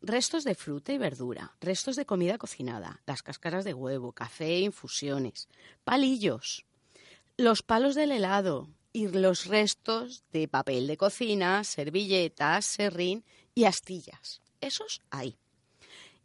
restos 0.00 0.44
de 0.44 0.54
fruta 0.54 0.92
y 0.92 0.98
verdura, 0.98 1.54
restos 1.60 1.96
de 1.96 2.06
comida 2.06 2.38
cocinada, 2.38 3.00
las 3.06 3.22
cáscaras 3.22 3.64
de 3.64 3.74
huevo, 3.74 4.12
café, 4.12 4.60
infusiones, 4.60 5.48
palillos, 5.84 6.64
los 7.36 7.62
palos 7.62 7.94
del 7.94 8.12
helado 8.12 8.68
y 8.92 9.08
los 9.08 9.46
restos 9.46 10.24
de 10.32 10.48
papel 10.48 10.86
de 10.86 10.96
cocina, 10.96 11.64
servilletas, 11.64 12.66
serrín 12.66 13.24
y 13.54 13.64
astillas. 13.64 14.40
Esos 14.60 15.02
ahí. 15.10 15.36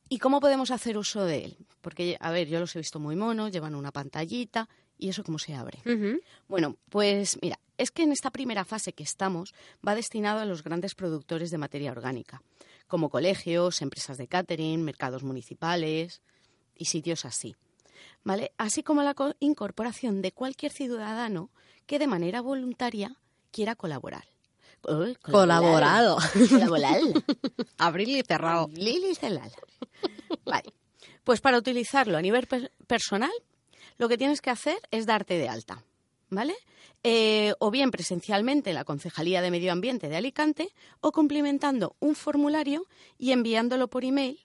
¿Y 0.10 0.20
cómo 0.20 0.40
podemos 0.40 0.72
hacer 0.72 0.98
uso 0.98 1.24
de 1.26 1.46
él? 1.46 1.58
Porque, 1.82 2.18
a 2.20 2.32
ver, 2.32 2.48
yo 2.48 2.60
los 2.60 2.76
he 2.76 2.80
visto 2.80 3.00
muy 3.00 3.16
monos, 3.16 3.52
llevan 3.52 3.76
una 3.76 3.92
pantallita 3.92 4.70
y 4.98 5.10
eso 5.10 5.24
cómo 5.24 5.40
se 5.40 5.56
abre. 5.56 5.80
Bueno, 6.48 6.78
pues 6.90 7.38
mira, 7.42 7.60
es 7.78 7.92
que 7.92 8.04
en 8.04 8.12
esta 8.12 8.32
primera 8.32 8.64
fase 8.66 8.94
que 8.94 9.04
estamos 9.04 9.54
va 9.86 9.96
destinado 9.96 10.40
a 10.40 10.46
los 10.46 10.64
grandes 10.64 10.96
productores 10.96 11.52
de 11.52 11.58
materia 11.58 11.92
orgánica, 11.92 12.42
como 12.88 13.10
colegios, 13.10 13.82
empresas 13.82 14.18
de 14.18 14.28
catering, 14.28 14.84
mercados 14.84 15.24
municipales 15.24 16.22
y 16.76 16.86
sitios 16.86 17.26
así. 17.26 17.56
¿Vale? 18.24 18.52
Así 18.58 18.84
como 18.84 19.04
la 19.04 19.14
co- 19.14 19.36
incorporación 19.40 20.22
de 20.22 20.32
cualquier 20.32 20.72
ciudadano 20.72 21.50
que 21.86 22.00
de 22.00 22.08
manera 22.08 22.42
voluntaria 22.42 23.18
quiera 23.52 23.76
colaborar. 23.76 24.26
Uy, 24.88 25.16
Colaborado. 25.16 26.18
Colaborar. 26.50 27.00
Abril 27.78 28.18
y 28.18 28.22
cerrado. 28.24 28.70
Lili 28.74 29.16
Celal. 29.16 29.52
Vale. 30.46 30.74
Pues 31.24 31.40
para 31.42 31.58
utilizarlo 31.58 32.18
a 32.18 32.22
nivel 32.22 32.48
per- 32.48 32.72
personal, 32.88 33.32
lo 33.98 34.10
que 34.10 34.18
tienes 34.18 34.42
que 34.42 34.50
hacer 34.50 34.78
es 34.92 35.06
darte 35.06 35.38
de 35.38 35.50
alta. 35.50 35.84
¿Vale? 36.30 36.56
Eh, 37.04 37.54
o 37.60 37.70
bien 37.70 37.92
presencialmente 37.92 38.72
en 38.72 38.76
la 38.76 38.86
Concejalía 38.86 39.42
de 39.42 39.52
Medio 39.52 39.72
Ambiente 39.72 40.10
de 40.10 40.16
Alicante 40.16 40.70
o 41.00 41.12
cumplimentando 41.12 41.96
un 42.00 42.16
formulario 42.16 42.88
y 43.20 43.34
enviándolo 43.34 43.88
por 43.90 44.04
email, 44.04 44.40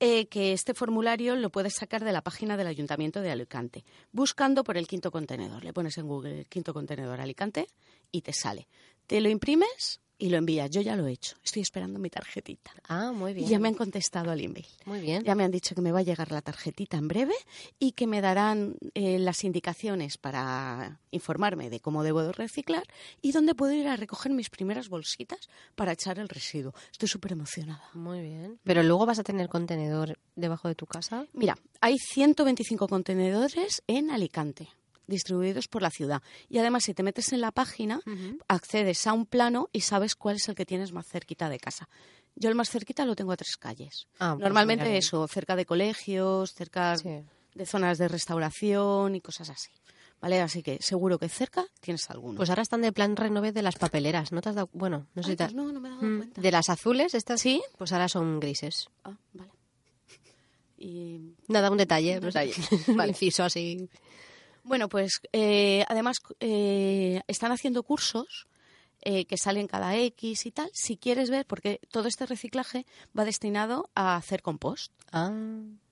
eh, 0.00 0.26
que 0.26 0.52
este 0.52 0.74
formulario 0.74 1.36
lo 1.36 1.50
puedes 1.50 1.74
sacar 1.74 2.02
de 2.02 2.12
la 2.12 2.22
página 2.22 2.56
del 2.56 2.66
Ayuntamiento 2.66 3.20
de 3.20 3.30
Alicante, 3.30 3.84
buscando 4.12 4.64
por 4.64 4.76
el 4.76 4.88
quinto 4.88 5.10
contenedor. 5.10 5.62
Le 5.62 5.72
pones 5.72 5.98
en 5.98 6.08
Google 6.08 6.40
el 6.40 6.46
quinto 6.46 6.72
contenedor 6.72 7.20
Alicante 7.20 7.68
y 8.10 8.22
te 8.22 8.32
sale. 8.32 8.66
Te 9.06 9.20
lo 9.20 9.28
imprimes, 9.28 10.00
y 10.20 10.28
lo 10.28 10.36
envías. 10.36 10.70
Yo 10.70 10.80
ya 10.82 10.94
lo 10.94 11.06
he 11.06 11.12
hecho. 11.12 11.36
Estoy 11.42 11.62
esperando 11.62 11.98
mi 11.98 12.10
tarjetita. 12.10 12.70
Ah, 12.88 13.10
muy 13.12 13.32
Y 13.32 13.34
bien. 13.34 13.48
ya 13.48 13.58
me 13.58 13.68
han 13.68 13.74
contestado 13.74 14.30
al 14.30 14.40
email. 14.40 14.66
Muy 14.84 15.00
bien. 15.00 15.24
Ya 15.24 15.34
me 15.34 15.42
han 15.42 15.50
dicho 15.50 15.74
que 15.74 15.80
me 15.80 15.90
va 15.90 16.00
a 16.00 16.02
llegar 16.02 16.30
la 16.30 16.42
tarjetita 16.42 16.96
en 16.98 17.08
breve 17.08 17.34
y 17.78 17.92
que 17.92 18.06
me 18.06 18.20
darán 18.20 18.76
eh, 18.94 19.18
las 19.18 19.42
indicaciones 19.44 20.18
para 20.18 21.00
informarme 21.10 21.70
de 21.70 21.80
cómo 21.80 22.02
debo 22.04 22.22
de 22.22 22.32
reciclar 22.32 22.84
y 23.22 23.32
dónde 23.32 23.54
puedo 23.54 23.72
ir 23.72 23.88
a 23.88 23.96
recoger 23.96 24.30
mis 24.32 24.50
primeras 24.50 24.88
bolsitas 24.88 25.48
para 25.74 25.92
echar 25.92 26.18
el 26.18 26.28
residuo. 26.28 26.74
Estoy 26.92 27.08
súper 27.08 27.32
emocionada. 27.32 27.82
Muy 27.94 28.20
bien. 28.20 28.60
Pero 28.62 28.82
luego 28.82 29.06
vas 29.06 29.18
a 29.18 29.24
tener 29.24 29.48
contenedor 29.48 30.18
debajo 30.36 30.68
de 30.68 30.74
tu 30.74 30.86
casa. 30.86 31.26
Mira, 31.32 31.56
hay 31.80 31.96
125 31.98 32.86
contenedores 32.88 33.82
en 33.86 34.10
Alicante 34.10 34.68
distribuidos 35.10 35.68
por 35.68 35.82
la 35.82 35.90
ciudad. 35.90 36.22
Y 36.48 36.56
además, 36.58 36.84
si 36.84 36.94
te 36.94 37.02
metes 37.02 37.32
en 37.34 37.42
la 37.42 37.50
página, 37.52 38.00
accedes 38.48 39.06
a 39.06 39.12
un 39.12 39.26
plano 39.26 39.68
y 39.72 39.82
sabes 39.82 40.14
cuál 40.16 40.36
es 40.36 40.48
el 40.48 40.54
que 40.54 40.64
tienes 40.64 40.92
más 40.92 41.06
cerquita 41.06 41.50
de 41.50 41.58
casa. 41.60 41.88
Yo 42.36 42.48
el 42.48 42.54
más 42.54 42.70
cerquita 42.70 43.04
lo 43.04 43.14
tengo 43.16 43.32
a 43.32 43.36
tres 43.36 43.56
calles. 43.58 44.06
Ah, 44.18 44.32
pues 44.36 44.44
Normalmente 44.44 44.96
eso, 44.96 45.26
cerca 45.28 45.56
de 45.56 45.66
colegios, 45.66 46.54
cerca 46.54 46.96
Sí. 46.96 47.22
de 47.54 47.66
zonas 47.66 47.98
de 47.98 48.08
restauración 48.08 49.14
y 49.16 49.20
cosas 49.20 49.50
así. 49.50 49.70
¿Vale? 50.22 50.40
Así 50.42 50.62
que 50.62 50.76
seguro 50.82 51.18
que 51.18 51.30
cerca 51.30 51.64
tienes 51.80 52.08
alguno. 52.10 52.36
Pues 52.36 52.50
ahora 52.50 52.60
están 52.60 52.82
de 52.82 52.92
plan 52.92 53.16
renove 53.16 53.52
de 53.52 53.62
las 53.62 53.76
papeleras. 53.76 54.32
¿No 54.32 54.42
te 54.42 54.50
has 54.50 54.54
dado? 54.54 54.68
Bueno, 54.74 55.06
no 55.14 55.22
sé 55.22 55.30
si 55.30 55.36
te 55.36 55.44
pues 55.44 55.54
no, 55.54 55.72
no 55.72 55.80
me 55.80 55.88
he 55.88 55.92
dado 55.92 56.02
Mm, 56.02 56.16
cuenta. 56.18 56.40
De 56.42 56.50
las 56.52 56.68
azules, 56.68 57.14
estas 57.14 57.40
¿Sí? 57.40 57.62
Pues 57.78 57.90
ahora 57.92 58.06
son 58.08 58.38
grises. 58.38 58.88
Ah, 59.04 59.16
vale. 59.32 59.50
Y 60.78 61.34
Nada, 61.48 61.70
un 61.70 61.78
detalle. 61.78 62.14
Un 62.16 62.20
pues, 62.20 62.34
vale. 62.96 63.08
inciso 63.12 63.44
así. 63.44 63.88
Bueno, 64.70 64.88
pues 64.88 65.20
eh, 65.32 65.84
además 65.88 66.18
eh, 66.38 67.22
están 67.26 67.50
haciendo 67.50 67.82
cursos 67.82 68.46
eh, 69.00 69.24
que 69.24 69.36
salen 69.36 69.66
cada 69.66 69.96
X 69.96 70.46
y 70.46 70.52
tal. 70.52 70.70
Si 70.72 70.96
quieres 70.96 71.28
ver, 71.28 71.44
porque 71.44 71.80
todo 71.90 72.06
este 72.06 72.24
reciclaje 72.24 72.86
va 73.18 73.24
destinado 73.24 73.90
a 73.96 74.14
hacer 74.14 74.42
compost. 74.42 74.92
Ah, 75.10 75.32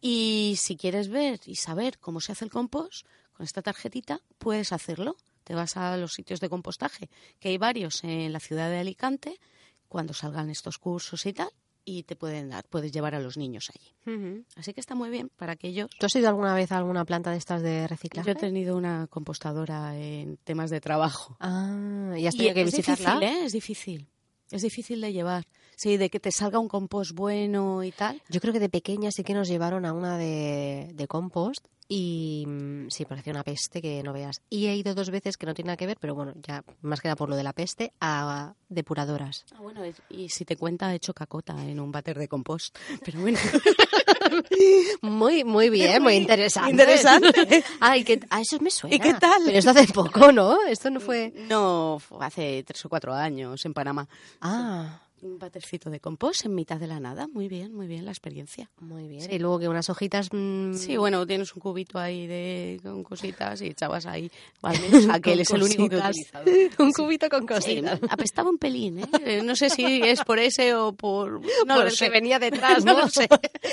Y 0.01 0.55
si 0.59 0.76
quieres 0.76 1.09
ver 1.09 1.41
y 1.45 1.57
saber 1.57 1.99
cómo 1.99 2.20
se 2.20 2.31
hace 2.31 2.45
el 2.45 2.53
compost, 2.53 3.05
con 3.33 3.43
esta 3.43 3.62
tarjetita 3.62 4.20
puedes 4.39 4.70
hacerlo. 4.72 5.16
Te 5.43 5.57
vas 5.57 5.76
a 5.76 5.97
los 5.97 6.12
sitios 6.12 6.39
de 6.39 6.49
compostaje, 6.49 7.11
que 7.41 7.49
hay 7.49 7.59
varios 7.59 8.05
en 8.05 8.33
la 8.33 8.39
ciudad 8.39 8.70
de 8.70 8.79
Alicante, 8.79 9.41
cuando 9.89 10.14
salgan 10.14 10.51
estos 10.51 10.79
cursos 10.79 11.26
y 11.26 11.33
tal, 11.33 11.51
y 11.89 12.03
te 12.03 12.16
pueden 12.16 12.51
dar, 12.51 12.64
puedes 12.68 12.93
llevar 12.93 13.14
a 13.14 13.20
los 13.20 13.36
niños 13.39 13.70
allí. 13.74 14.45
Así 14.57 14.74
que 14.74 14.80
está 14.80 14.95
muy 14.95 15.09
bien 15.11 15.30
para 15.36 15.57
que 15.57 15.68
ellos 15.68 15.89
¿Tú 15.99 16.07
has 16.07 16.14
ido 16.16 16.28
alguna 16.28 16.55
vez 16.55 16.70
a 16.72 16.76
alguna 16.78 17.05
planta 17.05 17.30
de 17.30 17.39
estas 17.39 17.62
de 17.62 17.86
reciclaje? 17.89 18.26
Yo 18.26 18.32
he 18.32 18.34
tenido 18.41 18.76
una 18.76 19.07
compostadora 19.09 19.97
en 19.97 20.36
temas 20.39 20.70
de 20.70 20.80
trabajo. 20.80 21.36
Ah, 21.41 22.14
y 22.16 22.26
has 22.26 22.34
Y 22.34 22.39
tenido 22.39 22.55
que 22.55 22.61
es 22.62 22.76
visitarla. 22.76 23.14
difícil, 23.20 23.43
¿eh? 23.43 23.47
Es 23.47 23.53
difícil. 23.53 24.09
Es 24.51 24.63
difícil 24.63 25.01
de 25.01 25.13
llevar. 25.13 25.45
Sí, 25.77 25.97
de 25.97 26.11
que 26.11 26.21
te 26.21 26.33
salga 26.33 26.59
un 26.59 26.69
compost 26.69 27.13
bueno 27.13 27.85
y 27.85 27.93
tal. 27.93 28.21
Yo 28.29 28.41
creo 28.41 28.53
que 28.53 28.61
de 28.61 28.69
pequeña 28.69 29.11
sí 29.11 29.23
que 29.23 29.35
nos 29.35 29.49
llevaron 29.49 29.85
a 29.85 29.93
una 29.93 30.17
de, 30.19 30.91
de 30.95 31.07
compost 31.07 31.65
y 31.89 32.45
mm, 32.47 32.89
sí, 32.91 33.05
parecía 33.07 33.33
una 33.33 33.45
peste 33.45 33.81
que 33.81 34.03
no 34.03 34.13
veas. 34.13 34.43
Y 34.51 34.67
he 34.67 34.77
ido 34.77 34.95
dos 34.95 35.11
veces 35.11 35.37
que 35.37 35.47
no 35.47 35.55
tiene 35.55 35.69
nada 35.69 35.77
que 35.77 35.87
ver, 35.87 35.97
pero 36.01 36.15
bueno, 36.15 36.35
ya 36.43 36.63
más 36.83 37.01
que 37.01 37.09
nada 37.09 37.17
por 37.17 37.31
lo 37.31 37.37
de 37.37 37.43
la 37.43 37.55
peste, 37.55 37.93
a 38.01 38.55
depuradoras. 38.69 39.45
Ah, 39.55 39.61
bueno, 39.61 39.83
y 40.11 40.29
si 40.29 40.45
te 40.45 40.57
cuenta, 40.57 40.93
he 40.93 40.97
hecho 40.97 41.15
cacota 41.15 41.55
en 41.65 41.81
un 41.81 41.91
váter 41.91 42.19
de 42.19 42.29
compost. 42.29 42.77
Pero 43.05 43.21
bueno, 43.21 43.39
Muy, 45.03 45.45
muy 45.45 45.70
bien, 45.70 46.03
muy 46.03 46.14
interesante. 46.14 46.70
interesante. 46.70 47.64
Ay, 47.80 48.05
que, 48.05 48.20
a 48.30 48.41
eso 48.41 48.59
me 48.61 48.70
suena. 48.70 48.97
¿Y 48.97 48.99
qué 48.99 49.14
tal? 49.14 49.43
Pero 49.45 49.59
esto 49.59 49.70
hace 49.70 49.93
poco, 49.93 50.32
¿no? 50.32 50.59
Esto 50.66 50.91
no 50.91 51.01
fue... 51.01 51.32
no, 51.49 51.99
fue 52.01 52.24
hace 52.24 52.62
tres 52.64 52.84
o 52.84 52.89
cuatro 52.89 53.14
años 53.14 53.64
en 53.64 53.74
Panamá. 53.74 54.09
Ah, 54.41 55.01
Un 55.21 55.39
vátercito 55.39 55.91
de 55.91 55.99
compost 55.99 56.45
en 56.47 56.55
mitad 56.55 56.79
de 56.79 56.87
la 56.87 57.01
nada. 57.01 57.27
Muy 57.27 57.49
bien, 57.49 57.75
muy 57.75 57.87
bien 57.89 58.05
la 58.05 58.12
experiencia. 58.12 58.71
muy 58.81 59.09
bien. 59.09 59.29
Y 59.33 59.39
luego 59.41 59.59
que 59.59 59.69
unas 59.69 59.91
hojitas... 59.91 60.29
mm, 60.33 60.75
Sí, 60.75 60.97
bueno, 60.97 61.27
tienes 61.27 61.53
un 61.55 61.61
cubito 61.61 61.99
ahí 61.99 62.27
de 62.29 62.79
con 62.83 63.03
cositas 63.03 63.61
y 63.62 63.66
echabas 63.66 64.07
ahí. 64.07 64.31
Al 64.62 64.81
menos 64.81 65.09
aquel 65.11 65.41
es 65.41 65.51
el 65.51 65.62
único 65.64 65.89
que 65.89 65.97
he 65.97 65.99
utilizado. 65.99 66.45
Un 66.79 66.93
cubito 66.93 67.29
con 67.29 67.41
Sí, 67.43 67.47
cositas. 67.47 68.01
apestaba 68.09 68.49
un 68.51 68.59
pelín, 68.59 69.01
¿eh? 69.01 69.09
Eh, 69.25 69.43
No 69.43 69.57
sé 69.57 69.71
si 69.71 69.85
es 70.03 70.23
por 70.23 70.39
ese 70.39 70.75
o 70.75 70.93
por... 70.93 71.41
No 71.66 71.75
por 71.77 71.87
el 71.87 71.93
sé. 71.93 72.05
que 72.07 72.11
venía 72.12 72.39
detrás, 72.39 72.85
No 72.85 72.93
¿no? 72.95 73.01
lo 73.01 73.09
sé. 73.09 73.29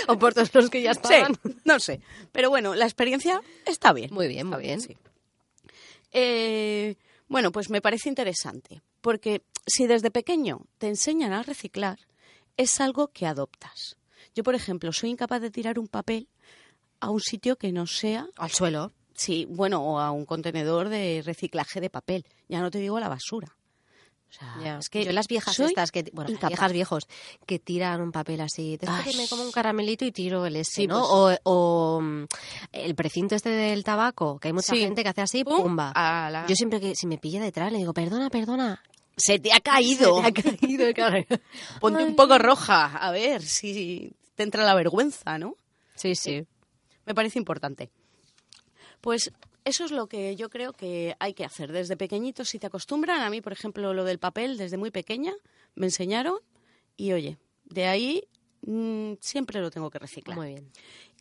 o 0.08 0.18
por 0.18 0.34
todos 0.34 0.54
los 0.56 0.70
que 0.72 0.82
ya 0.82 0.91
estaban. 0.91 1.36
Sí, 1.36 1.52
no 1.64 1.80
sé. 1.80 2.02
Pero 2.32 2.50
bueno, 2.50 2.74
la 2.74 2.86
experiencia 2.86 3.39
está 3.66 3.93
bien. 3.93 4.12
Muy 4.14 4.28
bien, 4.28 4.48
Está 4.48 4.58
muy 4.58 4.66
bien. 4.66 4.82
sí. 4.82 4.98
Eh, 6.12 6.96
bueno, 7.28 7.52
pues 7.52 7.70
me 7.70 7.82
parece 7.82 8.10
interesante, 8.10 8.82
porque 9.02 9.41
si 9.66 9.88
desde 9.88 10.11
pequeño 10.11 10.61
te 10.78 10.88
enseñan 10.88 11.34
a 11.34 11.43
reciclar, 11.43 11.99
es 12.57 12.80
algo 12.82 13.07
que 13.09 13.26
adoptas. 13.26 13.97
Yo, 14.36 14.43
por 14.43 14.55
ejemplo, 14.55 14.91
soy 14.93 15.09
incapaz 15.11 15.41
de 15.41 15.51
tirar 15.51 15.80
un 15.80 15.88
papel 15.88 16.28
a 16.99 17.09
un 17.09 17.20
sitio 17.22 17.57
que 17.57 17.72
no 17.72 17.88
sea, 17.88 18.28
Al 18.38 18.51
suelo. 18.51 18.91
sí, 19.13 19.45
bueno, 19.49 19.82
o 19.84 19.99
a 19.99 20.11
un 20.11 20.26
contenedor 20.26 20.89
de 20.89 21.22
reciclaje 21.26 21.80
de 21.82 21.89
papel. 21.89 22.26
Ya 22.47 22.61
no 22.61 22.72
te 22.72 22.80
digo 22.80 22.97
a 22.97 22.99
la 23.01 23.09
basura. 23.09 23.55
O 24.28 24.34
sea, 24.38 24.55
Ya. 24.61 24.78
es 24.80 24.89
que 24.89 25.05
yo 25.05 25.11
las 25.13 25.28
viejas 25.28 25.57
estas 25.59 25.91
que 25.91 26.09
bueno 26.11 26.38
viejas 26.47 26.72
viejos 26.74 27.07
que 27.45 27.59
tiran 27.59 28.01
un 28.01 28.11
papel 28.11 28.41
así 28.41 28.76
después 28.76 29.03
que 29.05 29.16
me 29.16 29.28
como 29.30 29.43
un 29.43 29.51
caramelito 29.51 30.03
y 30.03 30.11
tiro 30.11 30.45
el 30.45 30.57
ese 30.57 30.72
Sí, 30.82 30.88
no 30.88 30.99
pues- 30.99 31.39
o, 31.45 31.97
o, 31.97 32.01
mm, 32.01 32.26
el 32.74 32.95
precinto 32.95 33.36
este 33.36 33.49
del 33.49 33.84
tabaco 33.86 34.38
que 34.39 34.49
hay 34.49 34.53
mucha 34.53 34.74
Sí. 34.74 34.80
gente 34.82 35.03
que 35.03 35.09
hace 35.09 35.22
así 35.22 35.43
Pum, 35.45 35.61
pumba 35.61 36.45
yo 36.49 36.55
siempre 36.55 36.82
que 36.82 36.95
si 36.95 37.07
me 37.07 37.18
pilla 37.18 37.39
detrás 37.41 37.72
le 37.72 37.78
digo 37.78 37.93
perdona 37.93 38.30
perdona 38.30 38.82
Se 39.18 39.39
te 39.39 39.53
ha 39.53 39.59
caído. 39.59 40.24
Se 40.24 40.32
te 40.32 40.49
ha 40.49 40.57
caído, 40.59 40.93
claro. 40.93 41.26
Ponte 41.80 42.03
un 42.03 42.16
poco 42.16 42.38
roja, 42.38 42.97
a 42.97 43.11
ver 43.11 43.41
si 43.41 44.13
te 44.36 44.43
entra 44.43 44.63
la 44.63 44.76
vergüenza, 44.76 45.38
¿no? 45.38 45.55
sí 45.95 46.16
sí 46.16 46.45
Me 47.05 47.16
parece 47.16 47.39
importante. 47.39 47.89
Pues 48.99 49.32
eso 49.63 49.86
es 49.86 49.91
lo 49.91 50.07
que 50.07 50.36
yo 50.36 50.49
creo 50.49 50.74
que 50.74 51.16
hay 51.20 51.34
que 51.34 51.45
hacer. 51.45 51.72
Desde 51.72 51.97
pequeñitos, 51.97 52.49
si 52.49 52.59
te 52.59 52.68
acostumbran, 52.68 53.22
a 53.22 53.30
mí, 53.30 53.41
por 53.41 53.53
ejemplo, 53.53 53.93
lo 53.93 54.03
del 54.03 54.20
papel, 54.20 54.57
desde 54.57 54.78
muy 54.78 54.91
pequeña, 54.91 55.34
me 55.74 55.88
enseñaron 55.88 56.39
y 56.97 57.13
oye, 57.13 57.38
de 57.66 57.86
ahí 57.88 58.28
mm, 58.61 59.13
siempre 59.20 59.61
lo 59.61 59.72
tengo 59.72 59.89
que 59.89 59.99
reciclar. 59.99 60.38
muy 60.38 60.49
bien 60.49 60.72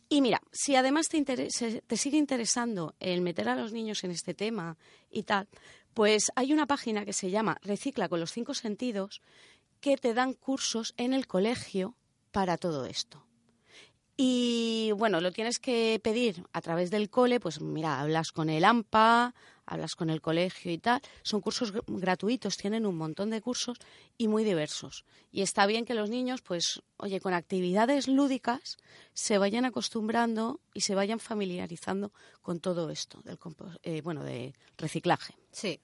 Y 0.09 0.21
mira, 0.21 0.41
si 0.51 0.75
además 0.75 1.07
te, 1.07 1.23
te 1.23 1.97
sigue 1.97 2.17
interesando 2.17 2.95
el 2.99 3.21
meter 3.21 3.49
a 3.49 3.55
los 3.55 3.73
niños 3.73 4.03
en 4.03 4.11
este 4.11 4.33
tema 4.33 4.77
y 5.09 5.23
tal, 5.23 5.47
pues 5.95 6.31
hay 6.35 6.51
una 6.51 6.67
página 6.67 7.05
que 7.05 7.13
se 7.13 7.31
llama 7.31 7.57
Recicla 7.63 8.09
con 8.09 8.19
los 8.19 8.31
cinco 8.31 8.53
sentidos 8.53 9.21
que 9.79 9.95
te 9.95 10.13
dan 10.13 10.33
cursos 10.33 10.93
en 10.97 11.13
el 11.13 11.25
colegio 11.25 11.95
para 12.31 12.57
todo 12.57 12.85
esto. 12.85 13.24
Y 14.17 14.91
bueno, 14.95 15.19
lo 15.19 15.31
tienes 15.31 15.59
que 15.59 15.99
pedir 16.01 16.43
a 16.53 16.61
través 16.61 16.89
del 16.89 17.09
cole, 17.09 17.39
pues 17.39 17.59
mira, 17.59 17.99
hablas 17.99 18.31
con 18.31 18.49
el 18.49 18.63
AMPA, 18.63 19.33
hablas 19.65 19.95
con 19.95 20.09
el 20.09 20.21
colegio 20.21 20.71
y 20.71 20.77
tal. 20.77 21.01
Son 21.21 21.41
cursos 21.41 21.73
gr- 21.73 21.83
gratuitos, 21.87 22.55
tienen 22.55 22.85
un 22.85 22.95
montón 22.95 23.29
de 23.29 23.41
cursos 23.41 23.77
y 24.17 24.29
muy 24.29 24.45
diversos. 24.45 25.03
Y 25.31 25.41
está 25.41 25.65
bien 25.65 25.83
que 25.83 25.95
los 25.95 26.09
niños, 26.09 26.41
pues, 26.41 26.81
oye, 26.97 27.19
con 27.19 27.33
actividades 27.33 28.07
lúdicas 28.07 28.77
se 29.13 29.37
vayan 29.37 29.65
acostumbrando 29.65 30.61
y 30.73 30.81
se 30.81 30.95
vayan 30.95 31.19
familiarizando 31.19 32.13
con 32.41 32.61
todo 32.61 32.89
esto 32.91 33.21
del 33.23 33.37
compos- 33.37 33.77
eh, 33.83 34.01
bueno, 34.01 34.23
de 34.23 34.53
reciclaje. 34.77 35.35
sí 35.51 35.79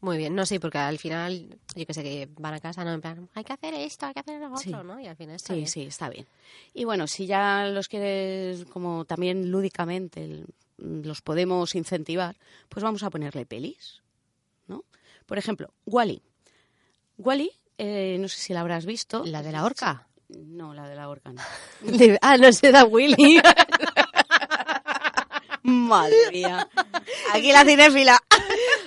muy 0.00 0.16
bien 0.16 0.34
no 0.34 0.46
sí 0.46 0.58
porque 0.58 0.78
al 0.78 0.98
final 0.98 1.58
yo 1.74 1.86
que 1.86 1.94
sé 1.94 2.02
que 2.02 2.28
van 2.38 2.54
a 2.54 2.60
casa 2.60 2.84
no 2.84 2.92
en 2.92 3.00
plan 3.00 3.28
hay 3.34 3.44
que 3.44 3.52
hacer 3.52 3.74
esto 3.74 4.06
hay 4.06 4.14
que 4.14 4.20
hacer 4.20 4.40
lo 4.40 4.46
otro 4.48 4.58
Sí. 4.58 4.70
no 4.70 4.98
y 5.00 5.06
al 5.06 5.16
final 5.16 5.36
está 5.36 5.48
Sí, 5.52 5.56
bien. 5.60 5.66
sí, 5.68 5.82
está 5.82 6.08
bien. 6.08 6.26
Y 6.74 6.84
bueno, 6.84 7.06
si 7.06 7.26
ya 7.26 7.66
los 7.66 7.88
quieres 7.88 8.64
como 8.66 9.04
también 9.04 9.50
lúdicamente 9.50 10.44
los 10.78 11.20
podemos 11.20 11.74
incentivar, 11.74 12.36
pues 12.70 12.82
vamos 12.82 13.02
a 13.02 13.10
ponerle 13.10 13.44
pelis, 13.44 14.00
¿no? 14.66 14.84
Por 15.26 15.36
ejemplo, 15.36 15.72
Wally. 15.84 16.22
Wally, 17.18 17.50
eh, 17.76 18.16
no 18.18 18.28
sé 18.28 18.38
si 18.38 18.52
la 18.54 18.60
habrás 18.60 18.86
visto. 18.86 19.22
la 19.26 19.42
de 19.42 19.52
la 19.52 19.64
horca 19.64 20.06
No, 20.28 20.72
la 20.72 20.88
de 20.88 20.94
la 20.96 21.08
horca 21.10 21.32
no. 21.34 21.42
Ah 22.22 22.36
no 22.38 22.50
se 22.52 22.72
da 22.72 22.84
Willy 22.84 23.40
Madre 25.70 26.16
mía. 26.32 26.68
Aquí 27.32 27.52
la 27.52 27.64
cinéfila. 27.64 28.18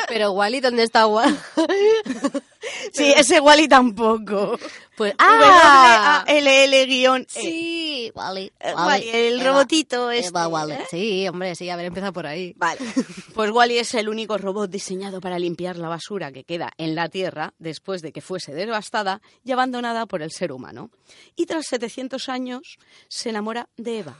pero 0.07 0.31
Wally 0.31 0.59
dónde 0.59 0.83
está 0.83 1.07
Wally 1.07 1.35
Sí, 2.93 3.11
ese 3.15 3.39
Wally 3.39 3.67
tampoco. 3.67 4.57
pues 4.95 5.13
Ah, 5.17 6.23
W-A-L-L 6.27 6.85
guion 6.85 7.21
E. 7.23 7.25
Sí, 7.41 8.11
Wally. 8.15 8.51
Eh, 8.59 8.73
Wally, 8.73 9.09
el 9.09 9.41
Eva, 9.41 9.51
robotito 9.51 10.11
este. 10.11 10.29
Eva 10.29 10.47
Wally. 10.47 10.73
¿eh? 10.73 10.85
Sí, 10.89 11.27
hombre, 11.27 11.55
sí, 11.55 11.69
haber 11.69 11.85
empezado 11.87 12.13
por 12.13 12.25
ahí. 12.27 12.53
Vale. 12.57 12.79
Pues 13.33 13.49
Wally 13.51 13.79
es 13.79 13.93
el 13.95 14.09
único 14.09 14.37
robot 14.37 14.69
diseñado 14.69 15.19
para 15.19 15.39
limpiar 15.39 15.77
la 15.77 15.89
basura 15.89 16.31
que 16.31 16.43
queda 16.43 16.71
en 16.77 16.93
la 16.93 17.09
Tierra 17.09 17.53
después 17.57 18.01
de 18.03 18.11
que 18.11 18.21
fuese 18.21 18.53
devastada 18.53 19.21
y 19.43 19.51
abandonada 19.51 20.05
por 20.05 20.21
el 20.21 20.31
ser 20.31 20.51
humano. 20.51 20.91
Y 21.35 21.47
tras 21.47 21.65
700 21.67 22.29
años 22.29 22.61
se 23.09 23.29
enamora 23.29 23.69
de 23.75 23.99
Eva, 23.99 24.17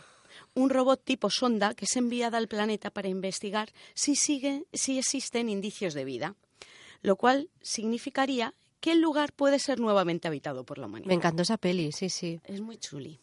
un 0.56 0.70
robot 0.70 1.04
tipo 1.04 1.30
sonda 1.30 1.74
que 1.74 1.86
es 1.86 1.96
enviada 1.96 2.38
al 2.38 2.48
planeta 2.48 2.92
para 2.92 3.08
investigar 3.08 3.72
si, 3.94 4.16
sigue, 4.16 4.66
si 4.74 5.00
existen 5.00 5.50
indicios 5.50 5.94
de 5.94 6.06
vida, 6.06 6.36
lo 7.02 7.16
cual 7.16 7.50
significaría 7.62 8.54
que 8.80 8.92
el 8.92 9.02
lugar 9.02 9.32
puede 9.34 9.60
ser 9.60 9.80
nuevamente 9.80 10.28
habitado 10.28 10.66
por 10.66 10.78
la 10.78 10.88
humanidad. 10.88 11.08
Me 11.08 11.14
encantó 11.14 11.44
esa 11.44 11.58
peli, 11.58 11.92
sí, 11.92 12.10
sí. 12.10 12.40
Es 12.44 12.62
muy 12.62 12.78
chuli. 12.78 13.20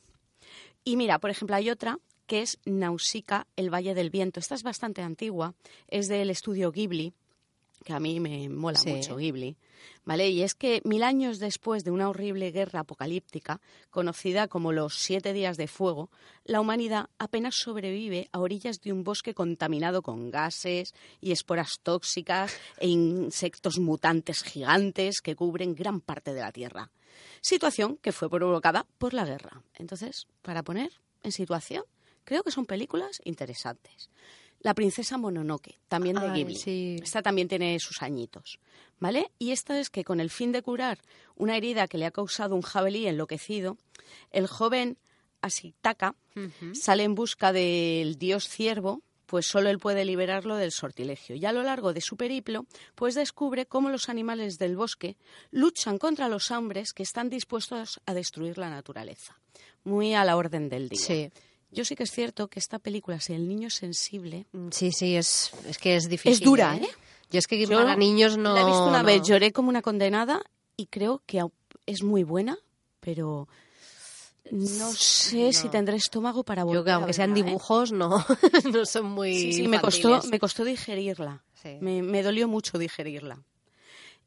Y 0.85 0.97
mira, 0.97 1.19
por 1.19 1.31
ejemplo, 1.31 1.57
hay 1.57 1.71
otra 1.71 1.99
que 2.27 2.43
es 2.43 2.59
Nausicaa, 2.65 3.47
el 3.57 3.75
Valle 3.75 3.93
del 3.95 4.09
Viento. 4.09 4.41
Esta 4.41 4.55
es 4.55 4.63
bastante 4.63 5.03
antigua, 5.03 5.55
es 5.89 6.09
del 6.09 6.31
estudio 6.31 6.71
Ghibli, 6.71 7.13
que 7.85 7.93
a 7.93 8.01
mí 8.01 8.21
me 8.21 8.49
mola 8.49 8.79
Sí. 8.79 8.91
mucho 8.91 9.17
Ghibli, 9.17 9.57
¿vale? 10.05 10.29
Y 10.29 10.43
es 10.43 10.55
que 10.55 10.83
mil 10.85 11.03
años 11.03 11.39
después 11.39 11.83
de 11.85 11.91
una 11.91 12.09
horrible 12.09 12.51
guerra 12.51 12.81
apocalíptica, 12.81 13.61
conocida 13.91 14.49
como 14.49 14.73
los 14.73 14.95
Siete 14.99 15.33
Días 15.33 15.57
de 15.57 15.67
Fuego, 15.67 16.11
la 16.45 16.61
humanidad 16.61 17.09
apenas 17.19 17.55
sobrevive 17.57 18.29
a 18.33 18.41
orillas 18.41 18.81
de 18.81 18.93
un 18.93 19.03
bosque 19.05 19.35
contaminado 19.35 20.03
con 20.03 20.31
gases 20.31 20.95
y 21.21 21.33
esporas 21.33 21.79
tóxicas 21.83 22.55
e 22.79 22.89
insectos 22.89 23.79
mutantes 23.79 24.43
gigantes 24.43 25.21
que 25.23 25.35
cubren 25.37 25.75
gran 25.75 26.01
parte 26.01 26.35
de 26.35 26.41
la 26.41 26.53
Tierra. 26.53 26.91
Situación 27.41 27.97
que 27.97 28.13
fue 28.13 28.29
provocada 28.29 28.87
por 28.99 29.15
la 29.15 29.25
guerra. 29.25 29.63
Entonces, 29.75 30.27
para 30.43 30.63
poner 30.63 30.91
en 31.23 31.33
situación, 31.33 31.85
creo 32.25 32.43
que 32.43 32.51
son 32.51 32.67
películas 32.67 33.21
interesantes. 33.25 34.11
La 34.61 34.75
princesa 34.75 35.17
Mononoke, 35.17 35.79
también 35.89 36.17
de 36.17 36.27
Ay, 36.29 36.33
Ghibli. 36.45 36.57
sí. 36.57 36.97
Esta 37.03 37.23
también 37.23 37.49
tiene 37.49 37.79
sus 37.81 38.03
añitos, 38.03 38.59
¿vale? 38.99 39.31
Y 39.39 39.53
esta 39.53 39.81
es 39.81 39.89
que 39.91 40.05
con 40.05 40.21
el 40.21 40.29
fin 40.31 40.53
de 40.53 40.63
curar 40.63 40.99
una 41.37 41.57
herida 41.57 41.89
que 41.89 41.97
le 41.99 42.07
ha 42.07 42.11
causado 42.11 42.55
un 42.55 42.63
jabalí 42.63 43.07
enloquecido, 43.07 43.79
el 44.31 44.47
joven 44.47 44.99
Asitaka 45.41 46.15
sale 46.75 47.05
en 47.05 47.15
busca 47.15 47.53
del 47.53 48.17
dios 48.19 48.49
ciervo, 48.49 49.03
pues 49.25 49.47
solo 49.47 49.71
él 49.71 49.79
puede 49.79 50.05
liberarlo 50.05 50.57
del 50.57 50.73
sortilegio. 50.73 51.37
Y 51.37 51.47
a 51.47 51.53
lo 51.53 51.63
largo 51.63 51.93
de 51.95 52.01
su 52.03 52.17
periplo, 52.17 52.67
pues 52.95 53.15
descubre 53.15 53.65
cómo 53.65 53.89
los 53.89 54.09
animales 54.09 54.59
del 54.59 54.77
bosque 54.77 55.17
luchan 55.51 55.99
contra 55.99 56.29
los 56.29 56.51
hombres 56.51 56.93
que 56.93 57.03
están 57.05 57.31
dispuestos 57.31 58.01
a 58.07 58.13
destruir 58.13 58.59
la 58.59 58.69
naturaleza. 58.69 59.39
Muy 59.85 60.15
a 60.15 60.25
la 60.25 60.37
orden 60.37 60.69
del 60.69 60.89
día. 60.91 60.99
Sí, 61.01 61.31
Yo 61.73 61.85
sí 61.85 61.95
que 61.95 62.03
es 62.03 62.11
cierto 62.11 62.49
que 62.49 62.59
esta 62.59 62.79
película, 62.79 63.21
si 63.21 63.33
el 63.33 63.49
niño 63.49 63.69
es 63.69 63.75
sensible, 63.75 64.47
sí, 64.71 64.91
sí, 64.93 65.17
es, 65.17 65.53
es 65.69 65.79
que 65.79 65.97
es 65.97 66.09
difícil. 66.09 66.33
Es 66.33 66.41
dura, 66.41 66.77
¿eh? 66.77 66.89
Yo 67.31 67.39
es 67.39 67.47
que 67.47 67.65
Yo 67.65 67.77
para 67.79 67.95
niños 67.97 68.37
no... 68.37 68.55
La 68.55 68.63
he 68.63 68.65
visto 68.65 68.87
una 68.89 69.01
no. 69.03 69.07
vez, 69.07 69.23
lloré 69.23 69.53
como 69.53 69.69
una 69.69 69.83
condenada 69.83 70.43
y 70.77 70.87
creo 70.87 71.23
que 71.27 71.45
es 71.87 72.03
muy 72.03 72.25
buena, 72.25 72.59
pero 72.99 73.47
no 74.51 74.93
sé 74.93 75.53
si 75.53 75.69
tendré 75.69 75.97
estómago 75.97 76.43
para 76.43 76.65
volver 76.65 76.81
Yo 76.81 76.85
que 76.85 76.91
aunque 76.91 77.13
sean 77.13 77.31
¿eh? 77.37 77.43
dibujos, 77.45 77.93
no, 77.93 78.25
no 78.73 78.85
son 78.85 79.07
muy 79.07 79.33
Sí, 79.33 79.53
sí, 79.53 79.69
me 79.69 79.81
costó, 79.81 80.21
me 80.29 80.41
costó 80.41 80.65
digerirla. 80.65 81.45
Sí. 81.63 81.77
Me, 81.81 82.03
me 82.03 82.23
dolió 82.25 82.49
mucho 82.49 82.79
digerirla. 82.79 83.39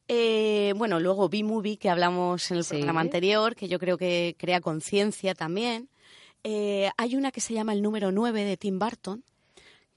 Eh, 0.08 0.72
bueno, 0.76 1.00
luego 1.00 1.28
B-Movie, 1.28 1.76
que 1.78 1.90
hablamos 1.90 2.50
en 2.50 2.58
el 2.58 2.64
Sí. 2.64 2.70
programa 2.76 3.00
anterior, 3.00 3.54
que 3.54 3.68
yo 3.68 3.78
creo 3.78 3.98
que 3.98 4.34
crea 4.38 4.60
conciencia 4.60 5.34
también. 5.34 5.88
Eh, 6.44 6.90
hay 6.96 7.16
una 7.16 7.32
que 7.32 7.40
se 7.40 7.54
llama 7.54 7.72
El 7.72 7.82
número 7.82 8.12
9 8.12 8.44
de 8.44 8.56
Tim 8.56 8.78
Burton, 8.78 9.24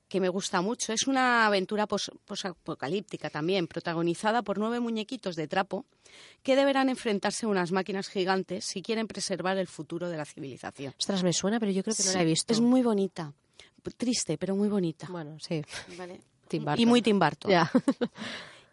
que 0.08 0.22
me 0.22 0.30
gusta 0.30 0.62
mucho. 0.62 0.94
Es 0.94 1.06
una 1.08 1.46
aventura 1.46 1.86
pos- 1.88 2.12
posapocalíptica 2.26 3.30
también, 3.30 3.68
protagonizada 3.68 4.42
por 4.42 4.58
nueve 4.58 4.80
muñequitos 4.80 5.36
de 5.36 5.48
trapo 5.50 5.86
que 6.44 6.56
deberán 6.56 6.88
enfrentarse 6.90 7.46
a 7.46 7.50
unas 7.50 7.74
máquinas 7.74 8.08
gigantes 8.08 8.64
si 8.66 8.82
quieren 8.82 9.08
preservar 9.08 9.58
el 9.58 9.68
futuro 9.68 10.08
de 10.10 10.16
la 10.18 10.24
civilización. 10.26 10.94
Ostras, 10.98 11.24
me 11.24 11.34
suena, 11.34 11.60
pero 11.60 11.74
yo 11.74 11.84
creo 11.84 11.94
que 11.96 12.04
no 12.04 12.14
la 12.14 12.22
he 12.22 12.26
visto. 12.26 12.54
Es 12.54 12.62
muy 12.62 12.82
bonita. 12.82 13.34
Triste, 13.98 14.38
pero 14.38 14.56
muy 14.56 14.70
bonita. 14.70 15.08
Bueno, 15.10 15.38
sí. 15.40 15.62
Vale. 15.98 16.20
Tim 16.48 16.62
Y 16.62 16.66
Burton. 16.66 16.86
muy 16.88 17.02
Tim 17.02 17.20
Burton. 17.20 17.52
Ya. 17.52 17.70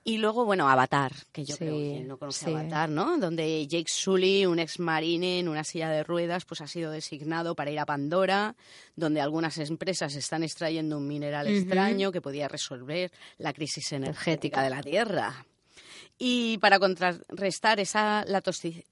Y 0.06 0.18
luego, 0.18 0.44
bueno, 0.44 0.68
Avatar, 0.68 1.12
que 1.32 1.46
yo 1.46 1.56
Sí, 1.56 1.64
creo 1.64 1.76
que 1.76 2.04
no 2.06 2.18
conoce 2.18 2.44
sí. 2.44 2.50
Avatar, 2.50 2.90
¿no? 2.90 3.16
Donde 3.16 3.66
Jake 3.66 3.88
Sully, 3.88 4.44
un 4.44 4.58
ex 4.58 4.78
marine 4.78 5.38
en 5.38 5.48
una 5.48 5.64
silla 5.64 5.88
de 5.88 6.04
ruedas, 6.04 6.44
pues 6.44 6.60
ha 6.60 6.66
sido 6.66 6.90
designado 6.90 7.54
para 7.54 7.70
ir 7.70 7.78
a 7.78 7.86
Pandora, 7.86 8.54
donde 8.96 9.22
algunas 9.22 9.56
empresas 9.56 10.14
están 10.14 10.42
extrayendo 10.42 10.98
un 10.98 11.08
mineral 11.08 11.46
extraño 11.48 12.12
que 12.12 12.20
podía 12.20 12.48
resolver 12.48 13.10
la 13.38 13.54
crisis 13.54 13.92
energética 13.92 14.62
de 14.62 14.70
la 14.70 14.82
Tierra. 14.82 15.46
Y 16.18 16.58
para 16.58 16.78
contrarrestar 16.78 17.80
esa 17.80 18.24
la, 18.26 18.42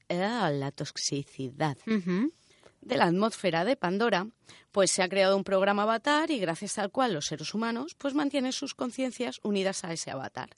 ah, 0.09 0.51
la 0.51 0.71
toxicidad 0.71 1.77
de 1.85 2.97
la 2.97 3.05
atmósfera 3.05 3.65
de 3.65 3.77
Pandora, 3.77 4.27
pues 4.73 4.91
se 4.91 5.03
ha 5.03 5.09
creado 5.09 5.37
un 5.37 5.45
programa 5.45 5.83
avatar 5.83 6.31
y 6.31 6.39
gracias 6.39 6.79
al 6.79 6.91
cual 6.91 7.13
los 7.13 7.27
seres 7.27 7.55
humanos 7.55 7.95
pues 7.97 8.15
mantienen 8.15 8.53
sus 8.53 8.75
conciencias 8.75 9.41
unidas 9.43 9.85
a 9.85 9.93
ese 9.93 10.11
avatar. 10.11 10.51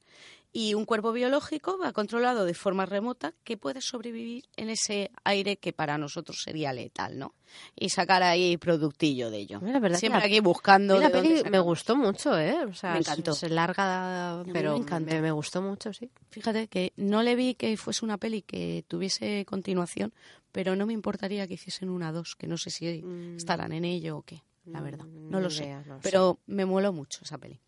Y 0.56 0.74
un 0.74 0.84
cuerpo 0.84 1.10
biológico 1.12 1.78
va 1.82 1.92
controlado 1.92 2.44
de 2.44 2.54
forma 2.54 2.86
remota 2.86 3.34
que 3.42 3.56
puede 3.56 3.80
sobrevivir 3.80 4.44
en 4.56 4.70
ese 4.70 5.10
aire 5.24 5.56
que 5.56 5.72
para 5.72 5.98
nosotros 5.98 6.40
sería 6.44 6.72
letal, 6.72 7.18
¿no? 7.18 7.34
Y 7.74 7.88
sacar 7.88 8.22
ahí 8.22 8.56
productillo 8.56 9.32
de 9.32 9.38
ello. 9.38 9.58
La 9.64 9.80
verdad 9.80 9.96
que 9.96 10.00
Siempre 10.00 10.20
la- 10.20 10.26
aquí 10.26 10.38
buscando 10.38 10.96
la 11.00 11.10
peli 11.10 11.42
me 11.50 11.58
gustó 11.58 11.96
mucho, 11.96 12.38
¿eh? 12.38 12.64
O 12.66 12.72
sea, 12.72 12.92
Me 12.92 12.98
encantó. 13.00 13.32
Es, 13.32 13.50
larga, 13.50 14.44
pero 14.52 14.74
me 14.74 14.78
me, 14.78 14.82
encantó. 14.84 15.20
me 15.22 15.30
gustó 15.32 15.60
mucho, 15.60 15.92
sí. 15.92 16.08
Fíjate 16.30 16.68
que 16.68 16.92
no 16.96 17.24
le 17.24 17.34
vi 17.34 17.56
que 17.56 17.76
fuese 17.76 18.04
una 18.04 18.18
peli 18.18 18.42
que 18.42 18.84
tuviese 18.86 19.44
continuación, 19.46 20.14
pero 20.52 20.76
no 20.76 20.86
me 20.86 20.92
importaría 20.92 21.48
que 21.48 21.54
hiciesen 21.54 21.90
una 21.90 22.12
dos, 22.12 22.36
que 22.36 22.46
no 22.46 22.58
sé 22.58 22.70
si 22.70 23.02
Mm. 23.02 23.38
estarán 23.38 23.72
en 23.72 23.84
ello 23.84 24.18
o 24.18 24.22
qué, 24.22 24.40
la 24.66 24.80
verdad. 24.80 25.04
Mm, 25.04 25.30
No 25.30 25.40
lo 25.40 25.50
sé. 25.50 25.64
idea, 25.64 25.82
no 25.84 25.94
lo 25.96 26.00
pero 26.00 26.38
me 26.46 26.64
moló 26.64 26.92
mucho 26.92 27.24
esa 27.24 27.38
peli. 27.38 27.58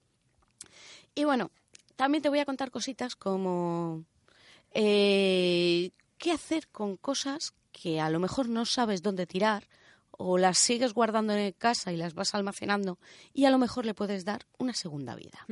Y 1.16 1.24
bueno, 1.24 1.50
también 1.96 2.22
te 2.22 2.28
voy 2.28 2.38
a 2.38 2.44
contar 2.44 2.70
cositas 2.70 3.16
como 3.16 4.04
eh, 4.72 5.90
qué 6.18 6.32
hacer 6.32 6.68
con 6.68 6.96
cosas 6.96 7.54
que 7.72 8.00
a 8.00 8.10
lo 8.10 8.20
mejor 8.20 8.48
no 8.48 8.64
sabes 8.64 9.02
dónde 9.02 9.26
tirar 9.26 9.68
o 10.10 10.38
las 10.38 10.58
sigues 10.58 10.94
guardando 10.94 11.34
en 11.34 11.52
casa 11.52 11.92
y 11.92 11.96
las 11.96 12.14
vas 12.14 12.34
almacenando 12.34 12.98
y 13.32 13.44
a 13.44 13.50
lo 13.50 13.58
mejor 13.58 13.84
le 13.84 13.94
puedes 13.94 14.24
dar 14.24 14.46
una 14.58 14.72
segunda 14.72 15.14
vida. 15.14 15.44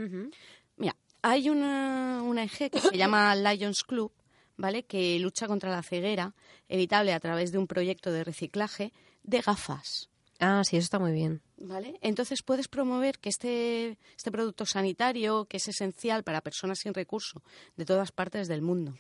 Mira, 0.77 0.97
hay 1.23 1.51
una, 1.51 2.23
una 2.23 2.43
ONG 2.43 2.71
que 2.71 2.81
se 2.81 2.97
llama 2.97 3.35
Lions 3.35 3.85
Club, 3.85 4.13
¿vale? 4.57 4.85
Que 4.85 5.19
lucha 5.19 5.47
contra 5.47 5.71
la 5.71 5.83
ceguera 5.83 6.35
evitable 6.69 7.13
a 7.13 7.21
través 7.21 7.53
de 7.53 7.59
un 7.59 7.67
proyecto 7.67 8.11
de 8.11 8.25
reciclaje 8.25 8.93
de 9.23 9.41
gafas. 9.41 10.11
Ah, 10.41 10.63
sí, 10.65 10.77
eso 10.77 10.85
está 10.85 10.99
muy 10.99 11.13
bien. 11.13 11.41
¿Vale? 11.57 11.99
Entonces 12.03 12.43
puedes 12.43 12.67
promover 12.67 13.19
que 13.19 13.29
este, 13.29 13.99
este 14.17 14.33
producto 14.33 14.67
sanitario, 14.67 15.47
que 15.47 15.59
es 15.59 15.69
esencial 15.69 16.25
para 16.25 16.41
personas 16.41 16.81
sin 16.81 16.93
recurso 16.93 17.43
de 17.77 17.85
todas 17.85 18.11
partes 18.11 18.49
del 18.49 18.61
mundo. 18.61 18.95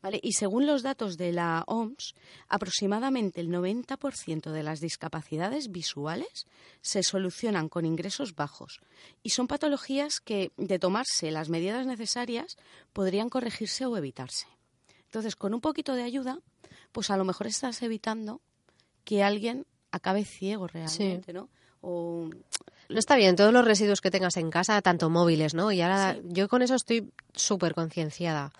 ¿vale? 0.00 0.18
Y 0.22 0.32
según 0.32 0.66
los 0.66 0.82
datos 0.82 1.16
de 1.18 1.32
la 1.32 1.62
OMS, 1.66 2.14
aproximadamente 2.48 3.40
el 3.40 3.50
90% 3.50 4.50
de 4.50 4.62
las 4.62 4.80
discapacidades 4.80 5.70
visuales 5.70 6.46
se 6.80 7.02
solucionan 7.02 7.68
con 7.68 7.84
ingresos 7.84 8.34
bajos 8.34 8.80
y 9.22 9.30
son 9.30 9.46
patologías 9.46 10.20
que, 10.20 10.50
de 10.56 10.78
tomarse 10.78 11.30
las 11.30 11.50
medidas 11.50 11.86
necesarias, 11.86 12.56
podrían 12.92 13.28
corregirse 13.28 13.84
o 13.84 13.96
evitarse. 13.96 14.46
Entonces, 15.04 15.36
con 15.36 15.52
un 15.52 15.60
poquito 15.60 15.94
de 15.94 16.02
ayuda, 16.02 16.40
pues 16.90 17.10
a 17.10 17.18
lo 17.18 17.24
mejor 17.24 17.46
estás 17.46 17.82
evitando 17.82 18.40
que 19.04 19.22
alguien 19.22 19.66
acabe 19.92 20.24
ciego 20.24 20.66
realmente, 20.66 21.32
¿no? 21.32 21.48
O 21.80 22.28
No 22.88 22.98
está 22.98 23.16
bien, 23.16 23.36
todos 23.36 23.52
los 23.52 23.64
residuos 23.64 24.00
que 24.00 24.10
tengas 24.10 24.36
en 24.36 24.50
casa, 24.50 24.82
tanto 24.82 25.08
móviles, 25.10 25.54
¿no? 25.54 25.70
Y 25.72 25.80
ahora 25.80 26.14
Sí. 26.14 26.20
yo 26.30 26.48
con 26.48 26.62
eso 26.62 26.74
estoy 26.74 27.10
súper 27.34 27.74
concienciada. 27.74 28.52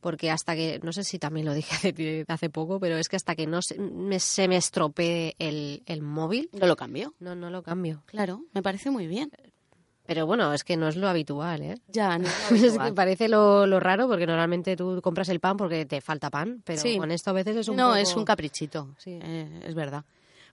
Porque 0.00 0.32
hasta 0.32 0.56
que, 0.56 0.80
no 0.82 0.92
sé 0.92 1.04
si 1.04 1.18
también 1.20 1.46
lo 1.46 1.54
dije 1.54 1.70
hace, 1.94 2.24
hace 2.26 2.50
poco, 2.50 2.80
pero 2.80 2.96
es 2.96 3.08
que 3.08 3.14
hasta 3.16 3.36
que 3.36 3.46
no 3.46 3.62
se 3.62 3.78
me, 3.78 4.18
se 4.18 4.48
me 4.48 4.56
estropee 4.56 5.36
el, 5.38 5.82
el 5.86 6.02
móvil, 6.02 6.50
no 6.52 6.66
lo 6.66 6.74
cambio. 6.76 7.14
no, 7.20 7.34
no 7.36 7.50
lo 7.50 7.62
cambio. 7.62 8.02
Claro, 8.06 8.42
me 8.52 8.62
parece 8.62 8.90
muy 8.90 9.06
bien. 9.06 9.30
Pero 10.04 10.26
bueno, 10.26 10.52
es 10.52 10.64
que 10.64 10.76
no 10.76 10.88
es 10.88 10.96
lo 10.96 11.08
habitual, 11.08 11.62
¿eh? 11.62 11.76
Ya, 11.86 12.18
no 12.18 12.26
Es 12.26 12.32
que 12.78 12.92
parece 12.92 13.28
lo, 13.28 13.66
lo 13.66 13.78
raro 13.78 14.08
porque 14.08 14.26
normalmente 14.26 14.76
tú 14.76 15.00
compras 15.00 15.28
el 15.28 15.38
pan 15.38 15.56
porque 15.56 15.86
te 15.86 16.00
falta 16.00 16.28
pan, 16.30 16.60
pero 16.64 16.82
Sí. 16.82 16.96
con 16.98 17.12
esto 17.12 17.30
a 17.30 17.34
veces 17.34 17.56
es 17.56 17.68
un 17.68 17.76
no, 17.76 17.86
poco- 17.90 17.96
es 17.96 18.16
un 18.16 18.24
caprichito, 18.24 18.88
Sí. 18.98 19.20
eh, 19.22 19.60
es 19.64 19.74
verdad. 19.76 20.04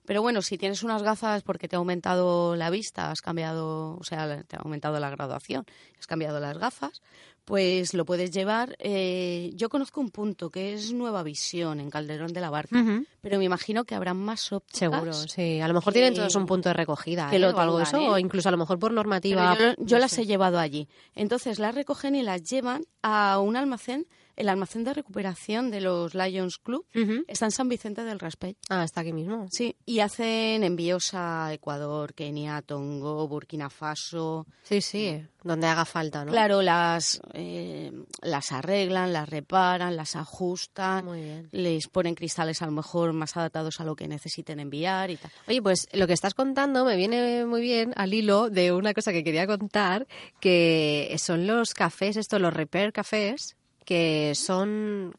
Pero 0.10 0.24
bueno, 0.24 0.42
si 0.42 0.58
tienes 0.58 0.82
unas 0.82 1.04
gafas 1.04 1.44
porque 1.44 1.68
te 1.68 1.76
ha 1.76 1.80
aumentado 1.80 2.56
la 2.56 2.72
vista, 2.72 3.12
has 3.12 3.22
cambiado, 3.22 3.96
o 3.96 4.04
sea, 4.04 4.42
te 4.44 4.56
ha 4.56 4.60
aumentado 4.60 5.00
la 5.00 5.12
graduación, 5.12 5.66
has 6.00 6.08
cambiado 6.08 6.40
las 6.40 6.58
gafas, 6.58 7.04
pues 7.46 7.94
lo 7.94 8.06
puedes 8.06 8.32
llevar. 8.32 8.76
eh, 8.80 9.52
yo 9.54 9.70
conozco 9.70 10.02
un 10.02 10.10
punto 10.10 10.50
que 10.50 10.74
es 10.74 10.94
Nueva 10.94 11.22
Visión 11.22 11.80
en 11.80 11.92
Calderón 11.92 12.34
de 12.34 12.42
la 12.42 12.50
Barca, 12.50 12.84
pero 13.22 13.38
me 13.38 13.44
imagino 13.46 13.84
que 13.86 13.94
habrá 13.94 14.16
más 14.16 14.52
ópticas. 14.52 14.80
Seguro, 14.80 15.14
sí. 15.14 15.62
A 15.62 15.68
lo 15.68 15.76
mejor 15.76 15.94
que- 15.94 16.00
tienen 16.00 16.16
todos 16.16 16.34
un 16.36 16.48
punto 16.48 16.70
de 16.70 16.74
recogida 16.74 17.30
que 17.30 17.36
¿eh? 17.36 17.40
lo 17.40 17.52
o 17.52 17.60
algo 17.60 17.78
de 17.78 17.84
eso, 17.84 17.92
tengan, 17.98 18.10
¿eh? 18.10 18.14
o 18.14 18.18
incluso 18.18 18.50
a 18.50 18.52
lo 18.52 18.58
mejor 18.58 18.80
por 18.80 18.90
Pero 18.90 18.96
normativa. 18.96 19.56
yo 19.60 19.76
yo 19.78 19.98
no 19.98 20.02
las 20.02 20.12
sé. 20.12 20.24
he 20.24 20.26
llevado 20.26 20.58
allí. 20.58 20.88
Entonces 21.14 21.60
las 21.60 21.76
recogen 21.76 22.16
y 22.16 22.24
las 22.24 22.42
llevan 22.44 22.82
a 23.04 23.38
un 23.40 23.56
almacén 23.56 24.08
el 24.40 24.50
almacén 24.50 24.84
de 24.84 24.94
recuperación 24.94 25.70
de 25.70 25.82
los 25.82 26.16
Lions 26.16 26.58
Club 26.58 26.86
está 27.28 27.46
en 27.46 27.52
San 27.52 27.70
Vicente 27.70 28.04
del 28.04 28.20
Raspey. 28.20 28.56
Ah, 28.70 28.84
está 28.84 29.02
aquí 29.02 29.14
mismo. 29.14 29.48
Sí, 29.52 29.76
y 29.86 30.00
hacen 30.00 30.64
envíos 30.64 31.12
a 31.14 31.54
Ecuador, 31.54 32.14
Kenia, 32.14 32.62
Tongo, 32.62 33.28
Burkina 33.28 33.70
Faso. 33.70 34.48
Sí, 34.64 34.82
sí, 34.82 35.22
donde 35.44 35.68
haga 35.68 35.86
falta, 35.86 36.24
¿no? 36.26 36.32
Claro, 36.32 36.62
las, 36.62 37.22
eh, 37.34 37.92
las 38.22 38.52
arreglan, 38.52 39.14
las 39.14 39.28
reparan, 39.30 39.96
las 39.96 40.16
ajustan, 40.16 41.06
Muy 41.06 41.22
bien. 41.22 41.50
les 41.52 41.88
ponen 41.88 42.16
cristales 42.16 42.62
a 42.62 42.66
lo 42.66 42.72
mejor 42.72 43.14
más 43.14 43.36
adaptados 43.38 43.80
a 43.80 43.84
lo 43.84 43.96
que 43.96 44.08
necesiten 44.08 44.60
enviar 44.60 45.12
y 45.12 45.18
tal. 45.18 45.32
Oye, 45.48 45.62
pues 45.62 45.88
lo 45.94 46.08
que 46.08 46.14
estás 46.14 46.34
contando 46.34 46.86
me 46.86 46.96
viene 46.96 47.46
muy 47.46 47.62
bien 47.62 47.94
al 47.96 48.14
hilo 48.14 48.50
de 48.50 48.72
una 48.72 48.94
cosa 48.94 49.12
que 49.12 49.24
quería 49.24 49.48
contar, 49.48 50.08
que 50.40 51.14
son 51.20 51.46
los 51.48 51.74
cafés, 51.74 52.16
estos, 52.18 52.40
los 52.42 52.54
repair 52.54 52.92
cafés, 52.94 53.56
que 53.90 54.36
son, 54.36 55.16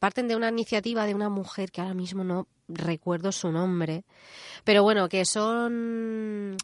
parten 0.00 0.26
de 0.26 0.34
una 0.34 0.48
iniciativa 0.48 1.06
de 1.06 1.14
una 1.14 1.28
mujer 1.28 1.70
que 1.70 1.80
ahora 1.80 1.94
mismo 1.94 2.24
no 2.24 2.48
recuerdo 2.66 3.30
su 3.30 3.52
nombre, 3.52 4.02
pero 4.64 4.82
bueno, 4.82 5.08
que 5.08 5.24
son 5.24 6.56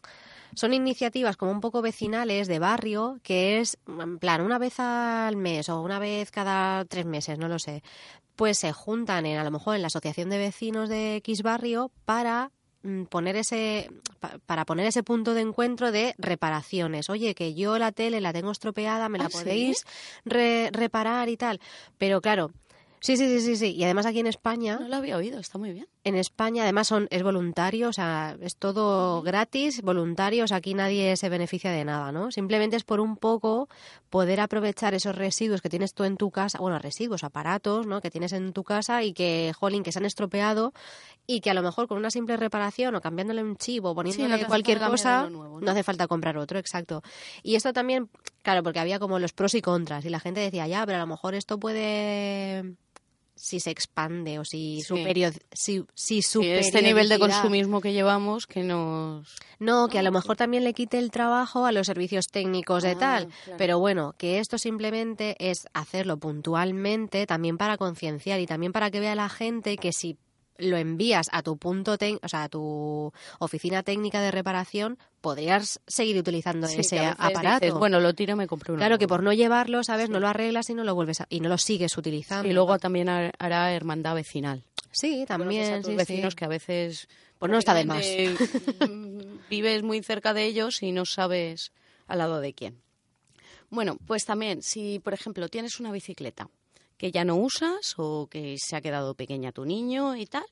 son 0.55 0.73
iniciativas 0.73 1.37
como 1.37 1.53
un 1.53 1.61
poco 1.61 1.81
vecinales 1.81 2.49
de 2.49 2.59
barrio, 2.59 3.21
que 3.23 3.61
es 3.61 3.77
en 3.87 4.19
plan 4.19 4.41
una 4.41 4.57
vez 4.57 4.77
al 4.81 5.37
mes 5.37 5.69
o 5.69 5.79
una 5.79 5.99
vez 5.99 6.31
cada 6.31 6.83
tres 6.83 7.05
meses, 7.05 7.39
no 7.39 7.47
lo 7.47 7.59
sé. 7.59 7.81
Pues 8.35 8.57
se 8.57 8.73
juntan 8.73 9.25
en 9.25 9.37
a 9.37 9.45
lo 9.45 9.51
mejor 9.51 9.77
en 9.77 9.83
la 9.83 9.87
asociación 9.87 10.29
de 10.29 10.39
vecinos 10.39 10.89
de 10.89 11.15
X 11.15 11.43
barrio 11.43 11.93
para 12.03 12.51
poner 13.09 13.35
ese 13.35 13.89
pa- 14.19 14.37
para 14.45 14.65
poner 14.65 14.85
ese 14.87 15.03
punto 15.03 15.33
de 15.33 15.41
encuentro 15.41 15.91
de 15.91 16.13
reparaciones. 16.17 17.09
Oye, 17.09 17.35
que 17.35 17.53
yo 17.53 17.77
la 17.77 17.91
tele 17.91 18.21
la 18.21 18.33
tengo 18.33 18.51
estropeada, 18.51 19.09
me 19.09 19.17
la 19.17 19.25
¿Ah, 19.25 19.29
sí? 19.29 19.35
podéis 19.37 19.83
re- 20.25 20.69
reparar 20.71 21.29
y 21.29 21.37
tal. 21.37 21.59
Pero 21.97 22.21
claro, 22.21 22.51
sí, 22.99 23.17
sí, 23.17 23.27
sí, 23.27 23.41
sí, 23.41 23.55
sí. 23.55 23.75
Y 23.75 23.83
además 23.83 24.05
aquí 24.05 24.19
en 24.19 24.27
España 24.27 24.77
No 24.79 24.87
lo 24.87 24.95
había 24.95 25.17
oído, 25.17 25.39
está 25.39 25.57
muy 25.57 25.71
bien. 25.71 25.87
En 26.07 26.15
España, 26.15 26.63
además, 26.63 26.87
son, 26.87 27.07
es 27.11 27.21
voluntario, 27.23 27.89
o 27.89 27.93
sea, 27.93 28.37
es 28.41 28.55
todo 28.55 29.21
gratis, 29.21 29.81
voluntario, 29.81 30.45
o 30.45 30.47
sea, 30.47 30.57
aquí 30.57 30.73
nadie 30.73 31.17
se 31.17 31.29
beneficia 31.29 31.71
de 31.71 31.83
nada, 31.83 32.11
¿no? 32.11 32.31
Simplemente 32.31 32.75
es 32.75 32.83
por 32.83 32.99
un 32.99 33.17
poco 33.17 33.67
poder 34.09 34.39
aprovechar 34.39 34.93
esos 34.93 35.15
residuos 35.15 35.61
que 35.61 35.69
tienes 35.69 35.93
tú 35.93 36.03
en 36.05 36.17
tu 36.17 36.31
casa, 36.31 36.59
bueno, 36.59 36.79
residuos, 36.79 37.23
aparatos, 37.23 37.85
¿no? 37.85 38.01
Que 38.01 38.09
tienes 38.09 38.33
en 38.33 38.53
tu 38.53 38.63
casa 38.63 39.03
y 39.03 39.13
que, 39.13 39.51
jolín, 39.57 39.83
que 39.83 39.91
se 39.91 39.99
han 39.99 40.05
estropeado 40.05 40.73
y 41.25 41.41
que 41.41 41.49
a 41.49 41.53
lo 41.53 41.61
mejor 41.61 41.87
con 41.87 41.97
una 41.97 42.09
simple 42.09 42.37
reparación 42.37 42.95
o 42.95 43.01
cambiándole 43.01 43.43
un 43.43 43.57
chivo, 43.57 43.93
poniéndole 43.93 44.41
no 44.41 44.47
cualquier 44.47 44.79
cosa, 44.79 45.29
no 45.29 45.71
hace 45.71 45.83
falta 45.83 46.07
comprar 46.07 46.37
otro, 46.37 46.57
exacto. 46.57 47.03
Y 47.43 47.55
esto 47.55 47.73
también, 47.73 48.09
claro, 48.43 48.63
porque 48.63 48.79
había 48.79 48.97
como 48.97 49.19
los 49.19 49.33
pros 49.33 49.53
y 49.53 49.61
contras 49.61 50.05
y 50.05 50.09
la 50.09 50.21
gente 50.21 50.39
decía, 50.39 50.67
ya, 50.67 50.85
pero 50.85 50.97
a 50.97 51.01
lo 51.01 51.07
mejor 51.07 51.35
esto 51.35 51.59
puede 51.59 52.77
si 53.37 53.59
se 53.59 53.69
expande 53.71 54.39
o 54.39 54.43
si 54.45 54.81
Sí. 54.81 54.81
superior 54.83 55.31
si, 55.51 55.83
si 55.93 56.19
este 56.19 56.81
nivel 56.81 57.07
de 57.07 57.19
consumismo 57.19 57.79
que 57.81 57.93
llevamos 57.93 58.47
que 58.47 58.63
nos... 58.63 59.27
no 59.59 59.87
que 59.87 59.99
a 59.99 60.03
lo 60.03 60.11
mejor 60.11 60.35
también 60.35 60.63
le 60.63 60.73
quite 60.73 60.97
el 60.97 61.11
trabajo 61.11 61.65
a 61.65 61.71
los 61.71 61.87
servicios 61.87 62.27
técnicos 62.27 62.83
de 62.83 62.91
Ah, 62.91 62.97
tal 62.99 63.27
claro. 63.27 63.57
pero 63.57 63.79
bueno 63.79 64.15
que 64.17 64.39
esto 64.39 64.57
simplemente 64.57 65.35
es 65.39 65.67
hacerlo 65.73 66.17
puntualmente 66.17 67.25
también 67.27 67.57
para 67.57 67.77
concienciar 67.77 68.39
y 68.39 68.45
también 68.47 68.71
para 68.73 68.89
que 68.91 68.99
vea 68.99 69.15
la 69.15 69.29
gente 69.29 69.77
que 69.77 69.93
si 69.93 70.17
lo 70.59 70.77
envías 70.77 71.27
a 71.31 71.41
tu 71.43 71.57
punto 71.57 71.93
o 72.21 72.27
sea 72.29 72.43
a 72.43 72.49
tu 72.49 73.11
oficina 73.39 73.83
técnica 73.83 74.21
de 74.21 74.31
reparación 74.31 74.97
podrías 75.21 75.79
seguir 75.87 76.17
utilizando 76.17 76.67
Sí, 76.67 76.79
ese 76.81 76.99
aparato 77.05 77.65
dices, 77.65 77.79
bueno, 77.79 77.99
lo 77.99 78.13
tiro 78.13 78.35
me 78.35 78.47
compro 78.47 78.73
uno. 78.73 78.79
claro 78.79 78.97
que 78.97 79.05
nuevo". 79.05 79.15
por 79.17 79.23
no 79.23 79.33
llevarlo 79.33 79.83
sabes 79.83 80.09
no 80.09 80.19
lo 80.19 80.27
arreglas 80.27 80.69
y 80.69 80.73
no 80.73 80.83
lo 80.83 80.95
vuelves 80.95 81.21
a- 81.21 81.27
y 81.29 81.39
no 81.39 81.49
lo 81.49 81.57
sigues 81.57 81.97
utilizando 81.97 82.47
Y 82.49 82.53
luego 82.53 82.77
también 82.79 83.09
har- 83.09 83.33
hará 83.39 83.71
hermandad 83.73 84.15
vecinal. 84.15 84.63
sí 84.91 85.25
también 85.27 85.49
Conoces 85.63 85.73
a 85.73 85.81
tus 85.81 85.91
sí, 85.91 85.95
vecinos 85.97 86.35
que 86.35 86.45
a 86.45 86.49
veces 86.49 87.07
Pues 87.39 87.51
no 87.51 87.57
está 87.59 87.73
de 87.73 87.85
más. 87.85 88.03
vives 89.49 89.83
muy 89.83 90.01
cerca 90.03 90.33
de 90.33 90.45
ellos 90.45 90.81
y 90.83 90.91
no 90.91 91.05
sabes 91.05 91.71
al 92.07 92.19
lado 92.19 92.39
de 92.39 92.53
quién. 92.53 92.81
Bueno, 93.69 93.97
pues 94.07 94.25
también 94.25 94.61
si 94.63 94.99
por 94.99 95.13
ejemplo 95.13 95.49
tienes 95.49 95.79
una 95.79 95.91
bicicleta 95.91 96.49
que 96.97 97.11
ya 97.11 97.23
no 97.23 97.35
usas 97.35 97.93
o 97.97 98.27
que 98.29 98.55
se 98.59 98.75
ha 98.75 98.81
quedado 98.81 99.13
pequeña 99.15 99.51
tu 99.51 99.65
niño 99.65 100.15
y 100.15 100.25
tal, 100.25 100.45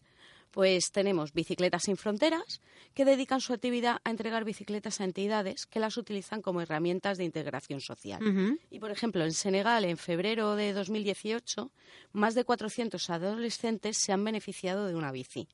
pues 0.51 0.85
tenemos 0.91 1.33
Bicicletas 1.33 1.83
sin 1.83 1.97
Fronteras, 1.97 2.61
que 2.93 3.03
dedican 3.03 3.41
su 3.41 3.51
actividad 3.51 3.97
a 4.05 4.09
entregar 4.09 4.45
bicicletas 4.45 5.01
a 5.01 5.03
entidades 5.03 5.65
que 5.65 5.81
las 5.81 5.97
utilizan 5.97 6.41
como 6.41 6.61
herramientas 6.61 7.17
de 7.17 7.25
integración 7.25 7.81
social. 7.81 8.21
Y, 8.69 8.79
por 8.79 8.89
ejemplo, 8.89 9.25
en 9.25 9.33
Senegal, 9.33 9.83
en 9.83 9.97
febrero 9.97 10.55
de 10.55 10.71
2018, 10.71 11.71
más 12.13 12.35
de 12.35 12.45
400 12.45 13.09
adolescentes 13.09 13.97
se 13.99 14.13
han 14.13 14.23
beneficiado 14.23 14.87
de 14.87 14.95
una 14.95 15.11
bici. 15.11 15.49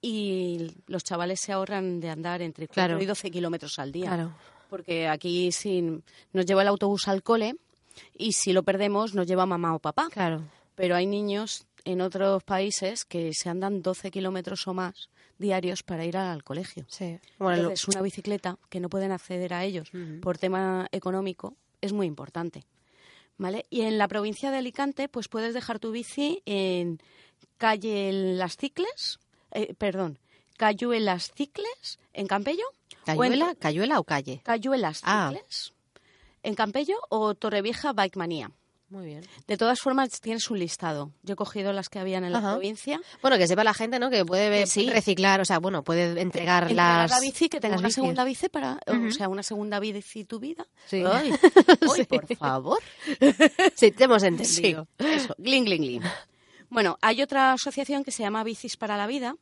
Y 0.00 0.72
los 0.88 1.04
chavales 1.04 1.38
se 1.40 1.52
ahorran 1.52 2.00
de 2.00 2.10
andar 2.10 2.42
entre 2.42 2.66
4 2.66 2.74
Claro. 2.74 3.00
y 3.02 3.06
12 3.06 3.30
kilómetros 3.30 3.78
al 3.78 3.92
día. 3.92 4.06
claro 4.08 4.34
Porque 4.68 5.06
aquí 5.06 5.52
si 5.52 5.82
nos 6.32 6.46
lleva 6.46 6.62
el 6.62 6.68
autobús 6.68 7.06
al 7.06 7.22
cole 7.22 7.54
y 8.16 8.32
si 8.32 8.52
lo 8.52 8.62
perdemos 8.62 9.14
nos 9.14 9.26
lleva 9.26 9.46
mamá 9.46 9.74
o 9.74 9.78
papá. 9.78 10.08
claro 10.10 10.42
Pero 10.74 10.94
hay 10.96 11.06
niños 11.06 11.66
en 11.84 12.00
otros 12.00 12.42
países 12.44 13.04
que 13.04 13.32
se 13.34 13.48
andan 13.48 13.82
12 13.82 14.10
kilómetros 14.10 14.66
o 14.68 14.74
más 14.74 15.08
diarios 15.38 15.82
para 15.82 16.04
ir 16.04 16.16
al 16.16 16.44
colegio. 16.44 16.84
sí 16.88 17.18
bueno 17.38 17.56
lo- 17.56 17.62
Entonces, 17.70 17.88
una 17.88 18.02
bicicleta 18.02 18.58
que 18.68 18.80
no 18.80 18.88
pueden 18.88 19.10
acceder 19.12 19.52
a 19.54 19.64
ellos 19.64 19.90
por 20.20 20.38
tema 20.38 20.86
económico 20.92 21.56
es 21.80 21.92
muy 21.92 22.06
importante. 22.06 22.64
¿Vale? 23.38 23.64
Y 23.70 23.80
en 23.80 23.98
la 23.98 24.06
provincia 24.06 24.50
de 24.52 24.58
Alicante, 24.58 25.08
pues 25.08 25.26
puedes 25.26 25.52
dejar 25.54 25.80
tu 25.80 25.90
bici 25.90 26.42
en 26.46 27.00
calle 27.58 28.12
Las 28.12 28.56
Cicles, 28.56 29.18
eh, 29.52 29.74
perdón, 29.74 30.18
Cayuelas 30.58 31.32
Cicles, 31.34 31.98
en 32.12 32.26
Campello. 32.28 32.62
o 32.68 33.10
en 33.12 33.18
¿Cayuela, 33.18 33.54
¿Cayuela 33.58 33.98
o 33.98 34.04
calle? 34.04 34.40
Cayuelas 34.44 35.00
Ah. 35.02 35.32
En 36.42 36.54
Campello 36.54 36.96
o 37.08 37.34
Torrevieja 37.34 37.92
Bike 37.92 38.16
Manía. 38.16 38.50
Muy 38.90 39.06
bien. 39.06 39.22
De 39.46 39.56
todas 39.56 39.80
formas, 39.80 40.20
tienes 40.20 40.50
un 40.50 40.58
listado. 40.58 41.12
Yo 41.22 41.32
he 41.32 41.36
cogido 41.36 41.72
las 41.72 41.88
que 41.88 41.98
habían 41.98 42.24
en 42.24 42.32
la 42.32 42.38
Ajá. 42.40 42.50
provincia. 42.52 43.00
Bueno, 43.22 43.38
que 43.38 43.46
sepa 43.46 43.64
la 43.64 43.72
gente, 43.72 43.98
¿no? 43.98 44.10
Que 44.10 44.22
puede 44.22 44.66
sí. 44.66 44.90
reciclar, 44.90 45.40
o 45.40 45.46
sea, 45.46 45.60
bueno, 45.60 45.82
puede 45.82 46.20
entregar 46.20 46.64
Entregar 46.64 46.74
las 46.74 47.10
la 47.10 47.20
bici, 47.20 47.48
que 47.48 47.58
tenga 47.58 47.76
una 47.76 47.86
bicis. 47.88 47.94
segunda 47.94 48.24
bici 48.24 48.48
para, 48.50 48.78
Ujú. 48.86 49.06
o 49.06 49.10
sea, 49.10 49.28
una 49.30 49.42
segunda 49.42 49.80
bici 49.80 50.24
tu 50.24 50.38
vida. 50.40 50.66
Sí. 50.88 51.02
Ay, 51.10 51.32
Sí. 51.96 52.04
por 52.04 52.26
favor. 52.36 52.80
Sí, 53.76 53.92
te 53.92 54.04
hemos 54.04 54.20
Sí, 54.20 54.28
entendido. 54.28 54.86
eso, 54.98 55.34
gling, 55.38 55.64
gling, 55.64 55.80
gling. 55.82 56.02
Bueno, 56.68 56.98
hay 57.00 57.22
otra 57.22 57.52
asociación 57.54 58.04
que 58.04 58.10
se 58.10 58.22
llama 58.22 58.44
Bicis 58.44 58.76
para 58.76 58.98
la 58.98 59.06
Vida. 59.06 59.36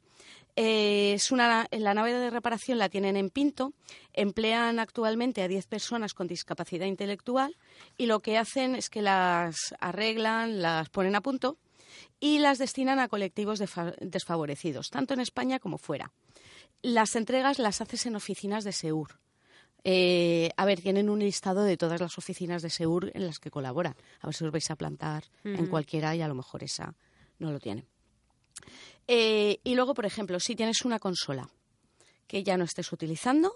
Eh, 0.62 1.14
es 1.14 1.32
una, 1.32 1.66
en 1.70 1.84
la 1.84 1.94
nave 1.94 2.12
de 2.12 2.28
reparación 2.28 2.76
la 2.76 2.90
tienen 2.90 3.16
en 3.16 3.30
Pinto. 3.30 3.72
Emplean 4.12 4.78
actualmente 4.78 5.40
a 5.40 5.48
10 5.48 5.66
personas 5.66 6.12
con 6.12 6.26
discapacidad 6.26 6.84
intelectual 6.84 7.56
y 7.96 8.04
lo 8.04 8.20
que 8.20 8.36
hacen 8.36 8.74
es 8.74 8.90
que 8.90 9.00
las 9.00 9.74
arreglan, 9.80 10.60
las 10.60 10.90
ponen 10.90 11.14
a 11.14 11.22
punto 11.22 11.56
y 12.20 12.40
las 12.40 12.58
destinan 12.58 12.98
a 12.98 13.08
colectivos 13.08 13.58
desfavorecidos, 13.58 14.90
tanto 14.90 15.14
en 15.14 15.20
España 15.20 15.60
como 15.60 15.78
fuera. 15.78 16.12
Las 16.82 17.16
entregas 17.16 17.58
las 17.58 17.80
haces 17.80 18.04
en 18.04 18.16
oficinas 18.16 18.62
de 18.62 18.72
Seur. 18.72 19.18
Eh, 19.82 20.50
a 20.58 20.66
ver, 20.66 20.82
tienen 20.82 21.08
un 21.08 21.20
listado 21.20 21.62
de 21.62 21.78
todas 21.78 22.02
las 22.02 22.18
oficinas 22.18 22.60
de 22.60 22.68
Seur 22.68 23.10
en 23.14 23.24
las 23.24 23.38
que 23.38 23.50
colaboran. 23.50 23.96
A 24.20 24.26
ver 24.26 24.34
si 24.34 24.44
os 24.44 24.52
vais 24.52 24.70
a 24.70 24.76
plantar 24.76 25.24
en 25.42 25.68
cualquiera 25.68 26.14
y 26.14 26.20
a 26.20 26.28
lo 26.28 26.34
mejor 26.34 26.62
esa 26.62 26.94
no 27.38 27.50
lo 27.50 27.60
tiene. 27.60 27.86
Eh, 29.12 29.58
y 29.64 29.74
luego, 29.74 29.92
por 29.94 30.06
ejemplo, 30.06 30.38
si 30.38 30.54
tienes 30.54 30.84
una 30.84 31.00
consola 31.00 31.50
que 32.28 32.44
ya 32.44 32.56
no 32.56 32.62
estés 32.62 32.92
utilizando, 32.92 33.52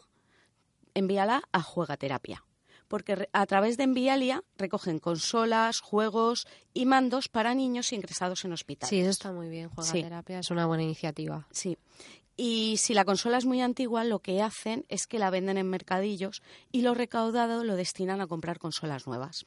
envíala 0.94 1.44
a 1.52 1.62
Juegaterapia. 1.62 2.44
Porque 2.88 3.28
a 3.32 3.46
través 3.46 3.76
de 3.76 3.84
Envialia 3.84 4.42
recogen 4.59 4.98
consolas, 4.98 5.78
juegos 5.80 6.46
y 6.72 6.86
mandos 6.86 7.28
para 7.28 7.55
niños 7.55 7.92
ingresados 7.92 8.44
en 8.44 8.52
hospitales. 8.52 8.90
Sí, 8.90 8.98
eso 8.98 9.11
está 9.11 9.30
muy 9.32 9.48
bien. 9.48 9.68
Juega 9.68 9.90
Sí. 9.92 10.02
terapia 10.02 10.40
es 10.40 10.50
una 10.50 10.66
buena 10.66 10.82
iniciativa. 10.82 11.46
Sí. 11.52 11.78
Y 12.36 12.74
si 12.78 12.92
la 12.92 13.05
consola 13.05 13.38
es 13.38 13.44
muy 13.46 13.61
antigua, 13.61 14.02
lo 14.02 14.18
que 14.18 14.42
hacen 14.42 14.84
es 14.88 15.07
que 15.07 15.20
la 15.20 15.30
venden 15.30 15.57
en 15.57 15.70
mercadillos 15.70 16.42
y 16.72 16.82
lo 16.82 16.94
recaudado 16.94 17.62
lo 17.62 17.76
destinan 17.76 18.20
a 18.20 18.26
comprar 18.26 18.59
consolas 18.59 19.07
nuevas. 19.07 19.46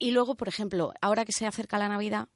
Y 0.00 0.10
luego, 0.10 0.34
por 0.34 0.48
ejemplo, 0.48 0.92
ahora 1.00 1.24
que 1.24 1.32
se 1.32 1.46
acerca 1.46 1.78
la 1.78 1.88
Navidad, 1.88 2.28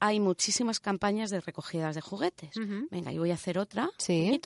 hay 0.00 0.20
muchísimas 0.20 0.80
campañas 0.80 1.30
de 1.30 1.40
recogidas 1.40 1.94
de 1.94 2.00
juguetes. 2.00 2.50
Venga, 2.90 3.12
yo 3.12 3.20
voy 3.20 3.30
a 3.30 3.34
hacer 3.34 3.58
otra 3.58 3.90
Sí. 3.98 4.40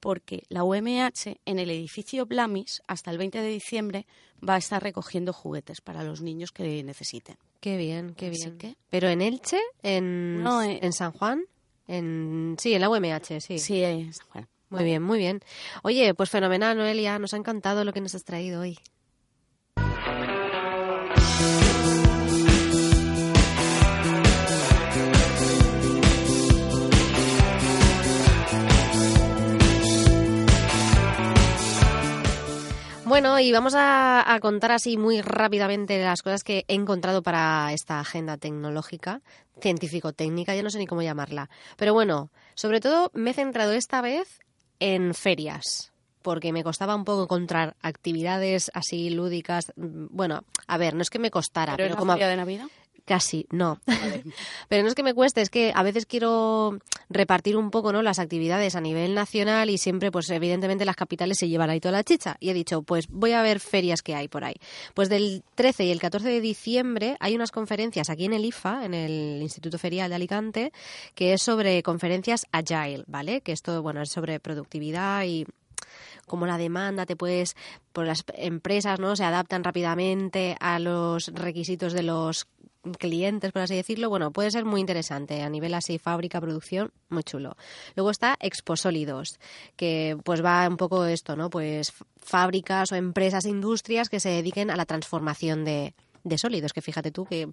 porque 0.00 0.44
la 0.48 0.62
UMH 0.64 1.40
en 1.44 1.58
el 1.58 1.70
edificio 1.70 2.26
Blamis 2.26 2.82
hasta 2.86 3.10
el 3.10 3.18
20 3.18 3.40
de 3.40 3.48
diciembre 3.48 4.06
va 4.46 4.54
a 4.54 4.58
estar 4.58 4.82
recogiendo 4.82 5.32
juguetes 5.32 5.80
para 5.80 6.02
los 6.04 6.20
niños 6.20 6.52
que 6.52 6.82
necesiten. 6.84 7.36
Qué 7.60 7.76
bien, 7.76 8.14
qué 8.14 8.30
bien. 8.30 8.58
que- 8.58 8.76
Pero 8.90 9.08
en 9.08 9.20
Elche, 9.22 9.58
en, 9.82 10.42
No, 10.42 10.62
eh. 10.62 10.78
en 10.82 10.92
San 10.92 11.12
Juan, 11.12 11.44
en 11.88 12.56
sí, 12.58 12.74
en 12.74 12.80
la 12.82 12.88
UMH, 12.90 13.40
sí. 13.40 13.58
Sí, 13.58 13.82
eh, 13.82 14.10
bueno. 14.32 14.48
Muy 14.70 14.84
bien, 14.84 15.02
muy 15.02 15.18
bien. 15.18 15.40
Oye, 15.82 16.14
pues 16.14 16.30
fenomenal, 16.30 16.76
Noelia. 16.76 17.18
Nos 17.20 17.32
ha 17.32 17.36
encantado 17.36 17.84
lo 17.84 17.92
que 17.92 18.00
nos 18.00 18.14
has 18.16 18.24
traído 18.24 18.60
hoy. 18.62 18.78
Bueno, 33.14 33.38
y 33.38 33.52
vamos 33.52 33.76
a, 33.76 34.34
a 34.34 34.40
contar 34.40 34.72
así 34.72 34.96
muy 34.96 35.20
rápidamente 35.20 36.02
las 36.02 36.20
cosas 36.20 36.42
que 36.42 36.64
he 36.66 36.74
encontrado 36.74 37.22
para 37.22 37.72
esta 37.72 38.00
agenda 38.00 38.38
tecnológica, 38.38 39.20
científico-técnica, 39.60 40.52
ya 40.56 40.64
no 40.64 40.70
sé 40.70 40.80
ni 40.80 40.88
cómo 40.88 41.00
llamarla. 41.00 41.48
Pero 41.76 41.94
bueno, 41.94 42.32
sobre 42.56 42.80
todo 42.80 43.12
me 43.14 43.30
he 43.30 43.34
centrado 43.34 43.70
esta 43.70 44.00
vez 44.00 44.40
en 44.80 45.14
ferias 45.14 45.92
porque 46.22 46.52
me 46.52 46.64
costaba 46.64 46.96
un 46.96 47.04
poco 47.04 47.22
encontrar 47.22 47.76
actividades 47.82 48.72
así 48.74 49.10
lúdicas. 49.10 49.72
Bueno, 49.76 50.42
a 50.66 50.76
ver, 50.76 50.94
no 50.94 51.02
es 51.02 51.10
que 51.10 51.20
me 51.20 51.30
costara, 51.30 51.76
¿Pero 51.76 51.96
como 51.96 52.14
feria 52.14 52.26
de 52.26 52.36
Navidad? 52.36 52.66
Casi 53.04 53.46
no. 53.50 53.80
pero 54.68 54.82
no 54.82 54.88
es 54.88 54.94
que 54.94 55.02
me 55.02 55.14
cueste, 55.14 55.40
es 55.40 55.50
que 55.50 55.72
a 55.74 55.82
veces 55.82 56.06
quiero 56.06 56.78
repartir 57.08 57.56
un 57.56 57.70
poco, 57.70 57.92
¿no? 57.92 58.02
las 58.02 58.18
actividades 58.18 58.76
a 58.76 58.80
nivel 58.80 59.14
nacional 59.14 59.70
y 59.70 59.78
siempre 59.78 60.10
pues 60.10 60.30
evidentemente 60.30 60.84
las 60.84 60.96
capitales 60.96 61.38
se 61.38 61.48
llevan 61.48 61.70
ahí 61.70 61.80
toda 61.80 61.92
la 61.92 62.04
chicha 62.04 62.36
y 62.40 62.50
he 62.50 62.54
dicho, 62.54 62.82
pues 62.82 63.08
voy 63.08 63.32
a 63.32 63.42
ver 63.42 63.60
ferias 63.60 64.02
que 64.02 64.14
hay 64.14 64.28
por 64.28 64.44
ahí. 64.44 64.56
Pues 64.94 65.08
del 65.08 65.42
13 65.54 65.84
y 65.84 65.90
el 65.90 66.00
14 66.00 66.28
de 66.28 66.40
diciembre 66.40 67.16
hay 67.20 67.34
unas 67.34 67.50
conferencias 67.50 68.10
aquí 68.10 68.24
en 68.24 68.32
el 68.32 68.44
IFA, 68.44 68.84
en 68.84 68.94
el 68.94 69.42
Instituto 69.42 69.78
Ferial 69.78 70.08
de 70.08 70.16
Alicante, 70.16 70.72
que 71.14 71.34
es 71.34 71.42
sobre 71.42 71.82
conferencias 71.82 72.46
agile, 72.52 73.04
¿vale? 73.06 73.40
Que 73.40 73.52
esto, 73.52 73.82
bueno, 73.82 74.02
es 74.02 74.10
sobre 74.10 74.40
productividad 74.40 75.24
y 75.24 75.46
como 76.26 76.46
la 76.46 76.58
demanda 76.58 77.06
te 77.06 77.16
puedes 77.16 77.56
por 77.92 78.06
las 78.06 78.24
empresas 78.34 78.98
no 78.98 79.14
se 79.14 79.24
adaptan 79.24 79.62
rápidamente 79.62 80.56
a 80.60 80.78
los 80.78 81.28
requisitos 81.28 81.92
de 81.92 82.02
los 82.02 82.46
clientes 82.98 83.52
por 83.52 83.62
así 83.62 83.74
decirlo 83.74 84.08
bueno 84.08 84.30
puede 84.30 84.50
ser 84.50 84.64
muy 84.64 84.80
interesante 84.80 85.42
a 85.42 85.48
nivel 85.48 85.74
así 85.74 85.98
fábrica 85.98 86.40
producción 86.40 86.92
muy 87.08 87.22
chulo. 87.22 87.56
Luego 87.96 88.10
está 88.10 88.36
Exposólidos 88.40 89.38
que 89.76 90.16
pues 90.24 90.44
va 90.44 90.68
un 90.68 90.76
poco 90.76 91.04
esto 91.06 91.36
no 91.36 91.50
pues 91.50 91.92
fábricas 92.16 92.92
o 92.92 92.94
empresas 92.94 93.44
industrias 93.46 94.08
que 94.08 94.20
se 94.20 94.30
dediquen 94.30 94.70
a 94.70 94.76
la 94.76 94.86
transformación 94.86 95.64
de 95.64 95.94
de 96.24 96.38
sólidos, 96.38 96.72
que 96.72 96.82
fíjate 96.82 97.10
tú 97.10 97.26
que 97.26 97.48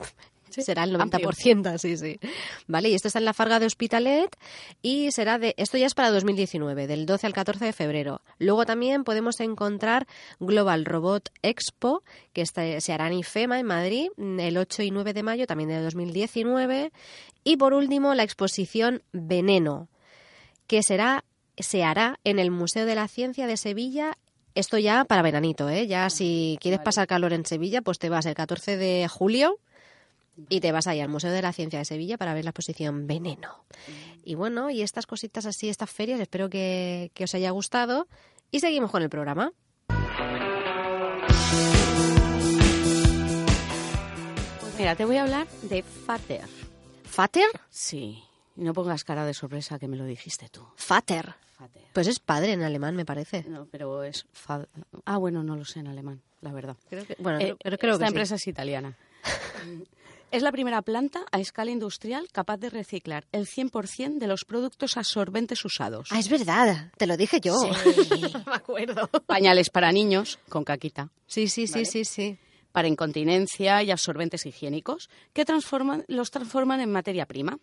pff, 0.56 0.64
será 0.66 0.84
el 0.84 0.95
90%, 0.95 1.78
sí, 1.78 1.97
sí. 1.97 2.20
Vale, 2.68 2.89
y 2.89 2.93
esto 2.95 3.08
está 3.08 3.20
en 3.20 3.26
la 3.26 3.34
Farga 3.34 3.60
de 3.60 3.66
Hospitalet 3.66 4.36
y 4.82 5.12
será 5.12 5.39
de, 5.39 5.54
esto 5.58 5.78
ya 5.78 5.88
es 5.88 5.93
para 5.95 6.12
2019, 6.12 6.88
del 6.88 7.06
12 7.06 7.28
al 7.28 7.34
14 7.34 7.66
de 7.66 7.74
febrero. 7.74 8.22
Luego 8.38 8.66
también 8.66 9.04
podemos 9.04 9.39
encontrar 9.39 10.08
Global 10.39 10.86
Robot 10.86 11.30
Expo, 11.41 12.04
que 12.34 12.41
está- 12.41 12.80
se 12.82 12.93
hará 12.93 13.08
en 13.08 13.14
IFEMA, 13.14 13.60
en 13.60 13.66
Madrid, 13.66 14.10
el 14.18 14.58
8 14.58 14.84
y 14.84 14.91
9 14.91 15.14
de 15.14 15.24
mayo, 15.24 15.47
también 15.47 15.70
de 15.70 15.82
2019. 15.82 16.91
Y 17.43 17.58
por 17.58 17.74
último, 17.74 18.14
la 18.14 18.24
exposición 18.24 19.02
Veneno, 19.12 19.88
que 20.68 20.84
será 20.84 21.24
se 21.58 21.84
hará 21.84 22.20
en 22.24 22.39
el 22.39 22.49
Museo 22.49 22.86
de 22.86 22.95
la 22.95 23.08
Ciencia 23.08 23.45
de 23.45 23.58
Sevilla. 23.58 24.18
Esto 24.56 24.78
ya 24.78 25.06
para 25.06 25.22
veranito, 25.22 25.70
¿eh? 25.70 25.86
Ya 25.88 26.10
si 26.10 26.58
quieres 26.62 26.80
Vale. 26.80 26.86
pasar 26.86 27.08
calor 27.08 27.34
en 27.34 27.45
Sevilla, 27.45 27.82
pues 27.82 27.99
te 27.99 28.10
vas 28.10 28.26
el 28.26 28.34
14 28.36 28.78
de 28.78 29.08
julio 29.08 29.60
y 30.50 30.60
te 30.60 30.72
vas 30.72 30.88
ahí 30.88 31.00
al 31.00 31.10
Museo 31.10 31.32
de 31.32 31.42
la 31.42 31.54
Ciencia 31.54 31.80
de 31.80 31.86
Sevilla 31.86 32.18
para 32.18 32.34
ver 32.34 32.44
la 32.46 32.52
exposición 32.52 33.08
Veneno. 33.08 33.66
Y 34.24 34.36
bueno, 34.36 34.70
y 34.70 34.82
estas 34.82 35.06
cositas 35.08 35.46
así, 35.46 35.70
estas 35.70 35.90
ferias, 35.90 36.20
espero 36.20 36.50
que, 36.50 37.12
que 37.14 37.24
os 37.26 37.36
haya 37.36 37.52
gustado. 37.52 38.08
Y 38.52 38.60
seguimos 38.60 38.92
con 38.92 39.02
el 39.02 39.10
programa. 39.10 39.52
Pues 44.62 44.76
mira, 44.78 44.96
te 44.96 45.06
voy 45.06 45.18
a 45.18 45.24
hablar 45.24 45.48
de 45.64 45.84
Fater. 45.84 46.42
¿Fater? 47.04 47.48
Sí, 47.70 48.24
y 48.56 48.62
no 48.64 48.74
pongas 48.74 49.04
cara 49.04 49.26
de 49.26 49.34
sorpresa 49.34 49.80
que 49.80 49.88
me 49.88 49.98
lo 49.98 50.06
dijiste 50.06 50.50
tú. 50.50 50.66
Fater. 50.76 51.34
Fater. 51.58 51.84
Pues 51.94 52.08
es 52.08 52.20
padre 52.20 52.54
en 52.54 52.64
alemán, 52.64 52.96
me 52.96 53.06
parece. 53.06 53.44
No, 53.48 53.66
pero 53.70 54.04
es... 54.04 54.26
fa- 54.32 54.68
Ah, 55.06 55.18
bueno, 55.18 55.44
no 55.44 55.56
lo 55.56 55.66
sé 55.66 55.80
en 55.80 55.88
alemán, 55.88 56.22
la 56.42 56.52
verdad. 56.54 56.78
Creo 56.90 57.06
que, 57.06 57.16
bueno, 57.20 57.40
Eh, 57.40 57.56
creo- 57.60 57.78
creo, 57.78 57.94
esta 57.94 58.06
que 58.06 58.08
sí. 58.08 58.14
empresa 58.14 58.36
es 58.36 58.48
italiana. 58.48 58.98
es 60.32 60.42
la 60.44 60.52
primera 60.52 60.82
planta 60.82 61.22
a 61.32 61.40
escala 61.40 61.72
industrial 61.72 62.28
capaz 62.32 62.58
de 62.58 62.70
reciclar 62.70 63.26
el 63.32 63.46
100% 63.48 64.18
de 64.18 64.28
los 64.28 64.46
productos 64.46 64.98
absorbentes 64.98 65.64
usados. 65.66 66.08
Ah, 66.12 66.20
es 66.20 66.30
verdad, 66.30 66.92
te 66.98 67.08
lo 67.08 67.18
dije 67.18 67.40
yo. 67.42 67.54
Sí. 67.56 68.22
me 68.46 68.54
acuerdo. 68.56 69.08
Pañales 69.26 69.70
para 69.70 69.92
niños 69.92 70.40
con 70.50 70.64
caquita, 70.64 71.10
Sí, 71.28 71.48
sí, 71.48 71.68
sí, 71.68 71.74
Vale. 71.74 71.86
sí, 71.86 72.06
sí. 72.06 72.38
para 72.72 72.88
incontinencia 72.88 73.84
y 73.84 73.92
absorbentes 73.92 74.46
higiénicos 74.46 75.10
que 75.34 75.44
transforman, 75.46 76.06
los 76.08 76.32
transforman 76.32 76.80
en 76.82 76.92
materia 76.92 77.26
prima. 77.26 77.60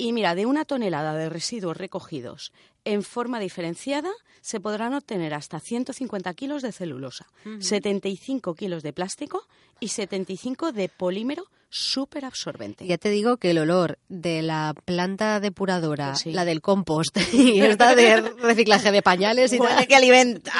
Y 0.00 0.14
mira, 0.14 0.34
de 0.34 0.46
una 0.46 0.64
tonelada 0.64 1.14
de 1.14 1.28
residuos 1.28 1.76
recogidos 1.76 2.52
en 2.86 3.02
forma 3.02 3.38
diferenciada 3.38 4.10
se 4.40 4.58
podrán 4.58 4.94
obtener 4.94 5.34
hasta 5.34 5.60
150 5.60 6.32
kilos 6.32 6.62
de 6.62 6.72
celulosa, 6.72 7.26
75 7.58 8.54
kilos 8.54 8.82
de 8.82 8.94
plástico 8.94 9.46
y 9.78 9.88
75 9.88 10.72
de 10.72 10.88
polímero 10.88 11.44
súper 11.68 12.24
absorbente. 12.24 12.86
Ya 12.86 12.96
te 12.96 13.10
digo 13.10 13.36
que 13.36 13.50
el 13.50 13.58
olor 13.58 13.98
de 14.08 14.40
la 14.40 14.74
planta 14.86 15.38
depuradora, 15.38 16.14
sí. 16.14 16.32
la 16.32 16.46
del 16.46 16.62
compost 16.62 17.18
y 17.34 17.60
esta 17.60 17.94
de 17.94 18.22
reciclaje 18.22 18.92
de 18.92 19.02
pañales 19.02 19.52
y 19.52 19.58
tal. 19.58 19.86
que 19.86 19.96
alimenta. 19.96 20.54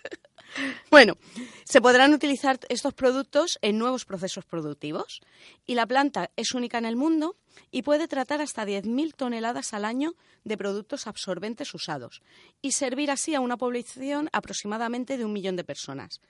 bueno, 0.90 1.18
se 1.64 1.82
podrán 1.82 2.14
utilizar 2.14 2.58
estos 2.70 2.94
productos 2.94 3.58
en 3.60 3.76
nuevos 3.76 4.06
procesos 4.06 4.46
productivos 4.46 5.20
y 5.66 5.74
la 5.74 5.84
planta 5.84 6.30
es 6.34 6.54
única 6.54 6.78
en 6.78 6.86
el 6.86 6.96
mundo 6.96 7.36
y 7.70 7.82
puede 7.82 8.08
tratar 8.08 8.40
hasta 8.40 8.64
10.000 8.64 9.14
toneladas 9.14 9.74
al 9.74 9.84
año 9.84 10.14
de 10.44 10.56
productos 10.56 11.06
absorbentes 11.06 11.74
usados 11.74 12.22
y 12.62 12.72
servir 12.72 13.10
así 13.10 13.34
a 13.34 13.40
una 13.40 13.56
población 13.56 14.28
aproximadamente 14.32 15.16
de 15.16 15.24
un 15.24 15.32
millón 15.32 15.56
de 15.56 15.64
personas. 15.64 16.20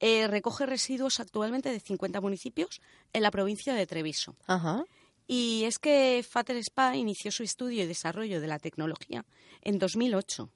Eh, 0.00 0.26
recoge 0.26 0.66
residuos 0.66 1.20
actualmente 1.20 1.70
de 1.70 1.80
50 1.80 2.20
municipios 2.20 2.80
en 3.12 3.22
la 3.22 3.30
provincia 3.30 3.74
de 3.74 3.86
Treviso. 3.86 4.36
Ajá. 4.46 4.84
Y 5.26 5.64
es 5.64 5.78
que 5.78 6.24
Fater 6.28 6.56
Spa 6.56 6.96
inició 6.96 7.30
su 7.30 7.42
estudio 7.42 7.84
y 7.84 7.86
desarrollo 7.86 8.40
de 8.40 8.48
la 8.48 8.58
tecnología 8.58 9.24
en 9.62 9.78
2008 9.78 10.50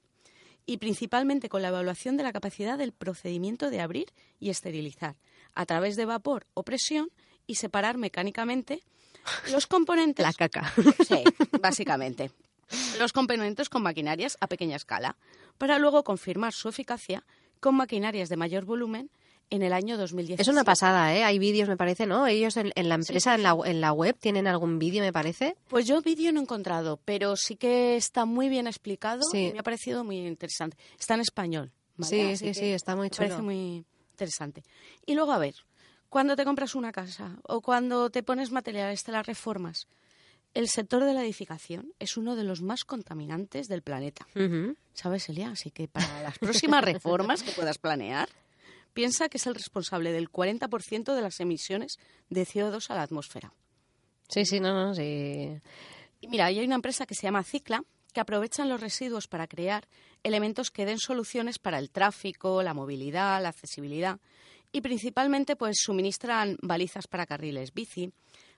y 0.65 0.77
principalmente 0.77 1.49
con 1.49 1.61
la 1.61 1.69
evaluación 1.69 2.17
de 2.17 2.23
la 2.23 2.33
capacidad 2.33 2.77
del 2.77 2.91
procedimiento 2.91 3.71
de 3.71 3.79
abrir 3.79 4.13
y 4.39 4.49
esterilizar 4.49 5.15
a 5.55 5.65
través 5.65 5.95
de 5.95 6.05
vapor 6.05 6.45
o 6.53 6.63
presión 6.63 7.09
y 7.47 7.55
separar 7.55 7.97
mecánicamente 7.97 8.83
los 9.51 9.67
componentes. 9.67 10.25
La 10.25 10.33
caca. 10.33 10.73
Sí, 11.07 11.23
básicamente. 11.61 12.31
Los 12.99 13.13
componentes 13.13 13.69
con 13.69 13.81
maquinarias 13.83 14.37
a 14.41 14.47
pequeña 14.47 14.75
escala, 14.75 15.15
para 15.57 15.79
luego 15.79 16.03
confirmar 16.03 16.53
su 16.53 16.67
eficacia 16.69 17.23
con 17.59 17.75
maquinarias 17.75 18.29
de 18.29 18.37
mayor 18.37 18.65
volumen 18.65 19.09
en 19.49 19.61
el 19.63 19.71
año 19.71 19.97
2017. 19.97 20.41
Es 20.41 20.47
una 20.49 20.65
pasada, 20.65 21.15
¿eh? 21.15 21.23
Hay 21.23 21.39
vídeos, 21.39 21.69
me 21.69 21.77
parece, 21.77 22.05
¿no? 22.05 22.27
Ellos 22.27 22.57
en, 22.57 22.73
en 22.75 22.89
la 22.89 22.95
empresa, 22.95 23.33
En, 23.35 23.43
la, 23.43 23.55
en 23.63 23.79
la 23.79 23.93
web, 23.93 24.17
tienen 24.19 24.45
algún 24.47 24.77
vídeo, 24.77 25.01
me 25.01 25.13
parece. 25.13 25.55
Pues 25.69 25.87
yo 25.87 26.01
vídeo 26.01 26.33
no 26.33 26.41
he 26.41 26.43
encontrado, 26.43 26.99
pero 27.05 27.37
sí 27.37 27.55
que 27.55 27.95
está 27.95 28.25
muy 28.25 28.49
bien 28.49 28.67
explicado 28.67 29.21
Sí. 29.31 29.45
y 29.47 29.53
me 29.53 29.59
ha 29.59 29.63
parecido 29.63 30.03
muy 30.03 30.17
interesante. 30.27 30.75
Está 30.99 31.13
en 31.13 31.21
español. 31.21 31.71
¿vale? 31.95 32.09
Sí, 32.09 32.21
Así 32.33 32.53
sí, 32.53 32.59
sí, 32.59 32.65
está 32.71 32.97
muy 32.97 33.05
Me 33.05 33.09
parece 33.15 33.35
chulo. 33.35 33.45
muy 33.45 33.85
interesante. 34.11 34.63
Y 35.05 35.15
luego, 35.15 35.31
a 35.31 35.37
ver, 35.37 35.55
cuando 36.09 36.35
te 36.35 36.45
compras 36.45 36.75
una 36.75 36.91
casa 36.91 37.37
o 37.43 37.61
cuando 37.61 38.09
te 38.09 38.23
pones 38.23 38.51
materiales, 38.51 39.03
te 39.03 39.11
las 39.11 39.25
reformas, 39.25 39.87
el 40.53 40.69
sector 40.69 41.03
de 41.03 41.13
la 41.13 41.23
edificación 41.23 41.93
es 41.99 42.17
uno 42.17 42.35
de 42.35 42.43
los 42.43 42.61
más 42.61 42.85
contaminantes 42.85 43.67
del 43.67 43.81
planeta. 43.81 44.27
¿Sabes, 44.93 45.29
Elia? 45.29 45.51
Así 45.51 45.71
que 45.71 45.87
para 45.87 46.23
las 46.23 46.39
próximas 46.39 46.83
reformas 46.83 47.43
que 47.43 47.51
puedas 47.51 47.77
planear, 47.77 48.29
piensa 48.93 49.29
que 49.29 49.37
es 49.37 49.45
el 49.45 49.55
responsable 49.55 50.11
del 50.11 50.31
40% 50.31 51.13
de 51.13 51.21
las 51.21 51.39
emisiones 51.39 51.99
de 52.29 52.45
CO2 52.45 52.89
a 52.89 52.95
la 52.95 53.03
atmósfera. 53.03 53.53
Sí, 54.29 54.45
sí, 54.45 54.59
no, 54.59 54.73
no, 54.73 54.95
sí. 54.95 55.61
Y 56.21 56.27
mira, 56.27 56.45
hay 56.45 56.65
una 56.65 56.75
empresa 56.75 57.05
que 57.05 57.15
se 57.15 57.23
llama 57.23 57.43
Cicla 57.43 57.83
que 58.11 58.21
aprovechan 58.21 58.69
los 58.69 58.81
residuos 58.81 59.27
para 59.27 59.47
crear 59.47 59.87
elementos 60.23 60.71
que 60.71 60.85
den 60.85 60.97
soluciones 60.97 61.59
para 61.59 61.77
el 61.77 61.91
tráfico, 61.91 62.63
la 62.63 62.73
movilidad, 62.73 63.41
la 63.43 63.49
accesibilidad 63.49 64.19
y 64.71 64.81
principalmente 64.81 65.55
pues 65.55 65.77
suministran 65.79 66.57
balizas 66.61 67.07
para 67.07 67.25
carriles 67.25 67.73
bici, 67.73 68.11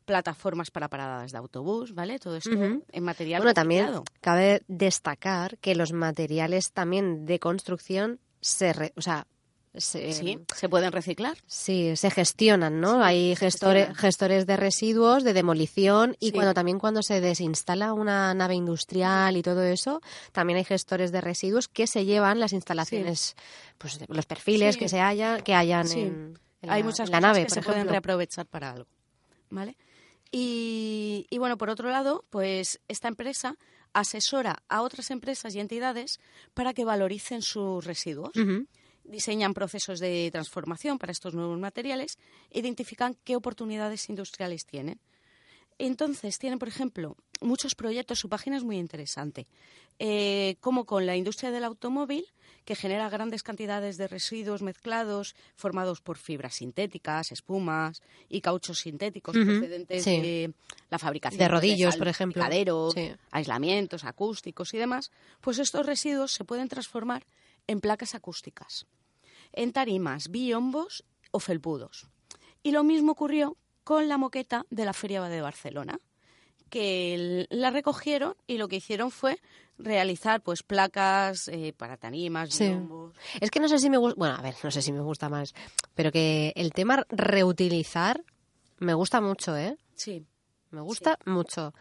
plataformas 0.05 0.71
para 0.71 0.87
paradas 0.87 1.31
de 1.31 1.37
autobús, 1.37 1.93
¿vale? 1.93 2.17
Todo 2.19 2.35
esto 2.37 2.49
en 2.91 3.03
material 3.03 3.41
Bueno, 3.41 3.53
también 3.53 3.85
cabe 4.21 4.63
destacar 4.67 5.57
que 5.59 5.75
los 5.75 5.93
materiales 5.93 6.71
también 6.71 7.25
de 7.25 7.39
construcción 7.39 8.19
se, 8.41 8.73
re- 8.73 8.93
o 8.95 9.01
sea, 9.01 9.27
se, 9.75 10.13
Sí, 10.13 10.39
se 10.55 10.67
pueden 10.69 10.91
reciclar. 10.91 11.37
Sí, 11.45 11.95
se 11.95 12.09
gestionan, 12.09 12.79
¿no? 12.81 12.95
Sí, 12.95 13.01
Hay 13.03 13.35
gestores, 13.35 13.95
gestores 13.97 14.45
de 14.47 14.57
residuos, 14.57 15.23
de 15.23 15.33
demolición 15.33 16.15
y 16.19 16.27
Sí. 16.27 16.31
cuando 16.33 16.53
también 16.53 16.79
cuando 16.79 17.03
se 17.03 17.21
desinstala 17.21 17.93
una 17.93 18.33
nave 18.33 18.55
industrial 18.55 19.37
y 19.37 19.41
todo 19.43 19.63
eso, 19.63 20.01
también 20.31 20.57
hay 20.57 20.63
gestores 20.65 21.11
de 21.11 21.21
residuos 21.21 21.67
que 21.67 21.85
se 21.87 22.05
llevan 22.05 22.39
las 22.39 22.53
instalaciones, 22.53 23.35
pues 23.77 23.99
los 24.07 24.25
perfiles 24.25 24.75
que 24.77 24.89
se 24.89 24.99
haya, 25.01 25.41
que 25.41 25.53
hayan 25.53 25.89
en, 25.91 26.39
en 26.61 26.69
Hay 26.69 26.81
la, 26.81 26.85
muchas 26.85 27.07
en 27.07 27.11
la 27.11 27.17
cosas 27.19 27.21
nave, 27.21 27.39
que 27.41 27.45
por 27.47 27.53
se 27.53 27.61
pueden 27.61 27.77
ejemplo. 27.79 27.91
reaprovechar 27.91 28.45
para 28.47 28.71
algo, 28.71 28.87
¿vale? 29.49 29.77
Y, 30.31 31.25
y 31.29 31.37
bueno, 31.37 31.57
por 31.57 31.69
otro 31.69 31.89
lado, 31.89 32.23
pues 32.29 32.79
esta 32.87 33.07
empresa 33.07 33.55
asesora 33.93 34.57
a 34.67 34.81
otras 34.83 35.09
empresas 35.09 35.55
y 35.55 35.59
entidades 35.59 36.19
para 36.53 36.73
que 36.73 36.85
valoricen 36.85 37.41
sus 37.41 37.83
residuos. 37.85 38.31
Diseñan 39.09 39.53
procesos 39.53 39.99
de 39.99 40.29
transformación 40.31 40.97
para 40.97 41.11
estos 41.11 41.33
nuevos 41.33 41.59
materiales, 41.59 42.17
identifican 42.51 43.15
qué 43.23 43.35
oportunidades 43.35 44.09
industriales 44.09 44.65
tienen. 44.65 44.99
Entonces, 45.77 46.37
tienen, 46.37 46.59
por 46.59 46.67
ejemplo, 46.67 47.15
muchos 47.41 47.73
proyectos, 47.73 48.19
su 48.19 48.27
página 48.27 48.57
es 48.57 48.63
muy 48.63 48.77
interesante, 48.77 49.47
eh, 49.97 50.57
como 50.59 50.85
con 50.85 51.05
la 51.05 51.15
industria 51.15 51.51
del 51.51 51.63
automóvil, 51.63 52.25
que 52.65 52.75
genera 52.75 53.09
grandes 53.09 53.43
cantidades 53.43 53.97
de 53.97 54.07
residuos 54.07 54.61
mezclados 54.61 55.35
formados 55.55 56.01
por 56.01 56.17
fibras 56.17 56.55
sintéticas, 56.55 57.31
espumas 57.31 58.01
y 58.27 58.41
cauchos 58.41 58.79
sintéticos 58.79 59.35
procedentes 59.35 60.05
de 60.05 60.53
la 60.89 60.99
fabricación 60.99 61.39
de 61.39 61.47
rodillos, 61.47 61.97
por 61.97 62.07
ejemplo, 62.07 62.43
aislamientos 63.31 64.03
acústicos 64.03 64.73
y 64.73 64.77
demás, 64.77 65.11
pues 65.41 65.57
estos 65.59 65.85
residuos 65.85 66.33
se 66.33 66.43
pueden 66.43 66.67
transformar 66.67 67.25
en 67.67 67.81
placas 67.81 68.15
acústicas, 68.15 68.85
en 69.53 69.71
tarimas, 69.71 70.29
biombos 70.29 71.03
o 71.31 71.39
felpudos. 71.39 72.07
Y 72.63 72.71
lo 72.71 72.83
mismo 72.83 73.13
ocurrió 73.13 73.57
con 73.83 74.07
la 74.07 74.17
moqueta 74.17 74.65
de 74.69 74.85
la 74.85 74.93
Feria 74.93 75.21
de 75.23 75.41
Barcelona, 75.41 75.99
que 76.69 77.47
la 77.49 77.71
recogieron 77.71 78.35
y 78.47 78.57
lo 78.57 78.67
que 78.67 78.77
hicieron 78.77 79.11
fue 79.11 79.39
realizar 79.77 80.41
pues 80.41 80.61
placas 80.61 81.47
eh, 81.47 81.73
para 81.75 81.97
tanimas, 81.97 82.53
sí. 82.53 82.75
Es 83.39 83.49
que 83.49 83.59
no 83.59 83.67
sé 83.67 83.79
si 83.79 83.89
me 83.89 83.97
gusta, 83.97 84.15
bueno, 84.17 84.35
a 84.35 84.41
ver, 84.41 84.55
no 84.63 84.69
sé 84.69 84.81
si 84.81 84.91
me 84.91 85.01
gusta 85.01 85.29
más, 85.29 85.53
pero 85.95 86.11
que 86.11 86.53
el 86.55 86.73
tema 86.73 87.05
reutilizar 87.09 88.23
me 88.77 88.93
gusta 88.93 89.21
mucho, 89.21 89.57
¿eh? 89.57 89.77
Sí. 89.95 90.25
Me 90.71 90.81
gusta 90.81 91.17
mucho. 91.25 91.73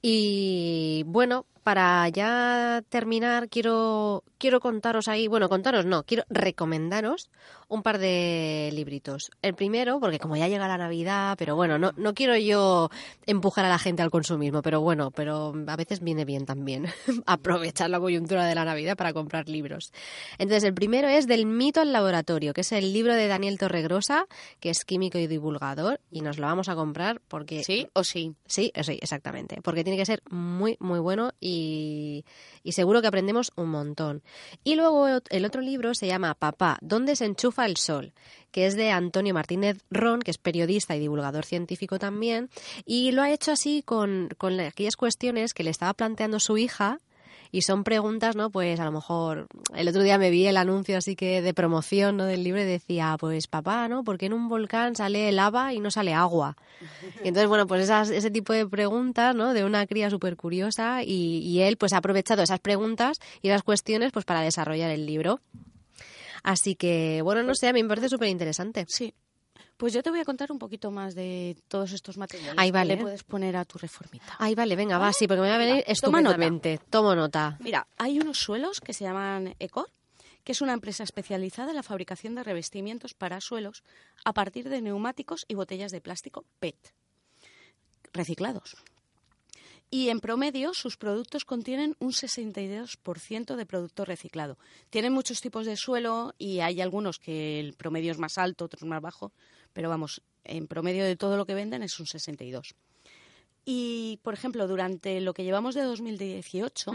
Y 0.00 1.04
bueno, 1.06 1.46
para 1.62 2.08
ya 2.08 2.82
terminar, 2.88 3.48
quiero, 3.48 4.24
quiero 4.38 4.60
contaros 4.60 5.08
ahí, 5.08 5.28
bueno, 5.28 5.48
contaros 5.48 5.86
no, 5.86 6.02
quiero 6.02 6.24
recomendaros 6.28 7.30
un 7.68 7.82
par 7.82 7.98
de 7.98 8.70
libritos. 8.74 9.30
El 9.40 9.54
primero, 9.54 9.98
porque 9.98 10.18
como 10.18 10.36
ya 10.36 10.48
llega 10.48 10.68
la 10.68 10.76
Navidad, 10.76 11.36
pero 11.38 11.56
bueno, 11.56 11.78
no, 11.78 11.92
no 11.96 12.14
quiero 12.14 12.36
yo 12.36 12.90
empujar 13.26 13.64
a 13.64 13.68
la 13.70 13.78
gente 13.78 14.02
al 14.02 14.10
consumismo, 14.10 14.60
pero 14.60 14.80
bueno, 14.80 15.10
pero 15.10 15.54
a 15.66 15.76
veces 15.76 16.00
viene 16.00 16.24
bien 16.24 16.44
también 16.44 16.86
aprovechar 17.26 17.88
la 17.88 18.00
coyuntura 18.00 18.44
de 18.44 18.54
la 18.54 18.64
Navidad 18.64 18.96
para 18.96 19.12
comprar 19.12 19.48
libros. 19.48 19.92
Entonces, 20.38 20.64
el 20.64 20.74
primero 20.74 21.08
es 21.08 21.26
Del 21.26 21.46
mito 21.46 21.80
al 21.80 21.92
laboratorio, 21.92 22.52
que 22.52 22.60
es 22.62 22.72
el 22.72 22.92
libro 22.92 23.14
de 23.14 23.28
Daniel 23.28 23.58
Torregrosa, 23.58 24.26
que 24.60 24.70
es 24.70 24.84
químico 24.84 25.18
y 25.18 25.26
divulgador, 25.26 26.00
y 26.10 26.20
nos 26.20 26.38
lo 26.38 26.46
vamos 26.46 26.68
a 26.68 26.74
comprar 26.74 27.20
porque... 27.28 27.64
¿Sí 27.64 27.86
o 27.94 28.04
sí? 28.04 28.34
Sí, 28.46 28.72
sí, 28.82 28.98
exactamente, 29.00 29.60
porque 29.62 29.84
tiene 29.84 29.96
que 29.96 30.04
ser 30.04 30.22
muy, 30.30 30.76
muy 30.80 30.98
bueno 30.98 31.32
y 31.40 31.51
y, 31.52 32.72
seguro 32.72 33.00
que 33.00 33.08
aprendemos 33.08 33.52
un 33.56 33.68
montón. 33.68 34.22
Y 34.64 34.76
luego 34.76 35.06
el 35.08 35.44
otro 35.44 35.60
libro 35.60 35.94
se 35.94 36.06
llama 36.06 36.34
Papá, 36.34 36.78
¿dónde 36.80 37.16
se 37.16 37.26
enchufa 37.26 37.66
el 37.66 37.76
sol? 37.76 38.12
que 38.50 38.66
es 38.66 38.76
de 38.76 38.90
Antonio 38.90 39.32
Martínez 39.32 39.78
Ron, 39.90 40.20
que 40.20 40.30
es 40.30 40.36
periodista 40.36 40.94
y 40.94 41.00
divulgador 41.00 41.46
científico 41.46 41.98
también, 41.98 42.50
y 42.84 43.10
lo 43.12 43.22
ha 43.22 43.30
hecho 43.30 43.50
así 43.50 43.82
con, 43.82 44.28
con 44.36 44.60
aquellas 44.60 44.96
cuestiones 44.96 45.54
que 45.54 45.64
le 45.64 45.70
estaba 45.70 45.94
planteando 45.94 46.38
su 46.38 46.58
hija 46.58 47.00
y 47.52 47.60
son 47.62 47.84
preguntas, 47.84 48.34
¿no? 48.34 48.50
Pues 48.50 48.80
a 48.80 48.84
lo 48.86 48.92
mejor 48.92 49.46
el 49.76 49.86
otro 49.86 50.02
día 50.02 50.16
me 50.16 50.30
vi 50.30 50.46
el 50.46 50.56
anuncio 50.56 50.96
así 50.96 51.14
que 51.14 51.42
de 51.42 51.52
promoción, 51.52 52.16
¿no? 52.16 52.24
Del 52.24 52.42
libro 52.42 52.62
y 52.62 52.64
decía, 52.64 53.14
pues 53.20 53.46
papá, 53.46 53.88
¿no? 53.88 54.02
¿Por 54.02 54.16
qué 54.16 54.26
en 54.26 54.32
un 54.32 54.48
volcán 54.48 54.96
sale 54.96 55.30
lava 55.32 55.74
y 55.74 55.78
no 55.78 55.90
sale 55.90 56.14
agua? 56.14 56.56
Y 57.22 57.28
entonces, 57.28 57.48
bueno, 57.48 57.66
pues 57.66 57.82
esas, 57.82 58.08
ese 58.08 58.30
tipo 58.30 58.54
de 58.54 58.66
preguntas, 58.66 59.34
¿no? 59.36 59.52
De 59.52 59.64
una 59.64 59.86
cría 59.86 60.08
súper 60.08 60.36
curiosa 60.36 61.02
y, 61.04 61.38
y 61.38 61.60
él 61.60 61.76
pues 61.76 61.92
ha 61.92 61.98
aprovechado 61.98 62.42
esas 62.42 62.58
preguntas 62.58 63.18
y 63.42 63.48
esas 63.50 63.62
cuestiones 63.62 64.12
pues 64.12 64.24
para 64.24 64.40
desarrollar 64.40 64.90
el 64.90 65.04
libro. 65.04 65.40
Así 66.42 66.74
que, 66.74 67.20
bueno, 67.22 67.42
no 67.42 67.54
sé, 67.54 67.68
a 67.68 67.72
mí 67.74 67.82
me 67.82 67.88
parece 67.88 68.08
súper 68.08 68.28
interesante. 68.28 68.86
Sí, 68.88 69.12
pues 69.82 69.92
yo 69.92 70.00
te 70.00 70.10
voy 70.10 70.20
a 70.20 70.24
contar 70.24 70.52
un 70.52 70.60
poquito 70.60 70.92
más 70.92 71.16
de 71.16 71.56
todos 71.66 71.90
estos 71.90 72.16
materiales 72.16 72.54
Ahí 72.56 72.70
vale. 72.70 72.90
que 72.90 72.96
le 72.98 73.02
puedes 73.02 73.24
poner 73.24 73.56
a 73.56 73.64
tu 73.64 73.78
reformita. 73.78 74.36
Ahí 74.38 74.54
vale, 74.54 74.76
venga, 74.76 74.96
va, 74.96 75.12
sí, 75.12 75.26
porque 75.26 75.40
me 75.40 75.48
va 75.48 75.56
a 75.56 75.58
venir 75.58 75.82
estupendamente. 75.88 76.78
Tomo 76.88 77.16
nota. 77.16 77.56
Mira, 77.58 77.88
hay 77.98 78.20
unos 78.20 78.38
suelos 78.38 78.80
que 78.80 78.92
se 78.92 79.02
llaman 79.02 79.56
Ecor, 79.58 79.90
que 80.44 80.52
es 80.52 80.60
una 80.60 80.72
empresa 80.72 81.02
especializada 81.02 81.70
en 81.70 81.74
la 81.74 81.82
fabricación 81.82 82.36
de 82.36 82.44
revestimientos 82.44 83.14
para 83.14 83.40
suelos 83.40 83.82
a 84.24 84.32
partir 84.32 84.68
de 84.68 84.82
neumáticos 84.82 85.46
y 85.48 85.56
botellas 85.56 85.90
de 85.90 86.00
plástico 86.00 86.44
PET 86.60 86.76
reciclados. 88.12 88.76
Y 89.94 90.08
en 90.08 90.20
promedio 90.20 90.72
sus 90.72 90.96
productos 90.96 91.44
contienen 91.44 91.96
un 91.98 92.12
62% 92.12 93.56
de 93.56 93.66
producto 93.66 94.06
reciclado. 94.06 94.56
Tienen 94.88 95.12
muchos 95.12 95.42
tipos 95.42 95.66
de 95.66 95.76
suelo 95.76 96.34
y 96.38 96.60
hay 96.60 96.80
algunos 96.80 97.18
que 97.18 97.60
el 97.60 97.74
promedio 97.74 98.10
es 98.10 98.18
más 98.18 98.38
alto, 98.38 98.64
otros 98.64 98.84
más 98.84 99.02
bajo, 99.02 99.32
pero 99.72 99.88
vamos, 99.88 100.22
en 100.44 100.66
promedio 100.66 101.04
de 101.04 101.16
todo 101.16 101.36
lo 101.36 101.46
que 101.46 101.54
venden 101.54 101.82
es 101.82 101.98
un 102.00 102.06
62. 102.06 102.74
Y, 103.64 104.18
por 104.22 104.34
ejemplo, 104.34 104.66
durante 104.66 105.20
lo 105.20 105.34
que 105.34 105.44
llevamos 105.44 105.74
de 105.74 105.82
2018, 105.82 106.92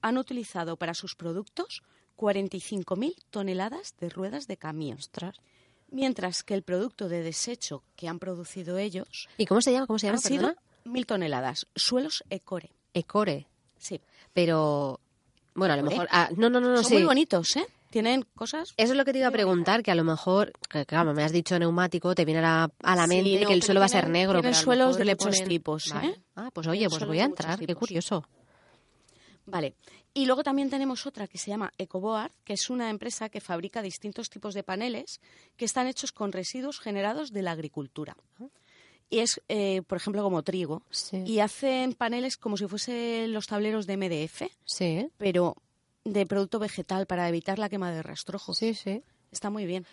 han 0.00 0.18
utilizado 0.18 0.76
para 0.76 0.94
sus 0.94 1.14
productos 1.14 1.82
45.000 2.16 3.14
toneladas 3.30 3.94
de 4.00 4.08
ruedas 4.08 4.46
de 4.46 4.56
camión. 4.56 4.98
Mientras 5.90 6.42
que 6.42 6.54
el 6.54 6.62
producto 6.62 7.08
de 7.08 7.22
desecho 7.22 7.82
que 7.96 8.08
han 8.08 8.18
producido 8.18 8.78
ellos. 8.78 9.28
¿Y 9.38 9.46
cómo 9.46 9.62
se 9.62 9.72
llama? 9.72 9.86
¿Cómo 9.86 9.98
se 9.98 10.06
llama? 10.06 10.16
Han 10.16 10.22
sido 10.22 10.54
mil 10.84 11.06
toneladas. 11.06 11.66
Suelos 11.74 12.24
Ecore. 12.28 12.72
Ecore. 12.92 13.46
Sí. 13.78 14.00
Pero. 14.34 15.00
Bueno, 15.54 15.74
a 15.74 15.76
lo 15.78 15.84
mejor. 15.84 16.08
Ah, 16.10 16.28
no, 16.36 16.50
no, 16.50 16.60
no, 16.60 16.72
no. 16.72 16.82
Son 16.82 16.92
muy 16.92 17.04
bonitos, 17.04 17.56
¿eh? 17.56 17.66
Tienen 17.90 18.24
cosas. 18.34 18.74
Eso 18.76 18.92
es 18.92 18.96
lo 18.96 19.04
que 19.04 19.12
te 19.12 19.18
iba 19.18 19.28
a 19.28 19.32
preguntar, 19.32 19.82
que 19.82 19.90
a 19.90 19.94
lo 19.94 20.04
mejor, 20.04 20.52
claro, 20.86 21.14
me 21.14 21.24
has 21.24 21.32
dicho 21.32 21.58
neumático, 21.58 22.14
te 22.14 22.24
viene 22.24 22.40
a, 22.40 22.70
la 22.82 23.06
mente 23.06 23.44
que 23.46 23.52
el 23.52 23.62
suelo 23.62 23.80
va 23.80 23.86
a 23.86 23.90
ser 23.90 24.08
negro. 24.08 24.40
Tienen 24.40 24.54
suelos 24.54 24.96
de 24.96 25.04
muchos 25.04 25.42
tipos. 25.44 25.92
¿eh? 26.02 26.20
Ah, 26.36 26.50
pues 26.52 26.66
oye, 26.66 26.88
pues 26.88 27.06
voy 27.06 27.20
a 27.20 27.24
entrar, 27.24 27.58
qué 27.58 27.74
curioso. 27.74 28.24
Vale. 29.46 29.74
Y 30.14 30.26
luego 30.26 30.42
también 30.42 30.68
tenemos 30.68 31.06
otra 31.06 31.26
que 31.26 31.38
se 31.38 31.50
llama 31.50 31.72
Ecoboard, 31.78 32.32
que 32.44 32.54
es 32.54 32.70
una 32.70 32.90
empresa 32.90 33.28
que 33.28 33.40
fabrica 33.40 33.82
distintos 33.82 34.30
tipos 34.30 34.54
de 34.54 34.62
paneles 34.62 35.20
que 35.56 35.64
están 35.64 35.86
hechos 35.86 36.12
con 36.12 36.32
residuos 36.32 36.80
generados 36.80 37.32
de 37.32 37.42
la 37.42 37.52
agricultura. 37.52 38.16
Y 39.10 39.20
es, 39.20 39.40
eh, 39.48 39.82
por 39.86 39.96
ejemplo, 39.96 40.22
como 40.22 40.42
trigo. 40.42 40.82
Y 41.24 41.38
hacen 41.38 41.94
paneles 41.94 42.36
como 42.36 42.56
si 42.56 42.66
fuesen 42.66 43.32
los 43.32 43.46
tableros 43.46 43.86
de 43.86 43.96
MDF, 43.96 44.42
sí. 44.64 45.08
pero 45.16 45.56
de 46.04 46.26
producto 46.26 46.58
vegetal 46.58 47.06
para 47.06 47.28
evitar 47.28 47.58
la 47.58 47.68
quema 47.68 47.90
de 47.90 48.02
rastrojo. 48.02 48.54
Sí, 48.54 48.74
sí. 48.74 49.02
Está 49.30 49.50
muy 49.50 49.66
bien. 49.66 49.86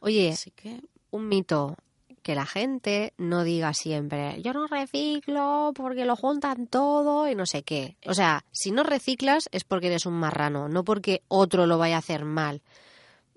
Oye, 0.00 0.34
que... 0.54 0.80
un 1.10 1.28
mito 1.28 1.76
que 2.22 2.34
la 2.34 2.46
gente 2.46 3.14
no 3.18 3.42
diga 3.42 3.74
siempre, 3.74 4.40
yo 4.42 4.52
no 4.52 4.68
reciclo 4.68 5.72
porque 5.74 6.04
lo 6.04 6.14
juntan 6.14 6.68
todo 6.68 7.28
y 7.28 7.34
no 7.34 7.46
sé 7.46 7.64
qué. 7.64 7.96
O 8.06 8.14
sea, 8.14 8.44
si 8.52 8.70
no 8.70 8.84
reciclas 8.84 9.48
es 9.52 9.64
porque 9.64 9.88
eres 9.88 10.06
un 10.06 10.14
marrano, 10.14 10.68
no 10.68 10.84
porque 10.84 11.22
otro 11.28 11.66
lo 11.66 11.78
vaya 11.78 11.96
a 11.96 11.98
hacer 11.98 12.24
mal. 12.24 12.62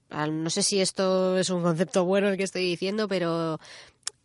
No 0.10 0.50
sé 0.50 0.62
si 0.62 0.82
esto 0.82 1.38
es 1.38 1.50
un 1.50 1.64
concepto 1.64 2.06
bueno 2.06 2.30
el 2.30 2.38
que 2.38 2.44
estoy 2.44 2.64
diciendo, 2.64 3.08
pero 3.08 3.60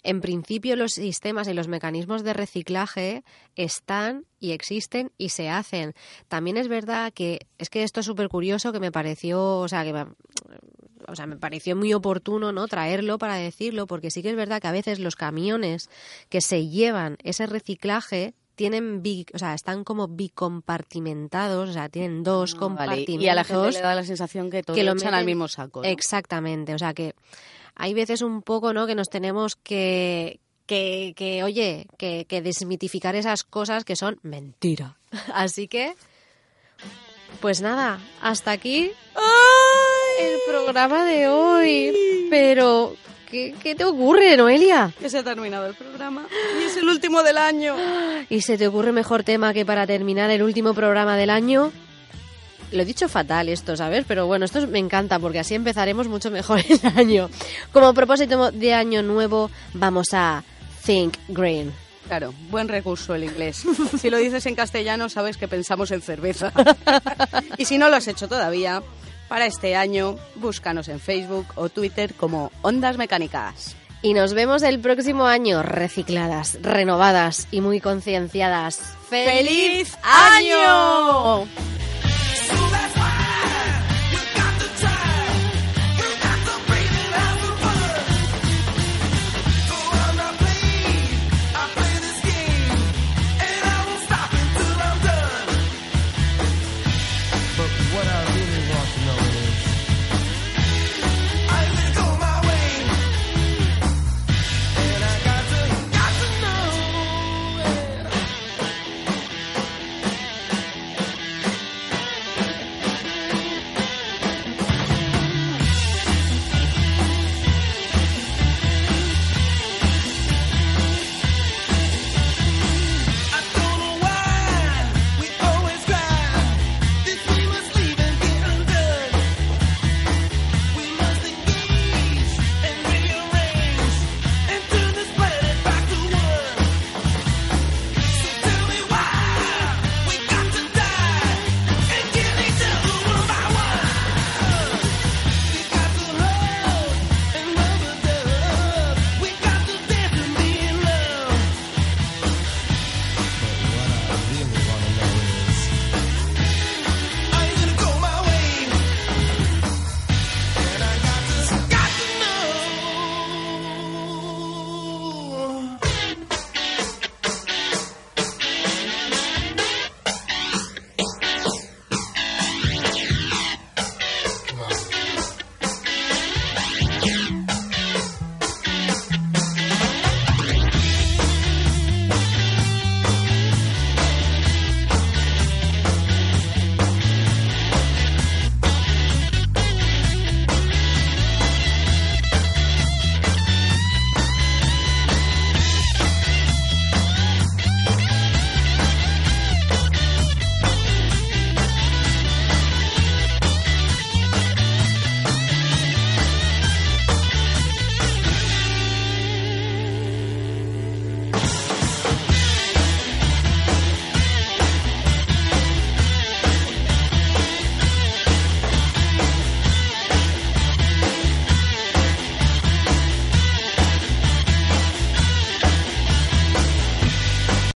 en 0.03 0.21
principio 0.21 0.77
los 0.77 0.93
sistemas 0.93 1.49
y 1.49 1.55
los 1.55 1.69
mecanismos 1.69 2.25
de 2.25 2.33
reciclaje 2.33 3.25
están 3.57 4.25
y 4.39 4.53
existen 4.53 5.13
y 5.19 5.31
se 5.31 5.49
hacen. 5.49 5.95
También 6.29 6.57
es 6.57 6.69
verdad 6.69 7.13
que 7.13 7.47
es 7.59 7.71
que 7.71 7.83
esto 7.83 8.01
es 8.01 8.07
súper 8.07 8.29
curioso 8.29 8.73
que 8.73 8.81
me 8.81 8.93
pareció, 8.93 9.59
o 9.59 9.69
sea, 9.69 9.85
que 9.85 9.93
me, 9.93 10.07
o 11.07 11.17
sea, 11.17 11.27
me 11.27 11.37
pareció 11.37 11.77
muy 11.77 11.93
oportuno, 11.93 12.53
¿no? 12.53 12.69
traerlo 12.69 13.19
para 13.19 13.35
decirlo, 13.35 13.87
porque 13.87 14.11
sí 14.11 14.23
que 14.23 14.31
es 14.31 14.37
verdad 14.37 14.61
que 14.61 14.69
a 14.69 14.73
veces 14.73 14.99
los 14.99 15.17
camiones 15.17 15.91
que 16.29 16.41
se 16.41 16.69
llevan 16.69 17.17
ese 17.23 17.47
reciclaje 17.47 18.35
tienen 18.55 19.03
o 19.33 19.39
sea, 19.39 19.55
están 19.55 19.85
como 19.85 20.07
bicompartimentados, 20.07 21.71
o 21.71 21.73
sea, 21.73 21.89
tienen 21.89 22.23
dos 22.23 22.55
compartimentos. 22.55 23.25
Y 23.25 23.29
a 23.29 23.35
la 23.35 23.45
gente 23.45 23.73
le 23.73 23.81
da 23.81 23.95
la 23.95 24.05
sensación 24.05 24.51
que 24.51 24.63
todos 24.63 24.79
lo 24.79 24.93
echan 24.93 25.15
al 25.15 25.25
mismo 25.25 25.49
saco. 25.49 25.83
Exactamente, 25.83 26.75
o 26.75 26.79
sea 26.79 26.93
que 26.93 27.15
hay 27.75 27.95
veces 27.95 28.23
un 28.23 28.43
poco, 28.43 28.73
¿no? 28.73 28.87
Que 28.87 28.95
nos 28.95 29.09
tenemos 29.09 29.57
que, 29.57 30.41
que, 30.67 31.15
que 31.17 31.43
oye, 31.43 31.87
que, 31.99 32.27
que 32.29 32.43
desmitificar 32.43 33.17
esas 33.17 33.45
cosas 33.45 33.85
que 33.85 33.97
son 33.97 34.19
mentira. 34.23 34.97
Así 35.35 35.69
que, 35.69 35.95
pues 37.41 37.61
nada, 37.61 38.01
hasta 38.21 38.53
aquí 38.53 38.93
el 40.21 40.39
programa 40.47 41.05
de 41.05 41.29
hoy. 41.29 42.27
Pero, 42.31 42.95
¿qué, 43.31 43.55
¿qué, 43.63 43.75
te 43.75 43.85
ocurre, 43.85 44.37
Noelia? 44.37 44.93
Que 44.99 45.11
se 45.11 45.19
ha 45.19 45.25
terminado 45.25 45.67
el 45.67 45.75
programa 45.75 46.27
y 46.61 46.65
es 46.65 46.77
el 46.77 46.89
último 46.89 47.23
del 47.23 47.39
año. 47.39 47.77
¿Y 48.29 48.43
se 48.43 48.59
te 48.59 48.69
ocurre 48.69 48.93
mejor 48.93 49.25
tema 49.25 49.53
que 49.53 49.65
para 49.65 49.87
terminar 49.87 50.31
el 50.31 50.43
último 50.43 50.75
programa 50.75 51.17
del 51.17 51.31
año? 51.31 51.73
Lo 52.73 52.83
he 52.83 52.85
dicho 52.85 53.09
fatal 53.09 53.49
esto, 53.49 53.77
¿sabes? 53.77 54.05
Pero 54.07 54.27
bueno, 54.27 54.45
esto 54.45 54.67
me 54.69 54.79
encanta 54.79 55.19
porque 55.19 55.41
así 55.41 55.55
empezaremos 55.55 56.09
mucho 56.09 56.31
mejor 56.31 56.61
el 56.69 56.81
año. 56.99 57.29
Como 57.73 57.93
propósito 57.95 58.51
de 58.53 58.75
año 58.75 59.03
nuevo, 59.03 59.51
vamos 59.75 60.09
a 60.13 60.45
Think 60.85 61.17
Green. 61.29 61.73
Claro, 62.07 62.35
buen 62.51 62.67
recurso 62.69 63.15
el 63.15 63.25
inglés. 63.25 63.65
Si 64.01 64.11
lo 64.11 64.17
dices 64.19 64.45
en 64.47 64.55
castellano, 64.57 65.09
sabes 65.09 65.37
que 65.37 65.47
pensamos 65.47 65.91
en 65.93 66.03
cerveza. 66.03 66.53
Y 67.57 67.65
si 67.67 67.79
no 67.79 67.89
lo 67.89 67.97
has 67.97 68.09
hecho 68.09 68.27
todavía, 68.29 68.83
Para 69.29 69.47
este 69.47 69.77
año, 69.77 70.17
búscanos 70.35 70.89
en 70.89 70.99
Facebook 70.99 71.47
o 71.55 71.69
Twitter 71.69 72.15
como 72.15 72.51
Ondas 72.63 72.97
Mecánicas. 72.97 73.77
Y 74.03 74.13
nos 74.13 74.35
vemos 74.35 74.65
el 74.65 74.81
próximo 74.81 75.27
año 75.27 75.63
recicladas, 75.63 76.59
renovadas 76.63 77.47
y 77.53 77.61
muy 77.61 77.81
concienciadas. 77.81 78.81
¡Feliz 79.09 79.97
año! 80.03 81.47